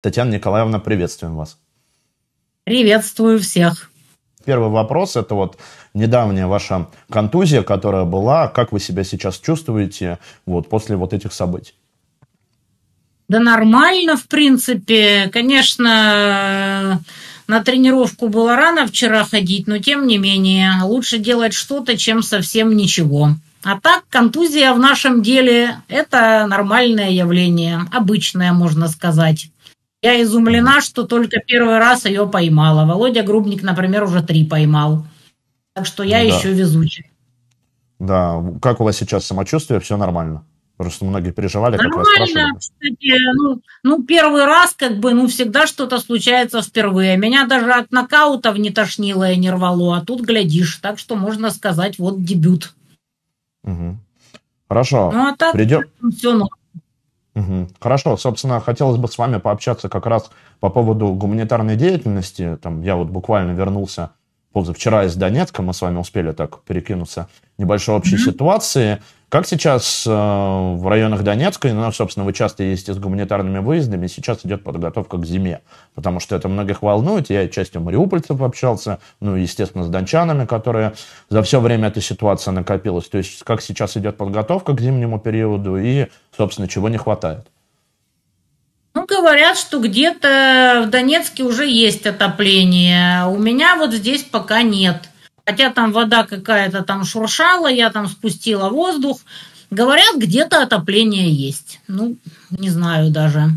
Татьяна 0.00 0.30
Николаевна, 0.30 0.78
приветствуем 0.78 1.36
вас. 1.36 1.58
Приветствую 2.64 3.38
всех. 3.38 3.90
Первый 4.46 4.70
вопрос– 4.70 5.16
это 5.16 5.34
вот 5.34 5.58
недавняя 5.92 6.46
ваша 6.46 6.88
контузия, 7.10 7.62
которая 7.62 8.04
была. 8.04 8.48
Как 8.48 8.72
вы 8.72 8.80
себя 8.80 9.04
сейчас 9.04 9.38
чувствуете 9.38 10.18
вот, 10.46 10.70
после 10.70 10.96
вот 10.96 11.12
этих 11.12 11.34
событий? 11.34 11.74
Да 13.28 13.40
нормально, 13.40 14.16
в 14.16 14.26
принципе. 14.26 15.28
Конечно, 15.30 17.02
на 17.46 17.62
тренировку 17.62 18.28
было 18.28 18.56
рано 18.56 18.86
вчера 18.86 19.24
ходить, 19.24 19.66
но 19.66 19.78
тем 19.78 20.06
не 20.06 20.16
менее, 20.16 20.72
лучше 20.82 21.18
делать 21.18 21.52
что-то, 21.52 21.98
чем 21.98 22.22
совсем 22.22 22.74
ничего. 22.74 23.34
А 23.62 23.78
так, 23.78 24.04
контузия 24.08 24.72
в 24.72 24.78
нашем 24.78 25.22
деле– 25.22 25.76
это 25.88 26.46
нормальное 26.48 27.10
явление, 27.10 27.82
обычное, 27.92 28.54
можно 28.54 28.88
сказать. 28.88 29.50
Я 30.02 30.22
изумлена, 30.22 30.80
что 30.80 31.04
только 31.04 31.40
первый 31.40 31.78
раз 31.78 32.06
ее 32.06 32.26
поймала. 32.26 32.86
Володя 32.86 33.22
Грубник, 33.22 33.62
например, 33.62 34.04
уже 34.04 34.22
три 34.22 34.44
поймал. 34.44 35.04
Так 35.74 35.86
что 35.86 36.02
я 36.02 36.18
да. 36.18 36.24
еще 36.24 36.52
везучий. 36.52 37.10
Да, 37.98 38.42
как 38.62 38.80
у 38.80 38.84
вас 38.84 38.96
сейчас 38.96 39.26
самочувствие? 39.26 39.78
Все 39.80 39.96
нормально? 39.98 40.44
Просто 40.78 41.04
многие 41.04 41.32
переживали, 41.32 41.76
как 41.76 41.88
Нормально, 41.88 41.98
вас 41.98 42.14
спрашивали. 42.14 42.58
Кстати, 42.58 43.18
ну, 43.34 43.60
ну, 43.82 44.02
первый 44.02 44.46
раз, 44.46 44.72
как 44.72 44.96
бы, 44.96 45.12
ну, 45.12 45.26
всегда 45.28 45.66
что-то 45.66 45.98
случается 45.98 46.62
впервые. 46.62 47.18
Меня 47.18 47.46
даже 47.46 47.70
от 47.70 47.92
нокаутов 47.92 48.56
не 48.56 48.70
тошнило 48.70 49.30
и 49.30 49.36
не 49.36 49.50
рвало, 49.50 49.98
а 49.98 50.00
тут 50.00 50.22
глядишь. 50.22 50.76
Так 50.76 50.98
что 50.98 51.16
можно 51.16 51.50
сказать, 51.50 51.98
вот 51.98 52.24
дебют. 52.24 52.72
Угу. 53.64 53.98
Хорошо. 54.68 55.10
Ну, 55.12 55.26
а 55.26 55.36
так 55.36 55.52
Придем... 55.52 55.82
все 56.16 56.32
норм. 56.32 56.48
Угу. 57.34 57.68
Хорошо, 57.80 58.16
собственно, 58.16 58.60
хотелось 58.60 58.98
бы 58.98 59.08
с 59.08 59.16
вами 59.16 59.38
пообщаться 59.38 59.88
как 59.88 60.06
раз 60.06 60.30
по 60.58 60.68
поводу 60.68 61.12
гуманитарной 61.12 61.76
деятельности. 61.76 62.58
Там, 62.62 62.82
я 62.82 62.96
вот 62.96 63.08
буквально 63.08 63.52
вернулся 63.52 64.10
позавчера 64.52 65.04
из 65.04 65.14
Донецка, 65.14 65.62
мы 65.62 65.72
с 65.72 65.80
вами 65.80 65.98
успели 65.98 66.32
так 66.32 66.62
перекинуться 66.62 67.28
небольшой 67.58 67.96
общей 67.96 68.16
mm-hmm. 68.16 68.32
ситуации. 68.32 69.02
Как 69.30 69.46
сейчас 69.46 70.08
э, 70.08 70.10
в 70.10 70.88
районах 70.88 71.22
Донецка, 71.22 71.72
ну, 71.72 71.92
собственно, 71.92 72.26
вы 72.26 72.32
часто 72.32 72.64
ездите 72.64 72.94
с 72.94 72.98
гуманитарными 72.98 73.60
выездами, 73.60 74.08
сейчас 74.08 74.44
идет 74.44 74.64
подготовка 74.64 75.18
к 75.18 75.24
зиме, 75.24 75.60
потому 75.94 76.18
что 76.18 76.34
это 76.34 76.48
многих 76.48 76.82
волнует. 76.82 77.30
Я 77.30 77.46
частью 77.46 77.80
мариупольцев 77.80 78.42
общался, 78.42 78.98
ну, 79.20 79.36
естественно, 79.36 79.84
с 79.84 79.88
дончанами, 79.88 80.46
которые 80.46 80.94
за 81.28 81.44
все 81.44 81.60
время 81.60 81.88
эта 81.88 82.00
ситуация 82.00 82.50
накопилась. 82.50 83.08
То 83.08 83.18
есть, 83.18 83.44
как 83.44 83.62
сейчас 83.62 83.96
идет 83.96 84.16
подготовка 84.16 84.72
к 84.72 84.80
зимнему 84.80 85.20
периоду 85.20 85.76
и, 85.76 86.08
собственно, 86.36 86.66
чего 86.66 86.88
не 86.88 86.98
хватает? 86.98 87.46
Ну, 88.94 89.06
говорят, 89.06 89.56
что 89.56 89.78
где-то 89.78 90.82
в 90.86 90.90
Донецке 90.90 91.44
уже 91.44 91.68
есть 91.68 92.04
отопление. 92.04 93.26
У 93.26 93.38
меня 93.38 93.76
вот 93.76 93.92
здесь 93.92 94.24
пока 94.24 94.62
нет. 94.62 95.09
Хотя 95.50 95.70
там 95.70 95.90
вода 95.90 96.22
какая-то 96.22 96.82
там 96.82 97.04
шуршала, 97.04 97.66
я 97.66 97.90
там 97.90 98.06
спустила 98.06 98.68
воздух. 98.68 99.18
Говорят, 99.72 100.14
где-то 100.16 100.62
отопление 100.62 101.28
есть. 101.28 101.80
Ну, 101.88 102.16
не 102.50 102.70
знаю 102.70 103.10
даже. 103.10 103.50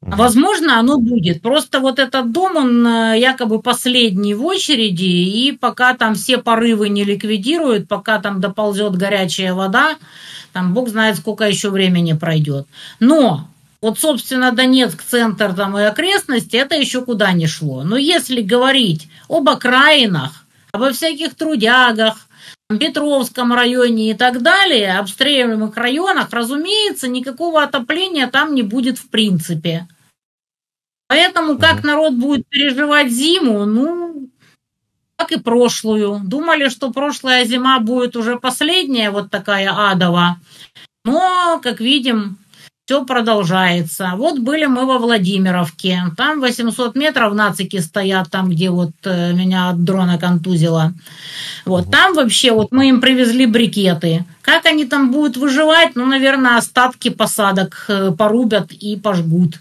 Возможно, 0.00 0.78
оно 0.78 0.98
будет. 0.98 1.42
Просто 1.42 1.80
вот 1.80 1.98
этот 1.98 2.30
дом, 2.30 2.54
он 2.54 2.86
э, 2.86 3.18
якобы 3.18 3.60
последний 3.60 4.34
в 4.34 4.44
очереди, 4.44 5.02
и 5.02 5.50
пока 5.50 5.94
там 5.94 6.14
все 6.14 6.38
порывы 6.38 6.88
не 6.88 7.02
ликвидируют, 7.02 7.88
пока 7.88 8.20
там 8.20 8.40
доползет 8.40 8.96
горячая 8.96 9.52
вода, 9.52 9.96
там 10.52 10.74
бог 10.74 10.90
знает, 10.90 11.16
сколько 11.16 11.42
еще 11.42 11.70
времени 11.70 12.12
пройдет. 12.12 12.68
Но 13.00 13.48
вот, 13.82 13.98
собственно, 13.98 14.52
Донецк, 14.52 15.02
центр 15.02 15.54
там 15.54 15.76
и 15.76 15.82
окрестности, 15.82 16.54
это 16.54 16.76
еще 16.76 17.04
куда 17.04 17.32
не 17.32 17.48
шло. 17.48 17.82
Но 17.82 17.96
если 17.96 18.42
говорить 18.42 19.08
об 19.28 19.48
окраинах, 19.48 20.46
обо 20.72 20.92
всяких 20.92 21.34
трудягах, 21.34 22.26
Петровском 22.78 23.52
районе 23.52 24.10
и 24.10 24.14
так 24.14 24.42
далее, 24.42 24.98
обстреливаемых 24.98 25.76
районах, 25.76 26.28
разумеется, 26.32 27.08
никакого 27.08 27.62
отопления 27.62 28.28
там 28.28 28.54
не 28.54 28.62
будет 28.62 28.98
в 28.98 29.08
принципе. 29.10 29.88
Поэтому 31.08 31.58
как 31.58 31.82
народ 31.82 32.14
будет 32.14 32.46
переживать 32.48 33.10
зиму, 33.10 33.64
ну, 33.64 34.28
как 35.16 35.32
и 35.32 35.40
прошлую. 35.40 36.20
Думали, 36.24 36.68
что 36.68 36.92
прошлая 36.92 37.44
зима 37.44 37.80
будет 37.80 38.14
уже 38.14 38.38
последняя, 38.38 39.10
вот 39.10 39.30
такая 39.30 39.90
адова. 39.90 40.36
Но, 41.04 41.58
как 41.62 41.80
видим, 41.80 42.38
все 42.90 43.04
продолжается. 43.04 44.14
Вот 44.16 44.40
были 44.40 44.66
мы 44.66 44.84
во 44.84 44.98
Владимировке. 44.98 46.02
Там 46.16 46.40
800 46.40 46.96
метров 46.96 47.34
нацики 47.34 47.78
стоят, 47.78 48.30
там, 48.30 48.50
где 48.50 48.68
вот 48.70 48.90
э, 49.04 49.32
меня 49.32 49.68
от 49.68 49.84
дрона 49.84 50.18
контузило. 50.18 50.92
Вот 51.64 51.88
там 51.92 52.14
вообще, 52.14 52.50
вот 52.50 52.72
мы 52.72 52.88
им 52.88 53.00
привезли 53.00 53.46
брикеты. 53.46 54.24
Как 54.42 54.66
они 54.66 54.86
там 54.86 55.12
будут 55.12 55.36
выживать? 55.36 55.94
Ну, 55.94 56.04
наверное, 56.04 56.56
остатки 56.56 57.10
посадок 57.10 57.84
э, 57.86 58.10
порубят 58.10 58.72
и 58.72 58.96
пожгут. 58.96 59.60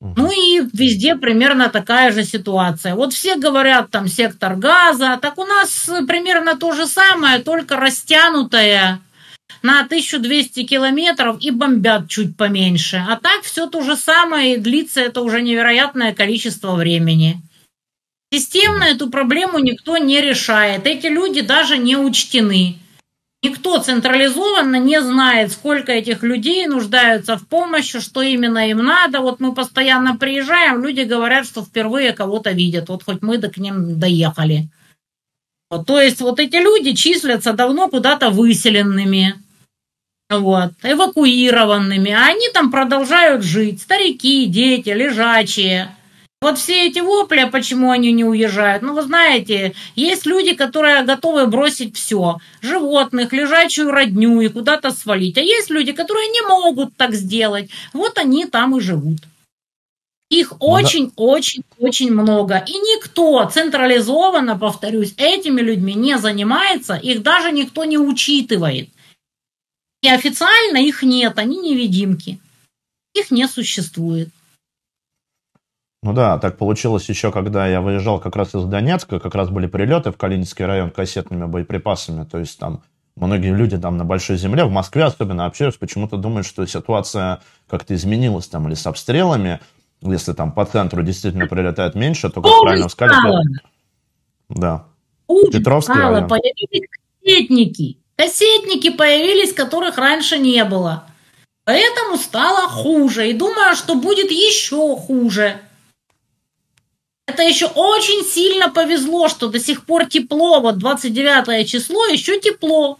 Ну 0.00 0.30
и 0.30 0.62
везде 0.72 1.16
примерно 1.16 1.70
такая 1.70 2.12
же 2.12 2.22
ситуация. 2.22 2.94
Вот 2.94 3.12
все 3.12 3.34
говорят 3.34 3.90
там 3.90 4.06
сектор 4.06 4.54
газа, 4.54 5.18
так 5.20 5.38
у 5.38 5.44
нас 5.44 5.90
примерно 6.06 6.56
то 6.56 6.72
же 6.72 6.86
самое, 6.86 7.40
только 7.40 7.76
растянутое 7.76 9.00
на 9.62 9.80
1200 9.80 10.64
километров 10.64 11.36
и 11.40 11.50
бомбят 11.50 12.08
чуть 12.08 12.36
поменьше. 12.36 13.04
А 13.08 13.16
так 13.16 13.42
все 13.42 13.66
то 13.66 13.82
же 13.82 13.96
самое, 13.96 14.54
и 14.54 14.58
длится 14.58 15.00
это 15.00 15.20
уже 15.22 15.42
невероятное 15.42 16.14
количество 16.14 16.74
времени. 16.74 17.40
Системно 18.32 18.84
эту 18.84 19.10
проблему 19.10 19.58
никто 19.58 19.96
не 19.98 20.20
решает. 20.20 20.86
Эти 20.86 21.06
люди 21.06 21.40
даже 21.40 21.78
не 21.78 21.96
учтены. 21.96 22.76
Никто 23.42 23.78
централизованно 23.78 24.76
не 24.76 25.00
знает, 25.00 25.50
сколько 25.50 25.92
этих 25.92 26.22
людей 26.22 26.66
нуждаются 26.66 27.36
в 27.36 27.46
помощи, 27.46 27.98
что 27.98 28.20
именно 28.20 28.68
им 28.68 28.78
надо. 28.78 29.20
Вот 29.20 29.40
мы 29.40 29.54
постоянно 29.54 30.16
приезжаем, 30.16 30.84
люди 30.84 31.00
говорят, 31.00 31.46
что 31.46 31.62
впервые 31.62 32.12
кого-то 32.12 32.52
видят. 32.52 32.88
Вот 32.88 33.02
хоть 33.02 33.22
мы 33.22 33.38
к 33.38 33.56
ним 33.56 33.98
доехали. 33.98 34.68
То 35.86 36.00
есть 36.00 36.20
вот 36.20 36.38
эти 36.38 36.56
люди 36.56 36.94
числятся 36.94 37.52
давно 37.52 37.88
куда-то 37.88 38.30
выселенными 38.30 39.40
вот, 40.30 40.72
эвакуированными, 40.82 42.12
а 42.12 42.26
они 42.26 42.48
там 42.54 42.70
продолжают 42.70 43.42
жить, 43.42 43.82
старики, 43.82 44.46
дети, 44.46 44.90
лежачие. 44.90 45.94
Вот 46.40 46.56
все 46.56 46.86
эти 46.86 47.00
вопли, 47.00 47.46
почему 47.52 47.90
они 47.90 48.12
не 48.12 48.24
уезжают, 48.24 48.82
ну, 48.82 48.94
вы 48.94 49.02
знаете, 49.02 49.74
есть 49.94 50.24
люди, 50.24 50.54
которые 50.54 51.02
готовы 51.02 51.46
бросить 51.46 51.96
все, 51.96 52.38
животных, 52.62 53.34
лежачую 53.34 53.90
родню 53.90 54.40
и 54.40 54.48
куда-то 54.48 54.90
свалить, 54.90 55.36
а 55.36 55.42
есть 55.42 55.68
люди, 55.68 55.92
которые 55.92 56.28
не 56.28 56.40
могут 56.40 56.96
так 56.96 57.12
сделать, 57.14 57.68
вот 57.92 58.16
они 58.16 58.46
там 58.46 58.74
и 58.76 58.80
живут. 58.80 59.18
Их 60.30 60.54
очень-очень-очень 60.60 62.12
ну 62.12 62.22
много. 62.22 62.64
И 62.66 62.72
никто 62.72 63.44
централизованно, 63.52 64.56
повторюсь, 64.56 65.12
этими 65.18 65.60
людьми 65.60 65.92
не 65.92 66.16
занимается, 66.18 66.94
их 66.94 67.22
даже 67.22 67.50
никто 67.50 67.84
не 67.84 67.98
учитывает. 67.98 68.88
И 70.02 70.08
официально 70.08 70.78
их 70.78 71.02
нет, 71.02 71.38
они 71.38 71.58
невидимки. 71.58 72.40
Их 73.14 73.30
не 73.30 73.46
существует. 73.48 74.30
Ну 76.02 76.14
да, 76.14 76.38
так 76.38 76.56
получилось 76.56 77.08
еще, 77.08 77.30
когда 77.30 77.66
я 77.66 77.82
выезжал 77.82 78.18
как 78.18 78.34
раз 78.34 78.54
из 78.54 78.64
Донецка, 78.64 79.20
как 79.20 79.34
раз 79.34 79.50
были 79.50 79.66
прилеты 79.66 80.12
в 80.12 80.16
Калининский 80.16 80.64
район 80.64 80.90
кассетными 80.90 81.44
боеприпасами, 81.44 82.24
то 82.24 82.38
есть 82.38 82.58
там 82.58 82.82
многие 83.16 83.54
люди 83.54 83.76
там 83.76 83.98
на 83.98 84.06
большой 84.06 84.38
земле, 84.38 84.64
в 84.64 84.70
Москве 84.70 85.04
особенно 85.04 85.44
общаются, 85.44 85.78
почему-то 85.78 86.16
думают, 86.16 86.46
что 86.46 86.64
ситуация 86.64 87.40
как-то 87.68 87.94
изменилась 87.94 88.48
там 88.48 88.66
или 88.66 88.74
с 88.74 88.86
обстрелами, 88.86 89.60
если 90.00 90.32
там 90.32 90.52
по 90.52 90.64
центру 90.64 91.02
действительно 91.02 91.46
прилетает 91.46 91.94
меньше, 91.94 92.30
то, 92.30 92.40
как 92.40 92.50
Ой, 92.50 92.62
правильно 92.62 92.88
сказали... 92.88 93.60
Да. 94.48 94.86
Ужас 95.28 95.52
Петровский 95.52 95.92
стало, 95.92 96.14
район. 96.14 96.28
появились 96.28 96.88
кассетники. 97.22 97.98
Кассетники 98.20 98.90
появились, 98.90 99.54
которых 99.54 99.96
раньше 99.96 100.36
не 100.36 100.62
было. 100.66 101.04
Поэтому 101.64 102.18
стало 102.18 102.68
хуже. 102.68 103.30
И 103.30 103.32
думаю, 103.32 103.74
что 103.74 103.94
будет 103.94 104.30
еще 104.30 104.94
хуже. 104.94 105.58
Это 107.26 107.42
еще 107.42 107.64
очень 107.64 108.22
сильно 108.26 108.68
повезло, 108.68 109.28
что 109.28 109.48
до 109.48 109.58
сих 109.58 109.86
пор 109.86 110.04
тепло. 110.04 110.60
Вот 110.60 110.76
29 110.76 111.66
число 111.66 112.04
еще 112.08 112.38
тепло. 112.38 112.98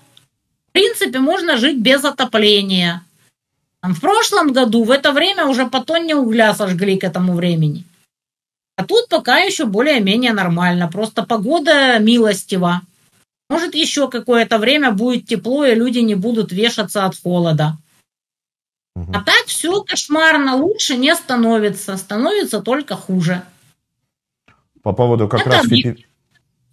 В 0.71 0.73
принципе, 0.73 1.19
можно 1.19 1.59
жить 1.59 1.77
без 1.77 2.03
отопления. 2.03 3.05
В 3.83 4.01
прошлом 4.01 4.55
году 4.55 4.85
в 4.85 4.91
это 4.91 5.13
время 5.13 5.45
уже 5.45 5.67
по 5.67 5.81
тонне 5.81 6.17
угля 6.17 6.55
сожгли 6.55 6.97
к 6.97 7.05
этому 7.05 7.35
времени. 7.35 7.85
А 8.77 8.87
тут 8.87 9.11
пока 9.11 9.41
еще 9.41 9.67
более-менее 9.67 10.33
нормально. 10.33 10.89
Просто 10.91 11.25
погода 11.25 11.99
милостива. 11.99 12.81
Может, 13.50 13.75
еще 13.75 14.08
какое-то 14.08 14.58
время 14.58 14.93
будет 14.93 15.26
тепло, 15.26 15.64
и 15.64 15.75
люди 15.75 15.99
не 15.99 16.14
будут 16.14 16.52
вешаться 16.52 17.05
от 17.05 17.20
холода. 17.20 17.76
Угу. 18.94 19.12
А 19.12 19.23
так 19.25 19.44
все 19.47 19.82
кошмарно, 19.82 20.55
лучше 20.55 20.97
не 20.97 21.12
становится, 21.17 21.97
становится 21.97 22.61
только 22.61 22.94
хуже. 22.94 23.43
По 24.82 24.93
поводу 24.93 25.29
как 25.29 25.41
Это 25.41 25.50
раз... 25.50 25.64
Объект 25.67 26.10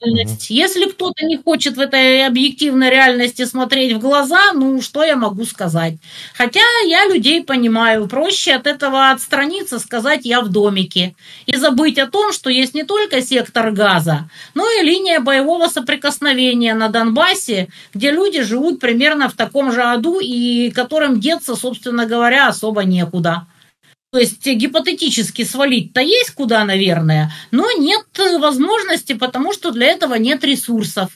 реальность. 0.02 0.50
Если 0.50 0.86
кто-то 0.86 1.26
не 1.26 1.38
хочет 1.38 1.78
в 1.78 1.80
этой 1.80 2.26
объективной 2.26 2.90
реальности 2.90 3.46
смотреть 3.46 3.94
в 3.94 4.00
глаза, 4.00 4.54
ну 4.54 4.82
что 4.82 5.04
я 5.04 5.16
могу 5.16 5.46
сказать? 5.46 5.96
Хотя 6.34 6.62
я 6.86 7.08
людей 7.08 7.44
понимаю, 7.44 8.08
проще 8.08 8.54
от 8.54 8.68
этого 8.68 9.12
отстраниться, 9.12 9.80
сказать 9.80 10.26
я 10.26 10.42
в 10.42 10.50
домике 10.50 11.16
и 11.46 11.56
забыть 11.56 11.98
о 12.00 12.08
том, 12.08 12.32
что 12.32 12.50
есть 12.50 12.74
не 12.74 12.84
только 12.84 13.22
сектор 13.22 13.72
газа, 13.72 14.30
но 14.54 14.66
и 14.80 14.84
линия 14.84 15.20
боевого 15.20 15.68
соприкосновения 15.68 16.74
на 16.74 16.90
Донбассе, 16.90 17.68
где 17.94 18.12
люди 18.12 18.42
живут 18.42 18.80
примерно 18.80 19.30
в 19.30 19.34
таком 19.34 19.72
же 19.72 19.82
аду 19.84 20.20
и 20.20 20.72
которым 20.72 21.20
деться, 21.20 21.56
собственно 21.56 22.06
говоря, 22.06 22.48
особо 22.48 22.84
некуда. 22.84 23.46
То 24.12 24.20
есть 24.20 24.46
гипотетически 24.46 25.44
свалить-то 25.44 26.02
есть 26.02 26.32
куда, 26.32 26.64
наверное, 26.64 27.34
но 27.52 27.70
нет 27.72 28.06
возможности, 28.40 29.14
потому 29.14 29.54
что 29.54 29.72
для 29.72 29.88
этого 29.88 30.16
нет 30.16 30.44
ресурсов. 30.44 31.12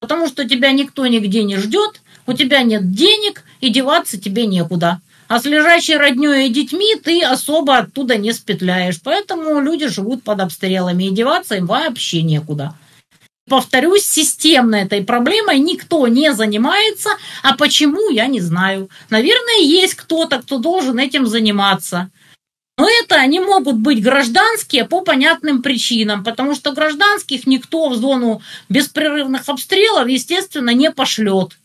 Потому 0.00 0.26
что 0.28 0.46
тебя 0.46 0.72
никто 0.72 1.06
нигде 1.06 1.44
не 1.44 1.56
ждет, 1.56 2.02
у 2.26 2.32
тебя 2.32 2.62
нет 2.62 2.92
денег, 2.92 3.44
и 3.60 3.68
деваться 3.68 4.20
тебе 4.20 4.46
некуда. 4.46 5.00
А 5.28 5.40
с 5.40 5.44
лежащей 5.44 5.96
роднёй 5.96 6.46
и 6.46 6.50
детьми 6.50 6.96
ты 7.02 7.22
особо 7.22 7.78
оттуда 7.78 8.16
не 8.16 8.32
спетляешь. 8.32 9.00
Поэтому 9.02 9.60
люди 9.60 9.86
живут 9.86 10.22
под 10.22 10.40
обстрелами, 10.40 11.04
и 11.04 11.10
деваться 11.10 11.54
им 11.54 11.66
вообще 11.66 12.22
некуда. 12.22 12.74
Повторюсь, 13.48 14.04
системно 14.04 14.76
этой 14.76 15.02
проблемой 15.04 15.58
никто 15.58 16.06
не 16.08 16.32
занимается, 16.32 17.10
а 17.42 17.54
почему, 17.56 18.10
я 18.10 18.26
не 18.26 18.40
знаю. 18.40 18.88
Наверное, 19.10 19.60
есть 19.60 19.94
кто-то, 19.94 20.40
кто 20.40 20.58
должен 20.58 20.98
этим 20.98 21.26
заниматься. 21.26 22.10
Но 22.76 22.88
это 22.88 23.16
они 23.16 23.38
могут 23.38 23.76
быть 23.76 24.02
гражданские 24.02 24.84
по 24.84 25.00
понятным 25.00 25.62
причинам, 25.62 26.24
потому 26.24 26.54
что 26.54 26.72
гражданских 26.72 27.46
никто 27.46 27.88
в 27.88 27.94
зону 27.94 28.42
беспрерывных 28.68 29.48
обстрелов, 29.48 30.08
естественно, 30.08 30.70
не 30.70 30.90
пошлет. 30.90 31.56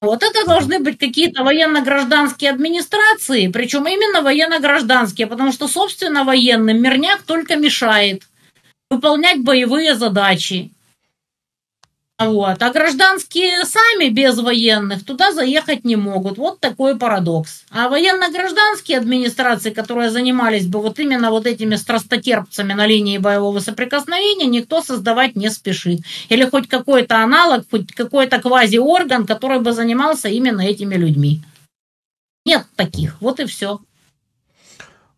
Вот 0.00 0.22
это 0.22 0.44
должны 0.46 0.80
быть 0.80 0.98
какие-то 0.98 1.44
военно-гражданские 1.44 2.50
администрации, 2.50 3.48
причем 3.48 3.86
именно 3.86 4.22
военно-гражданские, 4.22 5.28
потому 5.28 5.52
что, 5.52 5.68
собственно, 5.68 6.24
военным 6.24 6.82
мирняк 6.82 7.22
только 7.22 7.56
мешает 7.56 8.22
выполнять 8.90 9.42
боевые 9.42 9.94
задачи. 9.94 10.70
Вот. 12.26 12.62
А 12.62 12.70
гражданские 12.70 13.64
сами 13.64 14.08
без 14.08 14.38
военных 14.38 15.04
туда 15.04 15.32
заехать 15.32 15.84
не 15.84 15.96
могут. 15.96 16.38
Вот 16.38 16.60
такой 16.60 16.96
парадокс. 16.96 17.64
А 17.70 17.88
военно-гражданские 17.88 18.98
администрации, 18.98 19.70
которые 19.70 20.10
занимались 20.10 20.66
бы 20.66 20.80
вот 20.80 20.98
именно 20.98 21.30
вот 21.30 21.46
этими 21.46 21.76
страстотерпцами 21.76 22.72
на 22.72 22.86
линии 22.86 23.18
боевого 23.18 23.60
соприкосновения, 23.60 24.46
никто 24.46 24.82
создавать 24.82 25.36
не 25.36 25.50
спешит. 25.50 26.00
Или 26.28 26.44
хоть 26.44 26.68
какой-то 26.68 27.22
аналог, 27.22 27.64
хоть 27.70 27.92
какой-то 27.92 28.40
квази-орган, 28.40 29.26
который 29.26 29.60
бы 29.60 29.72
занимался 29.72 30.28
именно 30.28 30.60
этими 30.60 30.94
людьми. 30.94 31.40
Нет 32.44 32.66
таких. 32.76 33.20
Вот 33.20 33.40
и 33.40 33.46
все. 33.46 33.80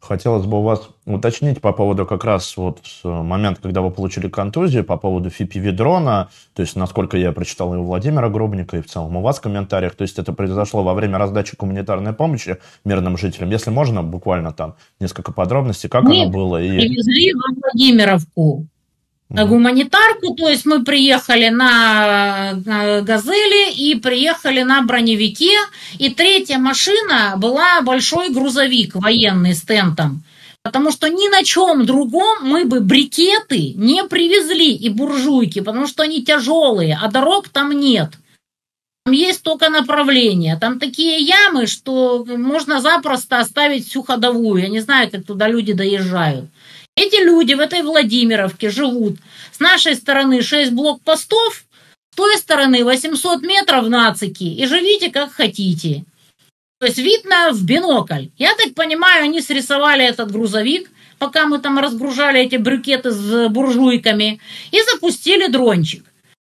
Хотелось 0.06 0.44
бы 0.44 0.58
у 0.58 0.62
вас 0.62 0.90
уточнить 1.06 1.60
по 1.60 1.72
поводу 1.72 2.04
как 2.04 2.24
раз 2.24 2.56
вот 2.58 2.80
э, 3.04 3.08
момента, 3.08 3.62
когда 3.62 3.80
вы 3.80 3.90
получили 3.90 4.28
контузию, 4.28 4.84
по 4.84 4.98
поводу 4.98 5.30
FIPV-дрона, 5.30 6.28
то 6.54 6.62
есть, 6.62 6.76
насколько 6.76 7.16
я 7.16 7.32
прочитал 7.32 7.74
и 7.74 7.78
у 7.78 7.84
Владимира 7.84 8.28
Гробника, 8.28 8.76
и 8.76 8.82
в 8.82 8.86
целом 8.86 9.16
у 9.16 9.22
вас 9.22 9.38
в 9.38 9.40
комментариях, 9.40 9.94
то 9.94 10.02
есть 10.02 10.18
это 10.18 10.34
произошло 10.34 10.82
во 10.82 10.92
время 10.92 11.16
раздачи 11.16 11.56
гуманитарной 11.58 12.12
помощи 12.12 12.58
мирным 12.84 13.16
жителям. 13.16 13.50
Если 13.50 13.70
можно, 13.70 14.02
буквально 14.02 14.52
там 14.52 14.74
несколько 15.00 15.32
подробностей, 15.32 15.88
как 15.88 16.04
Нет, 16.04 16.28
оно 16.28 16.30
было. 16.30 16.62
И... 16.62 16.68
привезли 16.68 17.32
во 17.32 17.54
Владимировку 17.54 18.66
гуманитарку, 19.30 20.34
то 20.34 20.48
есть 20.48 20.66
мы 20.66 20.84
приехали 20.84 21.48
на, 21.48 22.54
«Газели» 23.02 23.72
и 23.72 23.94
приехали 23.94 24.62
на 24.62 24.82
броневике, 24.82 25.56
и 25.98 26.10
третья 26.10 26.58
машина 26.58 27.34
была 27.36 27.80
большой 27.80 28.30
грузовик 28.30 28.94
военный 28.94 29.54
с 29.54 29.62
тентом, 29.62 30.22
потому 30.62 30.92
что 30.92 31.08
ни 31.08 31.28
на 31.28 31.42
чем 31.42 31.84
другом 31.86 32.48
мы 32.48 32.64
бы 32.64 32.80
брикеты 32.80 33.72
не 33.74 34.04
привезли 34.04 34.74
и 34.74 34.88
буржуйки, 34.88 35.60
потому 35.60 35.86
что 35.86 36.02
они 36.02 36.22
тяжелые, 36.22 36.98
а 37.00 37.10
дорог 37.10 37.48
там 37.48 37.72
нет. 37.72 38.12
Там 39.04 39.12
есть 39.12 39.42
только 39.42 39.68
направление. 39.68 40.56
Там 40.56 40.78
такие 40.78 41.18
ямы, 41.18 41.66
что 41.66 42.24
можно 42.24 42.80
запросто 42.80 43.38
оставить 43.38 43.86
всю 43.86 44.02
ходовую. 44.02 44.62
Я 44.62 44.68
не 44.68 44.80
знаю, 44.80 45.10
как 45.10 45.26
туда 45.26 45.46
люди 45.46 45.74
доезжают. 45.74 46.46
Эти 46.96 47.16
люди 47.24 47.54
в 47.54 47.60
этой 47.60 47.82
Владимировке 47.82 48.70
живут. 48.70 49.18
С 49.52 49.60
нашей 49.60 49.96
стороны 49.96 50.42
6 50.42 50.72
блокпостов, 50.72 51.64
с 52.12 52.16
той 52.16 52.36
стороны 52.38 52.84
800 52.84 53.42
метров 53.42 53.88
нацики. 53.88 54.44
И 54.44 54.66
живите 54.66 55.10
как 55.10 55.32
хотите. 55.32 56.04
То 56.78 56.86
есть 56.86 56.98
видно 56.98 57.50
в 57.52 57.64
бинокль. 57.64 58.26
Я 58.36 58.54
так 58.54 58.74
понимаю, 58.74 59.24
они 59.24 59.40
срисовали 59.40 60.04
этот 60.04 60.30
грузовик, 60.30 60.90
пока 61.18 61.46
мы 61.46 61.58
там 61.58 61.78
разгружали 61.78 62.40
эти 62.40 62.56
брюкеты 62.56 63.10
с 63.10 63.48
буржуйками, 63.48 64.40
и 64.70 64.78
запустили 64.92 65.46
дрончик. 65.46 66.04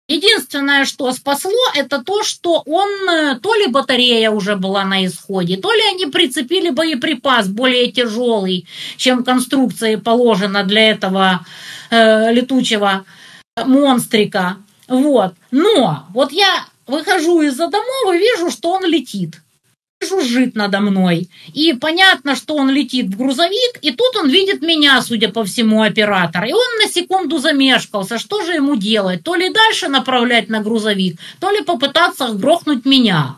Единственное, 0.09 0.87
что 0.87 1.13
спасло, 1.13 1.53
это 1.75 2.03
то, 2.03 2.23
что 2.25 2.63
он, 2.65 2.89
э, 3.11 3.39
то 3.41 3.55
ли 3.55 3.67
батарея 3.67 4.31
уже 4.31 4.57
была 4.57 4.85
на 4.85 5.05
исходе, 5.05 5.59
то 5.59 5.71
ли 5.71 5.83
они 5.93 6.07
прицепили 6.07 6.71
боеприпас 6.71 7.49
более 7.49 7.93
тяжелый, 7.93 8.67
чем 8.97 9.23
конструкции 9.23 9.97
положено 9.97 10.65
для 10.65 10.91
этого 10.91 11.45
э, 11.91 12.33
летучего 12.33 13.05
монстрика. 13.63 14.57
Вот. 14.89 15.35
Но 15.51 16.07
вот 16.15 16.33
я 16.33 16.65
выхожу 16.87 17.43
из-за 17.43 17.69
домов 17.69 18.15
и 18.15 18.19
вижу, 18.19 18.51
что 18.51 18.71
он 18.71 18.87
летит 18.87 19.43
жужжит 20.01 20.55
надо 20.55 20.81
мной. 20.81 21.29
И 21.53 21.73
понятно, 21.73 22.37
что 22.37 22.55
он 22.55 22.71
летит 22.71 23.07
в 23.07 23.17
грузовик, 23.17 23.79
и 23.83 23.91
тут 23.91 24.17
он 24.17 24.31
видит 24.31 24.63
меня, 24.63 25.01
судя 25.03 25.29
по 25.29 25.45
всему, 25.45 25.83
оператор. 25.83 26.45
И 26.45 26.53
он 26.53 26.79
на 26.83 26.89
секунду 26.89 27.39
замешкался. 27.39 28.19
Что 28.19 28.43
же 28.43 28.53
ему 28.53 28.77
делать? 28.77 29.23
То 29.25 29.35
ли 29.35 29.51
дальше 29.51 29.89
направлять 29.89 30.49
на 30.49 30.61
грузовик, 30.61 31.19
то 31.41 31.51
ли 31.51 31.63
попытаться 31.63 32.29
грохнуть 32.29 32.85
меня. 32.85 33.37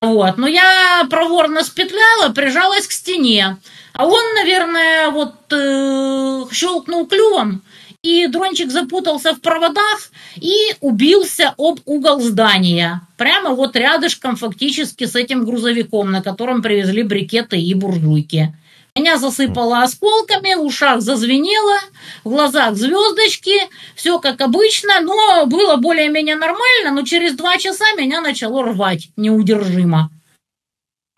Вот. 0.00 0.36
Но 0.36 0.46
я 0.46 1.06
проворно 1.08 1.64
спетляла, 1.64 2.32
прижалась 2.32 2.86
к 2.86 2.92
стене. 2.92 3.56
А 3.92 4.06
он, 4.06 4.34
наверное, 4.34 5.10
вот 5.10 5.34
э, 5.50 6.44
щелкнул 6.52 7.06
клювом, 7.06 7.62
и 8.06 8.28
дрончик 8.28 8.70
запутался 8.70 9.34
в 9.34 9.40
проводах 9.40 10.10
и 10.36 10.54
убился 10.80 11.54
об 11.58 11.80
угол 11.86 12.20
здания. 12.20 13.00
Прямо 13.16 13.50
вот 13.50 13.74
рядышком 13.74 14.36
фактически 14.36 15.06
с 15.06 15.16
этим 15.16 15.44
грузовиком, 15.44 16.12
на 16.12 16.22
котором 16.22 16.62
привезли 16.62 17.02
брикеты 17.02 17.60
и 17.60 17.74
буржуйки. 17.74 18.54
Меня 18.94 19.18
засыпало 19.18 19.82
осколками, 19.82 20.54
в 20.54 20.62
ушах 20.62 21.00
зазвенело, 21.02 21.78
в 22.24 22.30
глазах 22.30 22.76
звездочки, 22.76 23.56
все 23.94 24.18
как 24.20 24.40
обычно, 24.40 25.00
но 25.00 25.44
было 25.46 25.76
более-менее 25.76 26.36
нормально, 26.36 26.92
но 26.92 27.02
через 27.02 27.34
два 27.34 27.58
часа 27.58 27.84
меня 27.98 28.20
начало 28.20 28.62
рвать 28.62 29.08
неудержимо. 29.16 30.10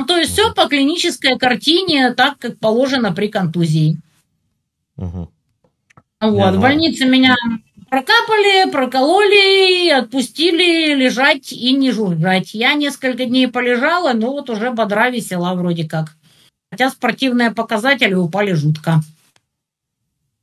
То 0.07 0.16
есть 0.16 0.33
все 0.33 0.52
по 0.54 0.66
клинической 0.66 1.38
картине, 1.38 2.14
так 2.14 2.38
как 2.38 2.59
положено 2.59 3.12
при 3.12 3.28
контузии. 3.28 3.99
Угу. 4.97 5.30
Вот, 6.21 6.55
в 6.55 6.61
больнице 6.61 7.07
меня 7.07 7.37
прокапали, 7.89 8.71
прокололи, 8.71 9.91
отпустили 9.91 10.95
лежать 10.95 11.53
и 11.53 11.73
не 11.73 11.91
жужжать. 11.93 12.55
Я 12.55 12.75
несколько 12.75 13.25
дней 13.25 13.49
полежала, 13.49 14.13
но 14.13 14.33
вот 14.33 14.51
уже 14.51 14.71
бодра 14.73 15.11
весела 15.11 15.55
вроде 15.55 15.89
как. 15.89 16.17
Хотя 16.71 16.91
спортивные 16.91 17.51
показатели 17.51 18.15
упали 18.15 18.53
жутко. 18.53 19.01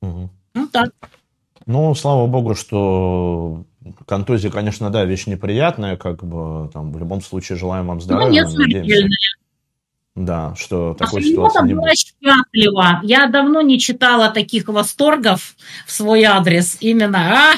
Угу. 0.01 0.29
Ну 0.53 0.67
так. 0.67 0.91
Ну, 1.65 1.93
слава 1.95 2.27
богу, 2.27 2.55
что 2.55 3.65
контузия, 4.07 4.51
конечно, 4.51 4.89
да, 4.89 5.03
вещь 5.05 5.27
неприятная, 5.27 5.97
как 5.97 6.23
бы 6.23 6.69
там 6.71 6.91
в 6.91 6.99
любом 6.99 7.21
случае 7.21 7.57
желаем 7.57 7.87
вам 7.87 8.01
здоровья. 8.01 8.43
Ну, 8.45 8.65
нет. 8.65 8.85
Да, 10.15 10.55
что 10.55 10.93
такой 10.93 11.21
а 11.21 11.23
ситуации 11.23 11.67
не 11.67 11.73
была 11.73 11.93
счастлива. 11.93 13.01
Я 13.03 13.27
давно 13.27 13.61
не 13.61 13.79
читала 13.79 14.29
таких 14.29 14.67
восторгов 14.69 15.55
в 15.85 15.91
свой 15.91 16.23
адрес. 16.23 16.77
Именно, 16.79 17.17
а, 17.17 17.55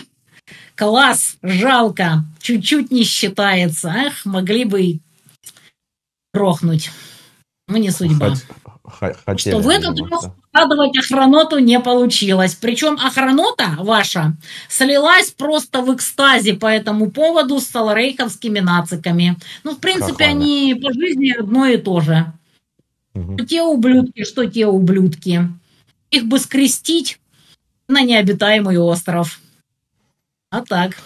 класс, 0.76 1.38
жалко, 1.44 2.24
чуть-чуть 2.40 2.90
не 2.90 3.04
считается. 3.04 3.94
Ах, 3.96 4.26
могли 4.26 4.66
бы 4.66 5.00
грохнуть. 6.34 6.90
Ну, 7.68 7.78
не 7.78 7.92
судьба. 7.92 8.34
хотели. 8.84 9.54
Что 9.54 9.60
в 9.60 9.70
этот 9.70 10.00
раз 10.10 10.32
складывать 10.50 10.98
охраноту 10.98 11.60
не 11.60 11.80
получилось. 11.80 12.56
Причем 12.56 12.94
охранота 12.94 13.76
ваша 13.78 14.36
слилась 14.70 15.30
просто 15.32 15.82
в 15.82 15.94
экстазе 15.94 16.54
по 16.54 16.66
этому 16.66 17.12
поводу 17.12 17.60
с 17.60 17.68
саларейховскими 17.68 18.62
нациками. 18.62 19.38
Ну, 19.64 19.76
в 19.76 19.80
принципе, 19.80 20.26
Хохлами. 20.26 20.32
они 20.32 20.76
по 20.76 20.92
жизни 20.94 21.38
одно 21.38 21.68
и 21.68 21.78
то 21.78 22.00
же. 22.00 22.34
Угу. 23.18 23.46
Те 23.46 23.62
ублюдки, 23.62 24.24
что 24.24 24.46
те 24.46 24.66
ублюдки. 24.66 25.48
Их 26.12 26.26
бы 26.26 26.40
скрестить 26.40 27.20
на 27.88 28.02
необитаемый 28.02 28.78
остров. 28.78 29.40
А 30.50 30.62
так. 30.62 30.98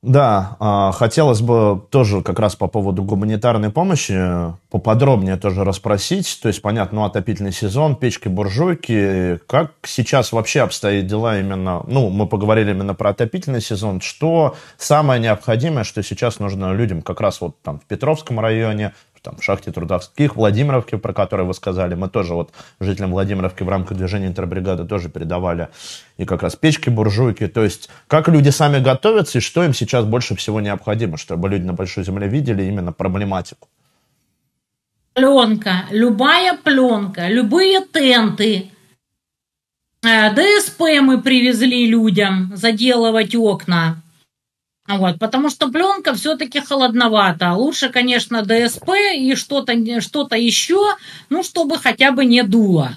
Да, 0.00 0.56
а, 0.60 0.92
хотелось 0.92 1.40
бы 1.40 1.82
тоже 1.90 2.22
как 2.22 2.38
раз 2.38 2.54
по 2.54 2.68
поводу 2.68 3.02
гуманитарной 3.02 3.70
помощи 3.70 4.54
поподробнее 4.70 5.36
тоже 5.36 5.64
расспросить. 5.64 6.38
То 6.40 6.46
есть, 6.46 6.62
понятно, 6.62 7.00
ну, 7.00 7.04
отопительный 7.04 7.50
сезон, 7.50 7.96
печки-буржуйки. 7.96 9.40
Как 9.48 9.72
сейчас 9.82 10.30
вообще 10.30 10.60
обстоят 10.60 11.08
дела 11.08 11.40
именно, 11.40 11.82
ну, 11.88 12.10
мы 12.10 12.28
поговорили 12.28 12.70
именно 12.70 12.94
про 12.94 13.10
отопительный 13.10 13.60
сезон. 13.60 14.00
Что 14.00 14.54
самое 14.76 15.20
необходимое, 15.20 15.82
что 15.82 16.00
сейчас 16.04 16.38
нужно 16.38 16.72
людям 16.74 17.02
как 17.02 17.20
раз 17.20 17.40
вот 17.40 17.60
там 17.62 17.80
в 17.80 17.84
Петровском 17.86 18.38
районе, 18.38 18.94
там, 19.28 19.36
в 19.36 19.44
шахте 19.44 19.70
Трудовских, 19.70 20.36
Владимировке, 20.36 20.96
про 20.96 21.12
которые 21.12 21.46
вы 21.46 21.52
сказали, 21.52 21.94
мы 21.94 22.08
тоже 22.08 22.32
вот 22.32 22.50
жителям 22.80 23.10
Владимировки 23.10 23.62
в 23.62 23.68
рамках 23.68 23.98
движения 23.98 24.26
интербригады 24.26 24.86
тоже 24.86 25.10
передавали, 25.10 25.68
и 26.16 26.24
как 26.24 26.42
раз 26.42 26.56
печки, 26.56 26.88
буржуйки, 26.88 27.46
то 27.46 27.62
есть 27.62 27.90
как 28.06 28.28
люди 28.28 28.48
сами 28.48 28.78
готовятся 28.78 29.38
и 29.38 29.40
что 29.42 29.62
им 29.62 29.74
сейчас 29.74 30.06
больше 30.06 30.34
всего 30.34 30.62
необходимо, 30.62 31.18
чтобы 31.18 31.50
люди 31.50 31.64
на 31.64 31.74
Большой 31.74 32.04
Земле 32.04 32.26
видели 32.26 32.62
именно 32.62 32.92
проблематику. 32.92 33.68
Пленка, 35.12 35.84
любая 35.90 36.56
пленка, 36.56 37.28
любые 37.28 37.80
тенты, 37.80 38.70
э, 40.02 40.34
ДСП 40.34 40.80
мы 41.02 41.20
привезли 41.20 41.86
людям 41.86 42.52
заделывать 42.54 43.34
окна, 43.34 44.00
вот, 44.96 45.18
потому 45.18 45.50
что 45.50 45.68
пленка 45.68 46.14
все-таки 46.14 46.60
холодновата. 46.60 47.52
Лучше, 47.52 47.90
конечно, 47.90 48.42
ДСП 48.42 48.88
и 49.14 49.34
что-то 49.34 49.74
что 50.00 50.26
еще, 50.34 50.96
ну, 51.28 51.42
чтобы 51.42 51.76
хотя 51.76 52.10
бы 52.10 52.24
не 52.24 52.42
дуло. 52.42 52.96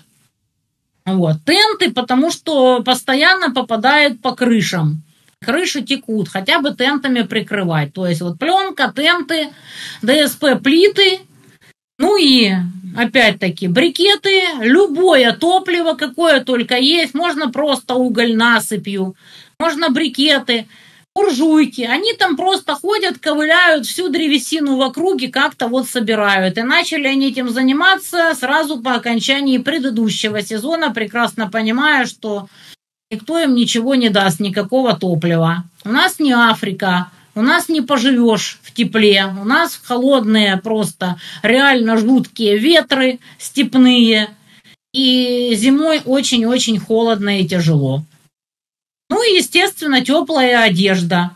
Вот. 1.05 1.43
Тенты, 1.45 1.91
потому 1.91 2.31
что 2.31 2.81
постоянно 2.81 3.51
попадают 3.51 4.21
по 4.21 4.33
крышам. 4.33 5.03
Крыши 5.43 5.81
текут, 5.81 6.29
хотя 6.29 6.59
бы 6.59 6.73
тентами 6.73 7.23
прикрывать. 7.23 7.93
То 7.93 8.07
есть 8.07 8.21
вот 8.21 8.39
пленка, 8.39 8.93
тенты, 8.95 9.49
ДСП 10.01 10.61
плиты, 10.63 11.19
ну 11.99 12.15
и 12.15 12.53
опять-таки 12.95 13.67
брикеты, 13.67 14.43
любое 14.61 15.33
топливо, 15.33 15.95
какое 15.95 16.41
только 16.41 16.77
есть, 16.77 17.13
можно 17.15 17.49
просто 17.49 17.95
уголь 17.95 18.33
насыпью, 18.33 19.15
можно 19.59 19.89
брикеты– 19.89 20.67
буржуйки, 21.15 21.81
они 21.81 22.13
там 22.13 22.35
просто 22.35 22.75
ходят, 22.75 23.19
ковыляют 23.19 23.85
всю 23.85 24.09
древесину 24.09 24.77
в 24.77 24.81
округе, 24.81 25.29
как-то 25.29 25.67
вот 25.67 25.87
собирают. 25.87 26.57
И 26.57 26.63
начали 26.63 27.07
они 27.07 27.29
этим 27.29 27.49
заниматься 27.49 28.33
сразу 28.35 28.81
по 28.81 28.95
окончании 28.95 29.57
предыдущего 29.57 30.41
сезона, 30.41 30.91
прекрасно 30.91 31.49
понимая, 31.49 32.05
что 32.05 32.47
никто 33.11 33.39
им 33.39 33.55
ничего 33.55 33.95
не 33.95 34.09
даст, 34.09 34.39
никакого 34.39 34.95
топлива. 34.95 35.63
У 35.83 35.89
нас 35.89 36.19
не 36.19 36.31
Африка, 36.31 37.11
у 37.35 37.41
нас 37.41 37.69
не 37.69 37.81
поживешь 37.81 38.59
в 38.61 38.73
тепле, 38.73 39.25
у 39.39 39.43
нас 39.43 39.79
холодные 39.81 40.57
просто, 40.57 41.17
реально 41.43 41.97
жуткие 41.97 42.57
ветры 42.57 43.19
степные, 43.37 44.29
и 44.93 45.53
зимой 45.55 46.01
очень-очень 46.03 46.77
холодно 46.77 47.39
и 47.39 47.47
тяжело. 47.47 48.03
Ну 49.11 49.21
и, 49.29 49.35
естественно, 49.35 49.99
теплая 50.03 50.63
одежда. 50.63 51.31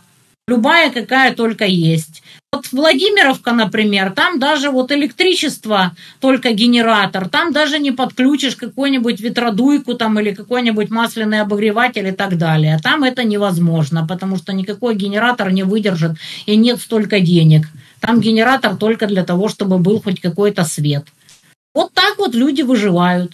Любая, 0.47 0.91
какая 0.91 1.35
только 1.35 1.65
есть. 1.65 2.23
Вот 2.53 2.71
Владимировка, 2.71 3.51
например, 3.51 4.13
там 4.13 4.39
даже 4.39 4.69
вот 4.69 4.93
электричество, 4.93 5.93
только 6.21 6.53
генератор, 6.53 7.27
там 7.27 7.51
даже 7.51 7.77
не 7.79 7.91
подключишь 7.91 8.55
какую-нибудь 8.55 9.19
ветродуйку 9.19 9.95
там 9.95 10.17
или 10.21 10.33
какой-нибудь 10.33 10.89
масляный 10.89 11.41
обогреватель 11.41 12.07
и 12.07 12.13
так 12.13 12.37
далее. 12.37 12.79
Там 12.81 13.03
это 13.03 13.25
невозможно, 13.25 14.07
потому 14.07 14.37
что 14.37 14.53
никакой 14.53 14.95
генератор 14.95 15.51
не 15.51 15.63
выдержит 15.63 16.13
и 16.45 16.55
нет 16.55 16.79
столько 16.79 17.19
денег. 17.19 17.67
Там 17.99 18.21
генератор 18.21 18.77
только 18.77 19.05
для 19.05 19.25
того, 19.25 19.49
чтобы 19.49 19.79
был 19.79 20.01
хоть 20.01 20.21
какой-то 20.21 20.63
свет. 20.63 21.07
Вот 21.73 21.91
так 21.91 22.17
вот 22.19 22.35
люди 22.35 22.61
выживают. 22.61 23.33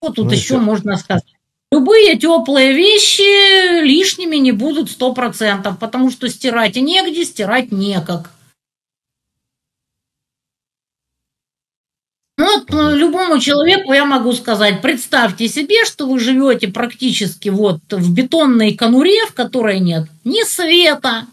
Вот 0.00 0.16
тут 0.16 0.26
ну, 0.26 0.32
еще 0.32 0.58
можно 0.58 0.96
сказать. 0.96 1.31
Любые 1.72 2.18
теплые 2.18 2.74
вещи 2.74 3.80
лишними 3.80 4.36
не 4.36 4.52
будут 4.52 4.90
сто 4.90 5.14
процентов, 5.14 5.78
потому 5.78 6.10
что 6.10 6.28
стирать 6.28 6.76
негде, 6.76 7.24
стирать 7.24 7.72
некак. 7.72 8.30
Ну, 12.36 12.44
вот 12.44 12.74
э, 12.74 12.96
любому 12.96 13.38
человеку 13.38 13.94
я 13.94 14.04
могу 14.04 14.34
сказать, 14.34 14.82
представьте 14.82 15.48
себе, 15.48 15.86
что 15.86 16.06
вы 16.06 16.18
живете 16.18 16.68
практически 16.68 17.48
вот 17.48 17.80
в 17.90 18.12
бетонной 18.12 18.74
конуре, 18.74 19.24
в 19.24 19.32
которой 19.32 19.80
нет 19.80 20.08
ни 20.24 20.44
света, 20.44 21.24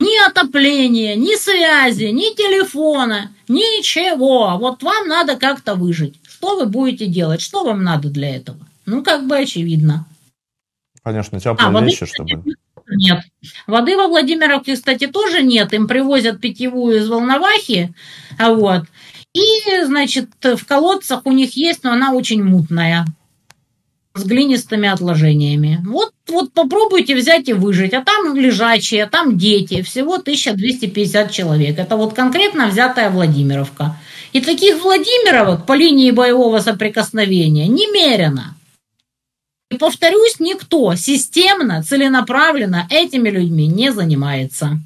ни 0.00 0.28
отопления, 0.28 1.14
ни 1.14 1.34
связи, 1.34 2.10
ни 2.10 2.34
телефона, 2.34 3.30
ничего. 3.48 4.58
Вот 4.58 4.82
вам 4.82 5.08
надо 5.08 5.36
как-то 5.36 5.76
выжить. 5.76 6.16
Что 6.28 6.56
вы 6.56 6.66
будете 6.66 7.06
делать? 7.06 7.40
Что 7.40 7.64
вам 7.64 7.82
надо 7.82 8.10
для 8.10 8.36
этого? 8.36 8.67
Ну, 8.88 9.02
как 9.02 9.26
бы 9.26 9.36
очевидно. 9.36 10.06
Конечно, 11.02 11.38
теплые 11.38 11.76
а, 11.76 11.80
вещи, 11.82 12.06
чтобы... 12.06 12.42
Нет. 12.90 13.20
Воды 13.66 13.98
во 13.98 14.08
Владимировке, 14.08 14.76
кстати, 14.76 15.06
тоже 15.06 15.42
нет. 15.42 15.74
Им 15.74 15.86
привозят 15.86 16.40
питьевую 16.40 16.96
из 16.96 17.08
Волновахи. 17.08 17.94
А 18.38 18.54
вот. 18.54 18.84
И, 19.34 19.84
значит, 19.84 20.30
в 20.42 20.64
колодцах 20.64 21.26
у 21.26 21.32
них 21.32 21.54
есть, 21.54 21.84
но 21.84 21.92
она 21.92 22.12
очень 22.14 22.42
мутная. 22.42 23.04
С 24.14 24.24
глинистыми 24.24 24.88
отложениями. 24.88 25.80
Вот, 25.86 26.14
вот 26.26 26.54
попробуйте 26.54 27.14
взять 27.14 27.50
и 27.50 27.52
выжить. 27.52 27.92
А 27.92 28.02
там 28.02 28.34
лежачие, 28.34 29.04
там 29.04 29.36
дети. 29.36 29.82
Всего 29.82 30.14
1250 30.14 31.30
человек. 31.30 31.78
Это 31.78 31.96
вот 31.96 32.14
конкретно 32.14 32.68
взятая 32.68 33.10
Владимировка. 33.10 33.96
И 34.32 34.40
таких 34.40 34.82
Владимировок 34.82 35.66
по 35.66 35.74
линии 35.74 36.10
боевого 36.10 36.60
соприкосновения 36.60 37.66
немерено. 37.66 38.54
И 39.70 39.76
повторюсь, 39.76 40.40
никто 40.40 40.94
системно, 40.94 41.82
целенаправленно 41.82 42.86
этими 42.90 43.28
людьми 43.28 43.66
не 43.66 43.92
занимается. 43.92 44.78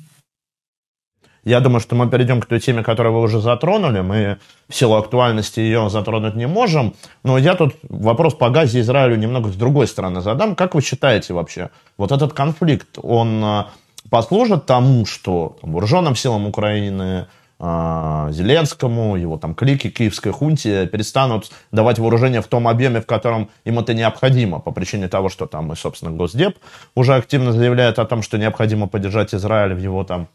Я 1.44 1.60
думаю, 1.60 1.80
что 1.80 1.96
мы 1.96 2.08
перейдем 2.08 2.40
к 2.40 2.46
той 2.46 2.60
теме, 2.60 2.84
которую 2.84 3.14
вы 3.14 3.20
уже 3.20 3.40
затронули. 3.40 4.00
Мы 4.00 4.38
в 4.68 4.74
силу 4.74 4.94
актуальности 4.94 5.58
ее 5.58 5.90
затронуть 5.90 6.36
не 6.36 6.46
можем. 6.46 6.94
Но 7.24 7.36
я 7.36 7.54
тут 7.54 7.74
вопрос 7.82 8.34
по 8.34 8.48
Газе 8.50 8.80
Израилю 8.80 9.16
немного 9.16 9.50
с 9.50 9.56
другой 9.56 9.88
стороны 9.88 10.20
задам. 10.20 10.54
Как 10.54 10.74
вы 10.74 10.82
считаете 10.82 11.34
вообще, 11.34 11.70
вот 11.96 12.12
этот 12.12 12.32
конфликт, 12.32 12.96
он 13.02 13.44
э, 13.44 13.64
послужит 14.08 14.66
тому, 14.66 15.04
что 15.04 15.56
вооруженным 15.62 16.14
силам 16.14 16.46
Украины, 16.46 17.02
а, 17.02 17.28
Зеленскому, 17.62 19.16
его 19.16 19.38
там 19.38 19.54
клики 19.54 19.88
киевской 19.88 20.32
хунте 20.32 20.86
перестанут 20.86 21.52
давать 21.70 22.00
вооружение 22.00 22.42
в 22.42 22.48
том 22.48 22.66
объеме, 22.66 23.00
в 23.00 23.06
котором 23.06 23.50
им 23.64 23.78
это 23.78 23.94
необходимо, 23.94 24.58
по 24.58 24.72
причине 24.72 25.08
того, 25.08 25.28
что 25.28 25.46
там 25.46 25.72
и, 25.72 25.76
собственно, 25.76 26.10
Госдеп 26.10 26.58
уже 26.96 27.14
активно 27.14 27.52
заявляет 27.52 28.00
о 28.00 28.04
том, 28.04 28.22
что 28.22 28.36
необходимо 28.36 28.88
поддержать 28.88 29.32
Израиль 29.32 29.74
в 29.74 29.78
его 29.78 30.02
там 30.02 30.28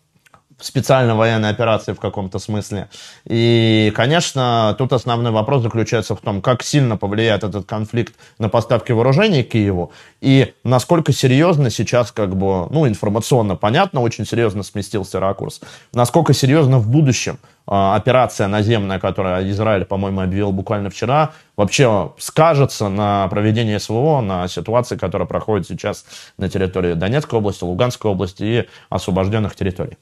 специальной 0.59 1.13
военной 1.13 1.49
операции 1.49 1.93
в 1.93 1.99
каком-то 1.99 2.39
смысле. 2.39 2.89
И, 3.25 3.91
конечно, 3.95 4.75
тут 4.77 4.93
основной 4.93 5.31
вопрос 5.31 5.61
заключается 5.61 6.15
в 6.15 6.21
том, 6.21 6.41
как 6.41 6.63
сильно 6.63 6.97
повлияет 6.97 7.43
этот 7.43 7.65
конфликт 7.65 8.15
на 8.39 8.49
поставки 8.49 8.91
вооружений 8.91 9.43
Киеву 9.43 9.91
и 10.19 10.53
насколько 10.63 11.13
серьезно 11.13 11.69
сейчас, 11.69 12.11
как 12.11 12.35
бы, 12.35 12.67
ну, 12.69 12.87
информационно 12.87 13.55
понятно, 13.55 14.01
очень 14.01 14.25
серьезно 14.25 14.63
сместился 14.63 15.19
ракурс, 15.19 15.61
насколько 15.93 16.33
серьезно 16.33 16.79
в 16.79 16.89
будущем 16.89 17.37
э, 17.67 17.71
операция 17.71 18.47
наземная, 18.47 18.99
которую 18.99 19.49
Израиль, 19.51 19.85
по-моему, 19.85 20.21
объявил 20.21 20.51
буквально 20.51 20.89
вчера, 20.89 21.33
вообще 21.55 22.11
скажется 22.17 22.89
на 22.89 23.27
проведении 23.27 23.77
СВО, 23.77 24.21
на 24.21 24.47
ситуации, 24.47 24.95
которая 24.95 25.27
проходит 25.27 25.67
сейчас 25.67 26.05
на 26.37 26.49
территории 26.49 26.93
Донецкой 26.93 27.37
области, 27.39 27.63
Луганской 27.63 28.09
области 28.09 28.43
и 28.43 28.69
освобожденных 28.89 29.55
территорий. 29.55 29.97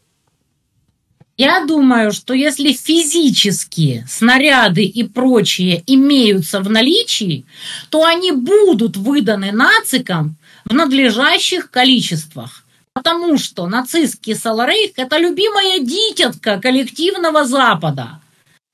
Я 1.38 1.65
думаю, 1.65 2.13
что 2.13 2.34
если 2.34 2.72
физически 2.72 4.06
снаряды 4.08 4.84
и 4.84 5.04
прочие 5.04 5.84
имеются 5.86 6.62
в 6.62 6.70
наличии, 6.70 7.46
то 7.89 8.06
они 8.06 8.32
будут 8.32 8.96
выданы 8.96 9.51
нацикам 9.51 10.38
в 10.63 10.74
надлежащих 10.74 11.70
количествах. 11.70 12.63
Потому 12.94 13.38
что 13.38 13.68
нацистский 13.68 14.34
Саларейх– 14.34 14.92
это 14.96 15.18
любимая 15.18 15.80
дитятка 15.80 16.58
коллективного 16.62 17.44
Запада. 17.44 18.22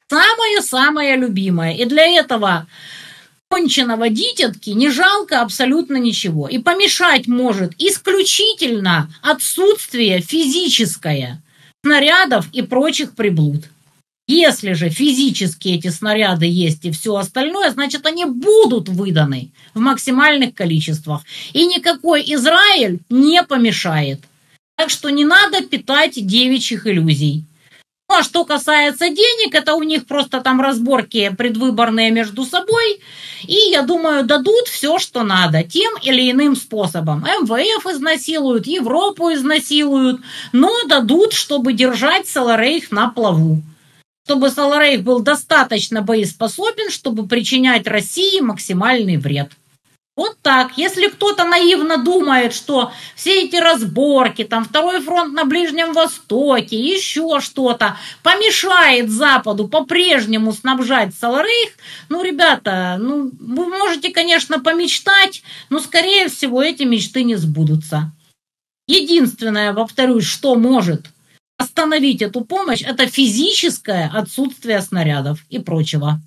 Самое-самое 0.07 1.15
любимое. 1.15 1.73
И 1.73 1.85
для 1.85 2.05
этого 2.05 2.67
конченого 3.47 4.09
дитятки 4.09 4.69
не 4.69 4.91
жалко 4.91 5.41
абсолютно 5.41 5.97
ничего. 5.97 6.47
И 6.47 6.59
помешать 6.59 7.25
может 7.25 7.73
исключительно 7.79 9.11
отсутствие 9.23 10.21
физическое 10.21 11.41
снарядов 11.83 12.47
и 12.51 12.61
прочих 12.61 13.13
приблуд. 13.15 13.65
Если 14.27 14.73
же 14.73 14.89
физически 14.89 15.69
эти 15.69 15.89
снаряды 15.89 16.45
есть 16.45 16.85
и 16.85 16.91
все 16.91 17.15
остальное, 17.15 17.71
значит 17.71 18.05
они 18.05 18.25
будут 18.25 18.87
выданы 18.87 19.51
в 19.73 19.79
максимальных 19.79 20.53
количествах. 20.53 21.23
И 21.53 21.65
никакой 21.65 22.21
Израиль 22.21 22.99
не 23.09 23.43
помешает. 23.43 24.21
Так 24.77 24.89
что 24.89 25.09
не 25.09 25.25
надо 25.25 25.61
питать 25.63 26.13
девичьих 26.15 26.87
иллюзий. 26.87 27.45
Ну 28.11 28.17
а 28.17 28.23
что 28.23 28.43
касается 28.43 29.07
денег, 29.07 29.55
это 29.55 29.73
у 29.73 29.83
них 29.83 30.05
просто 30.05 30.41
там 30.41 30.59
разборки 30.59 31.33
предвыборные 31.37 32.11
между 32.11 32.43
собой. 32.43 32.99
И, 33.47 33.55
я 33.71 33.83
думаю, 33.83 34.25
дадут 34.25 34.67
все, 34.67 34.99
что 34.99 35.23
надо, 35.23 35.63
тем 35.63 35.93
или 36.01 36.29
иным 36.29 36.57
способом. 36.57 37.21
МВФ 37.21 37.85
изнасилуют, 37.85 38.67
Европу 38.67 39.31
изнасилуют, 39.31 40.19
но 40.51 40.83
дадут, 40.89 41.31
чтобы 41.31 41.71
держать 41.71 42.27
Саларейх 42.27 42.91
на 42.91 43.07
плаву. 43.07 43.61
Чтобы 44.25 44.49
Саларейх 44.49 45.03
был 45.03 45.21
достаточно 45.21 46.01
боеспособен, 46.01 46.91
чтобы 46.91 47.25
причинять 47.25 47.87
России 47.87 48.41
максимальный 48.41 49.15
вред. 49.15 49.51
Вот 50.17 50.37
так. 50.41 50.77
Если 50.77 51.07
кто-то 51.07 51.45
наивно 51.45 51.97
думает, 51.97 52.53
что 52.53 52.91
все 53.15 53.43
эти 53.43 53.55
разборки, 53.55 54.43
там 54.43 54.65
второй 54.65 54.99
фронт 55.01 55.33
на 55.33 55.45
Ближнем 55.45 55.93
Востоке, 55.93 56.77
еще 56.77 57.39
что-то 57.39 57.97
помешает 58.21 59.09
Западу 59.09 59.69
по-прежнему 59.69 60.51
снабжать 60.51 61.15
Саларейх, 61.15 61.71
ну, 62.09 62.23
ребята, 62.23 62.97
ну, 62.99 63.31
вы 63.39 63.65
можете, 63.67 64.11
конечно, 64.11 64.59
помечтать, 64.59 65.43
но, 65.69 65.79
скорее 65.79 66.27
всего, 66.27 66.61
эти 66.61 66.83
мечты 66.83 67.23
не 67.23 67.35
сбудутся. 67.35 68.11
Единственное, 68.87 69.73
повторюсь, 69.73 70.25
что 70.25 70.55
может 70.55 71.05
остановить 71.57 72.21
эту 72.21 72.41
помощь, 72.41 72.81
это 72.81 73.07
физическое 73.07 74.11
отсутствие 74.13 74.81
снарядов 74.81 75.39
и 75.49 75.59
прочего. 75.59 76.19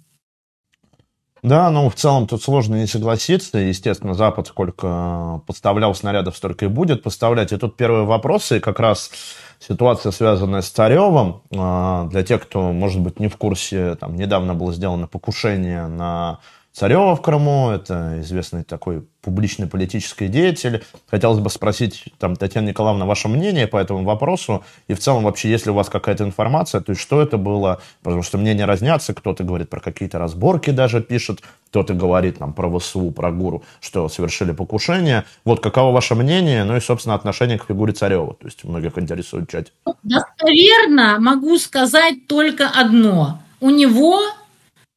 Да, 1.44 1.68
ну 1.68 1.90
в 1.90 1.94
целом 1.94 2.26
тут 2.26 2.42
сложно 2.42 2.76
не 2.76 2.86
согласиться. 2.86 3.58
Естественно, 3.58 4.14
Запад 4.14 4.46
сколько 4.46 5.42
поставлял 5.46 5.94
снарядов, 5.94 6.38
столько 6.38 6.64
и 6.64 6.68
будет 6.68 7.02
поставлять. 7.02 7.52
И 7.52 7.58
тут 7.58 7.76
первые 7.76 8.06
вопросы, 8.06 8.60
как 8.60 8.80
раз 8.80 9.10
ситуация, 9.58 10.10
связанная 10.10 10.62
с 10.62 10.70
Царевым. 10.70 11.42
А, 11.54 12.06
для 12.06 12.22
тех, 12.22 12.44
кто, 12.44 12.72
может 12.72 13.02
быть, 13.02 13.20
не 13.20 13.28
в 13.28 13.36
курсе, 13.36 13.94
там 13.96 14.16
недавно 14.16 14.54
было 14.54 14.72
сделано 14.72 15.06
покушение 15.06 15.86
на 15.86 16.38
Царева 16.74 17.14
в 17.14 17.22
Крыму, 17.22 17.70
это 17.70 18.20
известный 18.20 18.64
такой 18.64 19.06
публичный 19.22 19.68
политический 19.68 20.26
деятель. 20.26 20.82
Хотелось 21.08 21.38
бы 21.38 21.48
спросить, 21.48 22.06
там, 22.18 22.34
Татьяна 22.34 22.70
Николаевна, 22.70 23.06
ваше 23.06 23.28
мнение 23.28 23.68
по 23.68 23.76
этому 23.76 24.02
вопросу, 24.02 24.64
и 24.88 24.94
в 24.94 24.98
целом 24.98 25.22
вообще, 25.22 25.48
если 25.48 25.70
у 25.70 25.74
вас 25.74 25.88
какая-то 25.88 26.24
информация, 26.24 26.80
то 26.80 26.90
есть 26.90 27.00
что 27.00 27.22
это 27.22 27.38
было, 27.38 27.80
потому 28.02 28.24
что 28.24 28.38
мнения 28.38 28.64
разнятся, 28.64 29.14
кто-то 29.14 29.44
говорит 29.44 29.70
про 29.70 29.78
какие-то 29.78 30.18
разборки 30.18 30.70
даже 30.70 31.00
пишет, 31.00 31.42
кто-то 31.70 31.94
говорит 31.94 32.38
там 32.38 32.52
про 32.52 32.68
ВСУ, 32.80 33.12
про 33.12 33.30
ГУРу, 33.30 33.62
что 33.80 34.08
совершили 34.08 34.50
покушение. 34.50 35.26
Вот 35.44 35.60
каково 35.60 35.92
ваше 35.92 36.16
мнение, 36.16 36.64
ну 36.64 36.76
и, 36.76 36.80
собственно, 36.80 37.14
отношение 37.14 37.56
к 37.56 37.66
фигуре 37.66 37.92
Царева, 37.92 38.34
то 38.34 38.46
есть 38.46 38.64
многих 38.64 38.98
интересует 38.98 39.44
в 39.44 39.52
чате. 39.52 39.70
Достоверно 40.02 41.20
могу 41.20 41.56
сказать 41.58 42.26
только 42.26 42.68
одно. 42.68 43.38
У 43.60 43.70
него 43.70 44.20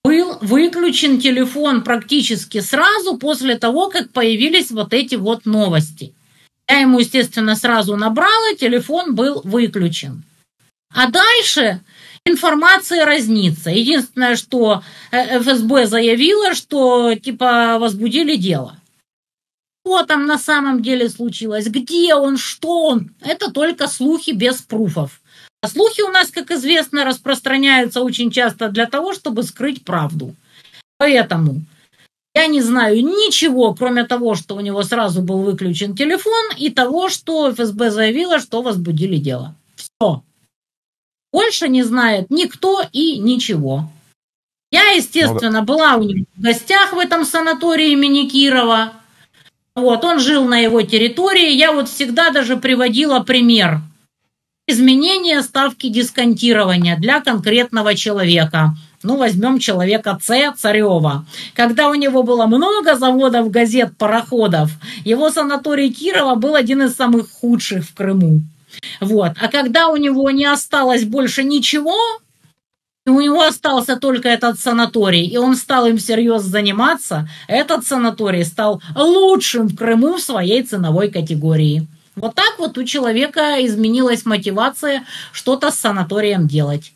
был 0.04 0.38
выключен 0.42 1.20
телефон 1.20 1.84
практически 1.84 2.62
сразу 2.62 3.18
после 3.18 3.58
того, 3.58 3.90
как 3.90 4.12
появились 4.12 4.72
вот 4.72 4.94
эти 4.94 5.16
вот 5.16 5.46
новости. 5.46 6.14
Я 6.70 6.80
ему, 6.80 7.00
естественно, 7.00 7.56
сразу 7.56 7.96
набрала, 7.96 8.56
телефон 8.58 9.16
был 9.16 9.42
выключен. 9.44 10.24
А 10.94 11.10
дальше 11.10 11.82
информация 12.26 13.06
разнится. 13.06 13.70
Единственное, 13.70 14.36
что 14.36 14.84
э, 15.12 15.40
ФСБ 15.40 15.88
заявила, 15.88 16.56
что 16.56 17.16
типа 17.16 17.78
возбудили 17.80 18.36
дело. 18.36 18.78
Что 19.86 20.04
там 20.04 20.26
на 20.26 20.38
самом 20.38 20.82
деле 20.82 21.10
случилось, 21.10 21.68
где 21.68 22.16
он, 22.16 22.38
что 22.38 22.84
он, 22.84 23.12
это 23.22 23.52
только 23.52 23.88
слухи 23.88 24.32
без 24.32 24.62
пруфов. 24.62 25.22
А 25.62 25.68
слухи 25.68 26.02
у 26.02 26.10
нас, 26.10 26.30
как 26.30 26.52
известно, 26.52 27.04
распространяются 27.04 28.02
очень 28.02 28.30
часто 28.30 28.70
для 28.70 28.86
того, 28.86 29.14
чтобы 29.14 29.44
скрыть 29.44 29.84
правду. 29.84 30.36
Поэтому 31.00 31.62
я 32.36 32.48
не 32.48 32.62
знаю 32.62 33.04
ничего, 33.04 33.74
кроме 33.74 34.04
того, 34.04 34.36
что 34.36 34.56
у 34.56 34.60
него 34.60 34.84
сразу 34.84 35.22
был 35.22 35.40
выключен 35.40 35.96
телефон 35.96 36.52
и 36.58 36.70
того, 36.70 37.10
что 37.10 37.52
ФСБ 37.52 37.90
заявила, 37.90 38.40
что 38.40 38.62
возбудили 38.62 39.18
дело. 39.18 39.56
Все. 39.76 40.24
Больше 41.34 41.68
не 41.68 41.84
знает 41.84 42.30
никто 42.30 42.84
и 42.92 43.18
ничего. 43.18 43.90
Я, 44.72 44.92
естественно, 44.92 45.64
была 45.64 45.96
у 45.96 46.04
него 46.04 46.26
в 46.36 46.42
гостях 46.42 46.94
в 46.94 47.00
этом 47.00 47.26
санатории 47.26 47.94
имени 47.94 48.28
Кирова. 48.28 48.94
Вот, 49.76 50.04
он 50.04 50.20
жил 50.20 50.46
на 50.46 50.60
его 50.60 50.82
территории. 50.84 51.54
Я 51.54 51.72
вот 51.72 51.90
всегда 51.90 52.30
даже 52.30 52.58
приводила 52.58 53.22
пример– 53.22 53.82
изменение 54.68 55.42
ставки 55.42 55.88
дисконтирования 55.88 56.98
для 56.98 57.22
конкретного 57.22 57.96
человека. 57.96 58.76
Ну, 59.02 59.16
возьмем 59.16 59.60
человека 59.60 60.20
С. 60.22 60.54
Царева. 60.58 61.26
Когда 61.56 61.90
у 61.90 61.94
него 61.94 62.24
было 62.24 62.46
много 62.46 62.96
заводов, 62.96 63.50
газет, 63.50 63.94
пароходов, 63.98 64.72
его 65.06 65.30
санаторий 65.30 65.92
Кирова 65.92 66.36
был 66.36 66.56
один 66.56 66.82
из 66.82 66.96
самых 66.96 67.32
худших 67.32 67.86
в 67.86 67.94
Крыму. 67.94 68.42
Вот. 69.00 69.32
А 69.40 69.48
когда 69.48 69.88
у 69.88 69.96
него 69.96 70.30
не 70.32 70.46
осталось 70.46 71.06
больше 71.06 71.44
ничего, 71.44 71.96
и 73.06 73.10
у 73.10 73.22
него 73.22 73.42
остался 73.42 73.96
только 73.96 74.28
этот 74.28 74.60
санаторий, 74.60 75.26
и 75.26 75.38
он 75.38 75.56
стал 75.56 75.86
им 75.88 75.98
серьезно 75.98 76.50
заниматься, 76.50 77.30
этот 77.48 77.86
санаторий 77.86 78.44
стал 78.44 78.82
лучшим 78.96 79.68
в 79.68 79.78
Крыму 79.78 80.16
в 80.16 80.22
своей 80.22 80.64
ценовой 80.64 81.10
категории. 81.10 81.88
Вот 82.18 82.36
так 82.36 82.56
вот 82.58 82.78
у 82.78 82.84
человека 82.84 83.66
изменилась 83.66 84.26
мотивация 84.26 85.06
что-то 85.32 85.72
с 85.72 85.80
санаторием 85.80 86.48
делать. 86.48 86.92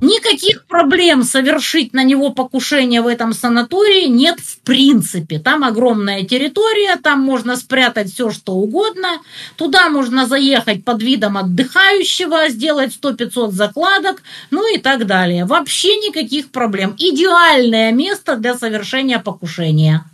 Никаких 0.00 0.66
проблем 0.66 1.22
совершить 1.22 1.92
на 1.92 2.02
него 2.02 2.30
покушение 2.30 3.00
в 3.00 3.06
этом 3.06 3.32
санатории 3.32 4.06
нет 4.06 4.40
в 4.40 4.60
принципе. 4.62 5.38
Там 5.38 5.62
огромная 5.62 6.24
территория, 6.24 6.96
там 6.96 7.20
можно 7.20 7.56
спрятать 7.56 8.12
все, 8.12 8.30
что 8.30 8.54
угодно. 8.54 9.20
Туда 9.56 9.88
можно 9.88 10.26
заехать 10.26 10.84
под 10.84 11.02
видом 11.02 11.36
отдыхающего, 11.36 12.48
сделать 12.48 12.98
100-500 13.00 13.52
закладок, 13.52 14.22
ну 14.50 14.74
и 14.74 14.78
так 14.78 15.06
далее. 15.06 15.44
Вообще 15.44 15.94
никаких 15.96 16.50
проблем. 16.50 16.96
Идеальное 16.98 17.92
место 17.92 18.36
для 18.36 18.54
совершения 18.54 19.20
покушения 19.20 20.04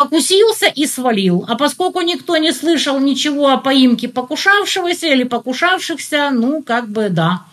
покусился 0.00 0.66
и 0.66 0.86
свалил. 0.86 1.44
А 1.46 1.56
поскольку 1.56 2.00
никто 2.00 2.38
не 2.38 2.52
слышал 2.52 2.98
ничего 2.98 3.50
о 3.50 3.58
поимке 3.58 4.08
покушавшегося 4.08 5.08
или 5.08 5.24
покушавшихся, 5.24 6.30
ну, 6.30 6.62
как 6.62 6.88
бы 6.88 7.10
да. 7.10 7.44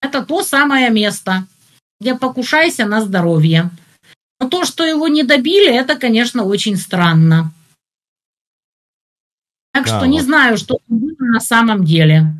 Это 0.00 0.24
то 0.24 0.42
самое 0.42 0.88
место, 0.88 1.44
где 2.00 2.14
покушайся 2.14 2.86
на 2.86 3.02
здоровье. 3.02 3.70
Но 4.40 4.48
то, 4.48 4.64
что 4.64 4.82
его 4.82 5.08
не 5.08 5.24
добили, 5.24 5.70
это, 5.70 5.96
конечно, 5.96 6.44
очень 6.44 6.76
странно. 6.76 7.52
Так 9.74 9.84
да, 9.84 9.90
что 9.90 9.98
вот. 9.98 10.06
не 10.06 10.22
знаю, 10.22 10.56
что 10.56 10.78
было 10.86 11.16
на 11.18 11.40
самом 11.40 11.84
деле. 11.84 12.32